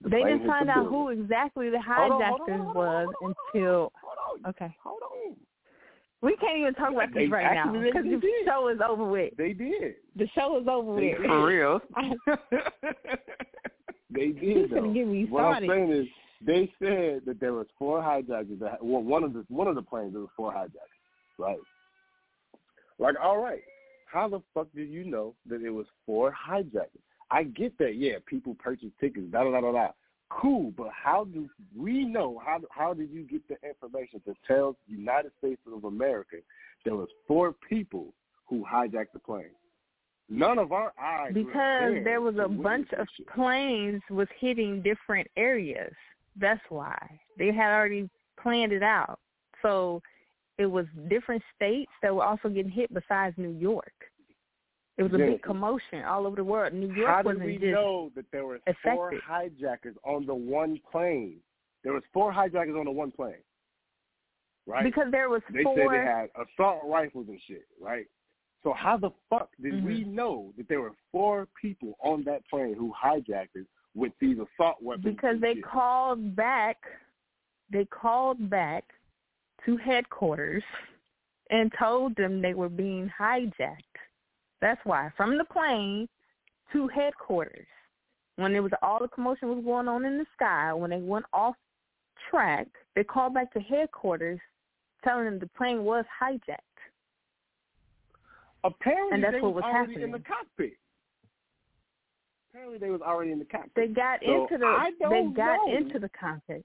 [0.02, 1.16] The they didn't hit the find out building.
[1.16, 3.08] who exactly the Hold on, hold on, hijackers was
[3.54, 4.50] until Hold on.
[4.50, 4.76] okay.
[4.82, 5.36] Hold on.
[6.22, 8.46] We can't even talk about this right now because the did.
[8.46, 9.36] show is over with.
[9.36, 9.96] They did.
[10.16, 11.18] The show is over They with.
[11.18, 11.26] did.
[11.26, 11.80] for real.
[14.08, 14.94] They He's did gonna though.
[14.94, 16.06] get me what I'm saying is
[16.40, 18.58] they said that there was four hijackers.
[18.60, 20.78] That, well, one of the one of the planes there was four hijackers,
[21.38, 21.58] right?
[22.98, 23.62] Like, all right,
[24.10, 27.00] how the fuck did you know that it was four hijackers?
[27.30, 28.14] I get that, yeah.
[28.26, 29.88] People purchase tickets, da da da da da.
[30.28, 32.40] Cool, but how do we know?
[32.44, 36.38] How how did you get the information to tell the United States of America
[36.84, 38.12] there was four people
[38.46, 39.50] who hijacked the plane?
[40.28, 43.28] None of our eyes because there there was a bunch of shit.
[43.28, 45.94] planes was hitting different areas.
[46.34, 46.98] That's why
[47.38, 48.10] they had already
[48.42, 49.20] planned it out.
[49.62, 50.02] So
[50.58, 53.92] it was different states that were also getting hit besides New York.
[54.98, 55.34] It was a Genesis.
[55.36, 56.72] big commotion all over the world.
[56.72, 60.80] New York How did wasn't we know that there were four hijackers on the one
[60.90, 61.36] plane?
[61.84, 63.34] There was four hijackers on the one plane,
[64.66, 64.82] right?
[64.84, 65.76] because there was they four.
[65.76, 68.06] said they had assault rifles and shit, right?
[68.62, 69.86] So how the fuck did Mm-hmm.
[69.86, 74.38] we know that there were four people on that plane who hijacked it with these
[74.38, 75.04] assault weapons?
[75.14, 75.64] because they shit?
[75.64, 76.78] called back
[77.70, 78.84] they called back
[79.64, 80.62] to headquarters
[81.50, 83.82] and told them they were being hijacked.
[84.60, 85.10] That's why.
[85.16, 86.08] From the plane
[86.72, 87.66] to headquarters.
[88.36, 91.24] When it was all the commotion was going on in the sky, when they went
[91.32, 91.54] off
[92.30, 94.38] track, they called back to headquarters
[95.04, 96.58] telling them the plane was hijacked.
[98.64, 100.12] Apparently, and that's they what was was already in happening.
[100.12, 100.72] the cockpit.
[102.50, 103.72] Apparently, they was already in the cockpit.
[103.76, 105.76] They got So, into the I they don't got know.
[105.76, 106.64] into the cockpit.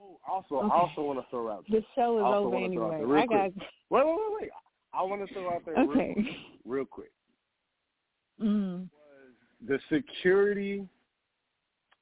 [0.00, 0.74] Oh, also, Okay.
[0.74, 1.64] I also want to throw out.
[1.68, 3.06] The show is over wanna throw out anyway.
[3.06, 3.68] there I got quick.
[3.90, 4.50] Wait, wait, wait, wait.
[4.94, 6.26] I want to throw out there real quick.
[6.64, 7.12] Real quick.
[8.40, 8.88] mm.
[9.66, 10.86] The security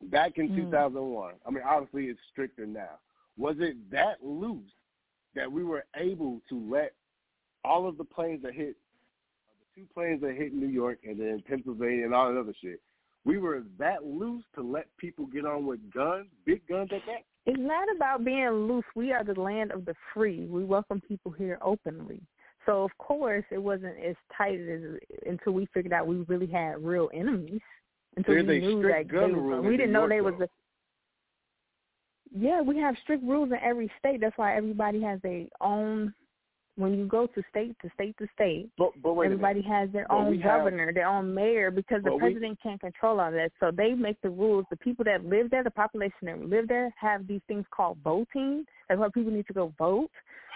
[0.05, 0.57] back in Mm.
[0.57, 1.35] 2001.
[1.47, 2.99] I mean, obviously it's stricter now.
[3.37, 4.73] Was it that loose
[5.35, 6.95] that we were able to let
[7.65, 8.77] all of the planes that hit,
[9.75, 12.81] the two planes that hit New York and then Pennsylvania and all that other shit,
[13.25, 17.25] we were that loose to let people get on with guns, big guns at that?
[17.47, 18.85] It's not about being loose.
[18.95, 20.47] We are the land of the free.
[20.47, 22.21] We welcome people here openly.
[22.71, 24.81] So of course it wasn't as tight as
[25.27, 27.61] until we figured out we really had real enemies.
[28.17, 30.49] Until There's we knew that gun rule we didn't know York, they was a
[32.33, 34.21] Yeah, we have strict rules in every state.
[34.21, 36.15] That's why everybody has their own
[36.77, 39.45] when you go to state to state to state, But, but wait a minute.
[39.45, 42.21] everybody has their But own we have- governor, their own mayor, because the But we-
[42.21, 43.51] president can't control all that.
[43.61, 44.65] So they make the rules.
[44.71, 48.65] The people that live there, the population that live there, have these things called voting.
[48.89, 50.11] That's why people need to go vote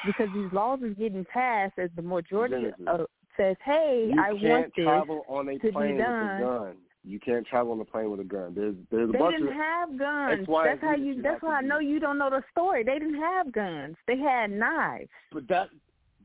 [0.06, 2.98] because these laws are getting passed as the majority uh,
[3.36, 6.74] says, "Hey, you I want this." travel on a to be plane with a gun.
[7.06, 8.54] You can't travel on a plane with a gun.
[8.54, 10.40] There's there's a They bunch didn't of have guns.
[10.40, 11.20] X, Y, That's how you.
[11.22, 12.82] That's why I know you don't know the story.
[12.82, 13.96] They didn't have guns.
[14.06, 15.10] They had knives.
[15.30, 15.68] But that,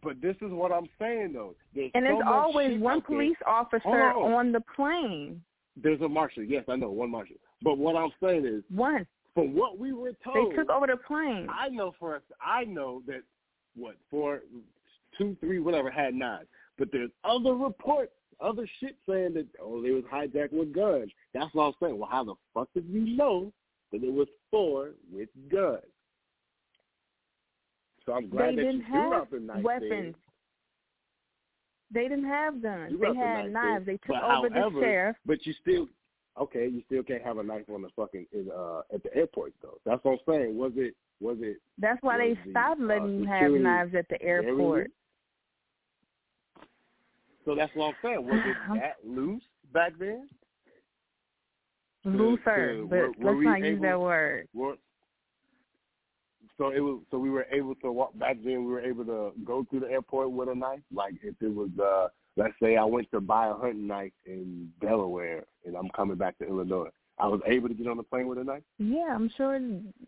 [0.01, 1.55] but this is what I'm saying though.
[1.75, 3.17] There's And so there's always one out there.
[3.17, 4.31] police officer on.
[4.33, 5.41] on the plane.
[5.81, 6.43] There's a marshal.
[6.43, 7.35] Yes, I know one marshal.
[7.61, 9.05] But what I'm saying is, One.
[9.33, 11.47] from what we were told, They took over the plane.
[11.49, 12.21] I know for us.
[12.41, 13.21] I know that
[13.75, 14.41] what four,
[15.17, 16.47] two, three, whatever had knives.
[16.77, 21.11] But there's other reports, other shit saying that oh they was hijacked with guns.
[21.33, 21.97] That's what I'm saying.
[21.97, 23.51] Well, how the fuck did you know
[23.91, 25.83] that it was four with guns?
[28.05, 29.89] So I'm glad They that didn't you threw have out the knife weapons.
[29.89, 30.15] thing.
[31.91, 32.91] They didn't have guns.
[32.91, 33.85] You They had knives.
[33.85, 33.97] thing.
[34.07, 35.15] They took But over however, the sheriff.
[35.25, 35.87] But you still
[36.39, 36.67] okay.
[36.67, 39.79] You still can't have a knife on the fucking in, uh, at the airport though.
[39.85, 40.57] That's what I'm saying.
[40.57, 40.95] Was it?
[41.19, 41.57] Was it?
[41.77, 44.91] That's why they the, stopped uh, letting you have knives at the airport.
[47.45, 48.25] So that's what I'm saying.
[48.25, 49.43] Was it that loose
[49.73, 50.29] back then?
[52.03, 54.47] To- Looser, to- but were- let's not use that word.
[54.53, 54.75] Were,
[56.57, 57.01] so it was.
[57.11, 58.65] So we were able to walk back then.
[58.65, 60.81] We were able to go through the airport with a knife.
[60.93, 64.71] Like if it was, uh let's say I went to buy a hunting knife in
[64.81, 66.89] Delaware and I'm coming back to Illinois.
[67.17, 68.63] I was able to get on the plane with a knife.
[68.77, 69.59] Yeah, I'm sure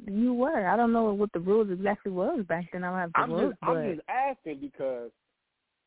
[0.07, 0.67] you were.
[0.67, 2.83] I don't know what the rules exactly was back then.
[2.83, 5.11] I don't have the I'm rules, just, but I'm just asking because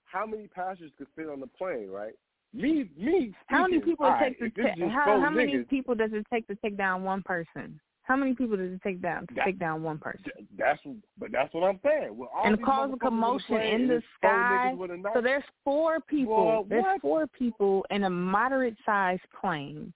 [0.04, 2.12] how many passengers could fit on the plane, right?
[2.52, 3.32] Me, me.
[3.46, 6.24] how many people it right, take to ta- how how many niggas, people does it
[6.32, 7.80] take to take down one person?
[8.04, 10.30] How many people does it take down to That- take down one person?
[10.58, 10.80] That's
[11.18, 12.18] but that's what I'm saying.
[12.20, 14.72] All and cause a commotion in the sky.
[14.72, 16.46] niggas with a knife, So there's four people.
[16.46, 17.00] Well, there's what?
[17.00, 19.92] four people in a moderate sized plane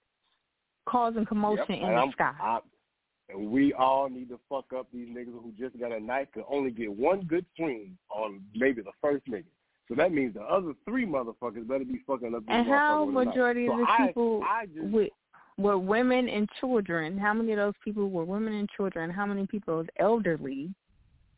[0.87, 2.35] causing commotion Yep, in the I'm- sky.
[2.41, 2.61] I-
[3.29, 6.45] and we all need to fuck up these niggas who just got a knife could
[6.49, 9.45] only get one good swing on maybe the first nigga.
[9.87, 12.41] So that means the other three motherfuckers better be fucking up.
[12.47, 15.11] these and how majority of the people I just, with,
[15.59, 17.19] were women and children?
[17.19, 19.11] How many of those people were women and children?
[19.11, 20.73] How many people was elderly?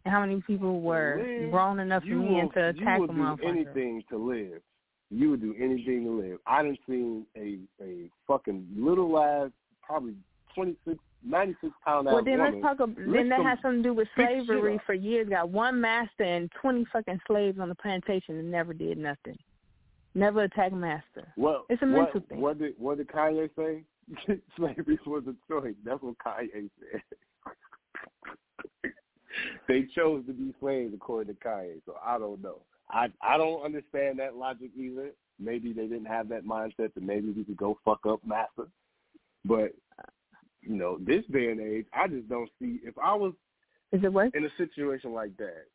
[0.05, 3.17] And how many people were live, grown enough you men will, to attack them?
[3.17, 4.63] you will do anything to live.
[5.11, 6.39] You would do anything to live.
[6.47, 9.51] I done seen a a fucking little ass,
[9.83, 10.15] probably
[10.55, 12.55] 26, 96 pound ass Well, then woman.
[12.55, 12.81] let's talk.
[12.81, 14.81] About, then that has something to do with slavery.
[14.87, 18.97] For years, got one master and twenty fucking slaves on the plantation and never did
[18.97, 19.37] nothing.
[20.15, 21.33] Never attacked master.
[21.37, 22.41] Well, It's a what, mental thing.
[22.41, 23.83] What did what did Kanye say?
[24.57, 25.74] Slavery was a choice.
[25.85, 27.03] That's what Kanye said.
[29.69, 31.81] they chose to be slaves according to Kanye.
[31.87, 32.59] So I don't know.
[32.89, 35.11] I I don't understand that logic either.
[35.39, 38.69] Maybe they didn't have that mindset that maybe we could go fuck up master.
[39.45, 39.73] But
[40.62, 42.81] you know, this day and age, I just don't see.
[42.82, 43.32] If I was
[43.93, 44.35] Is it what?
[44.35, 45.66] in a situation like that,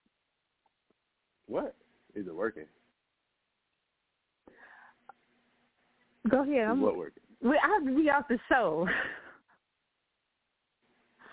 [1.47, 1.75] what
[2.13, 2.65] is it working?
[6.29, 6.67] Go ahead.
[6.67, 7.23] I'm, what working?
[7.41, 8.87] We, I have to be off the show.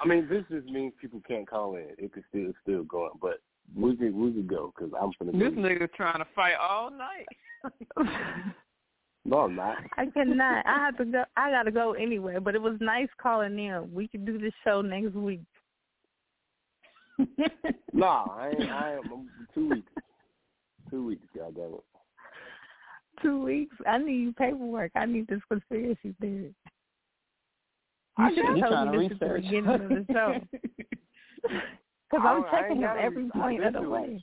[0.02, 1.88] I mean, this just means people can't call in.
[1.98, 3.40] It could still it's still going, but
[3.76, 5.38] we could we could go because I'm finna.
[5.38, 5.60] This go.
[5.60, 7.26] nigga trying to fight all night.
[9.24, 9.76] No, I'm not.
[9.96, 10.66] I cannot.
[10.66, 11.24] I have to go.
[11.36, 12.38] I gotta go anyway.
[12.42, 13.88] But it was nice calling in.
[13.92, 15.42] We could do this show next week.
[17.92, 18.70] nah, I ain't.
[18.70, 19.92] I am I'm, two weeks.
[20.90, 21.84] Two weeks, goddamn it.
[23.22, 23.76] Two weeks.
[23.86, 24.90] I need paperwork.
[24.94, 26.54] I need this conspiracy theory.
[28.18, 29.42] I You should have told me this at the research.
[29.44, 30.34] beginning of the show.
[32.12, 34.22] Because I'm checking ain't every point of the way.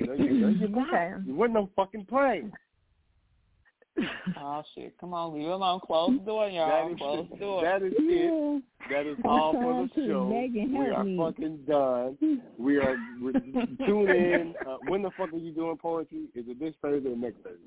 [0.00, 0.88] No, you, no, you're not.
[0.88, 1.12] Okay.
[1.24, 2.52] You wasn't no fucking plane.
[4.38, 4.94] Oh shit!
[5.00, 5.80] Come on, leave it alone.
[5.86, 6.68] Close the door, y'all.
[6.86, 7.62] That is, Close the door.
[7.62, 8.62] that is it.
[8.90, 10.28] That is all for the show.
[10.28, 11.16] Megan, we are me.
[11.16, 12.42] fucking done.
[12.58, 13.32] We are we,
[13.86, 14.54] tune in.
[14.66, 16.24] Uh, when the fuck are you doing poetry?
[16.34, 17.58] Is it this Thursday or next Thursday?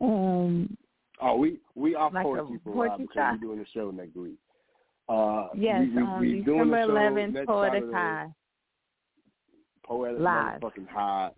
[0.00, 0.76] Um.
[1.20, 3.32] Oh, we we off Like a poetry for a while poetry because shop?
[3.42, 4.36] we're doing the show next week.
[5.08, 7.92] Uh, Yes, we, we, on we December 11th, next Poetic Saturday.
[7.96, 8.26] High.
[9.84, 10.60] Poetic Live.
[10.60, 11.30] fucking high.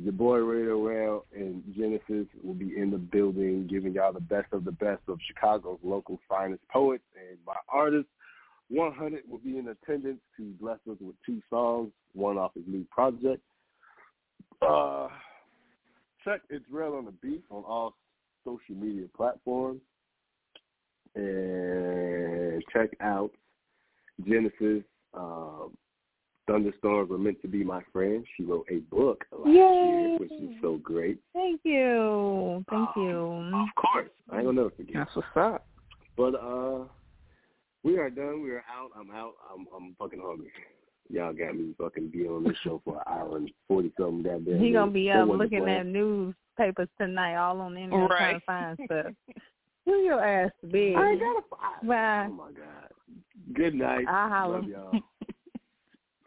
[0.00, 4.52] Your boy Radio Rell and Genesis will be in the building, giving y'all the best
[4.52, 8.10] of the best of Chicago's local finest poets and my artists.
[8.68, 12.84] 100 will be in attendance to bless us with two songs, one off his new
[12.90, 13.42] project.
[14.62, 15.08] Uh,
[16.24, 17.96] check It's on the Beat on all
[18.44, 19.80] social media platforms.
[21.16, 23.32] And check out
[24.24, 24.84] Genesis.
[25.14, 25.76] Um,
[26.48, 28.24] Thunderstorms were meant to be my friend.
[28.36, 31.18] She wrote a book last year, which is so great.
[31.34, 32.64] Thank you.
[32.70, 33.58] Thank Um, you.
[33.58, 34.94] Of course, I ain't gonna never forget.
[34.94, 35.66] That's what's up.
[36.16, 36.84] But uh,
[37.84, 38.42] we are done.
[38.42, 38.90] We are out.
[38.98, 39.34] I'm out.
[39.54, 40.50] I'm I'm fucking hungry.
[41.10, 44.58] Y'all got me fucking be on this show for an hour and forty something goddamn.
[44.58, 45.80] He gonna be up wasn't looking planned.
[45.80, 48.40] at newspapers tonight, all on the internet trying Right.
[48.40, 49.12] to find stuff.
[49.86, 50.94] Do your ass to bed.
[50.96, 51.86] I ain't got a five.
[51.88, 52.26] Bye.
[52.28, 52.90] Oh my god.
[53.54, 54.06] Good night.
[54.08, 54.60] I'll holler.
[54.60, 55.00] Love y'all.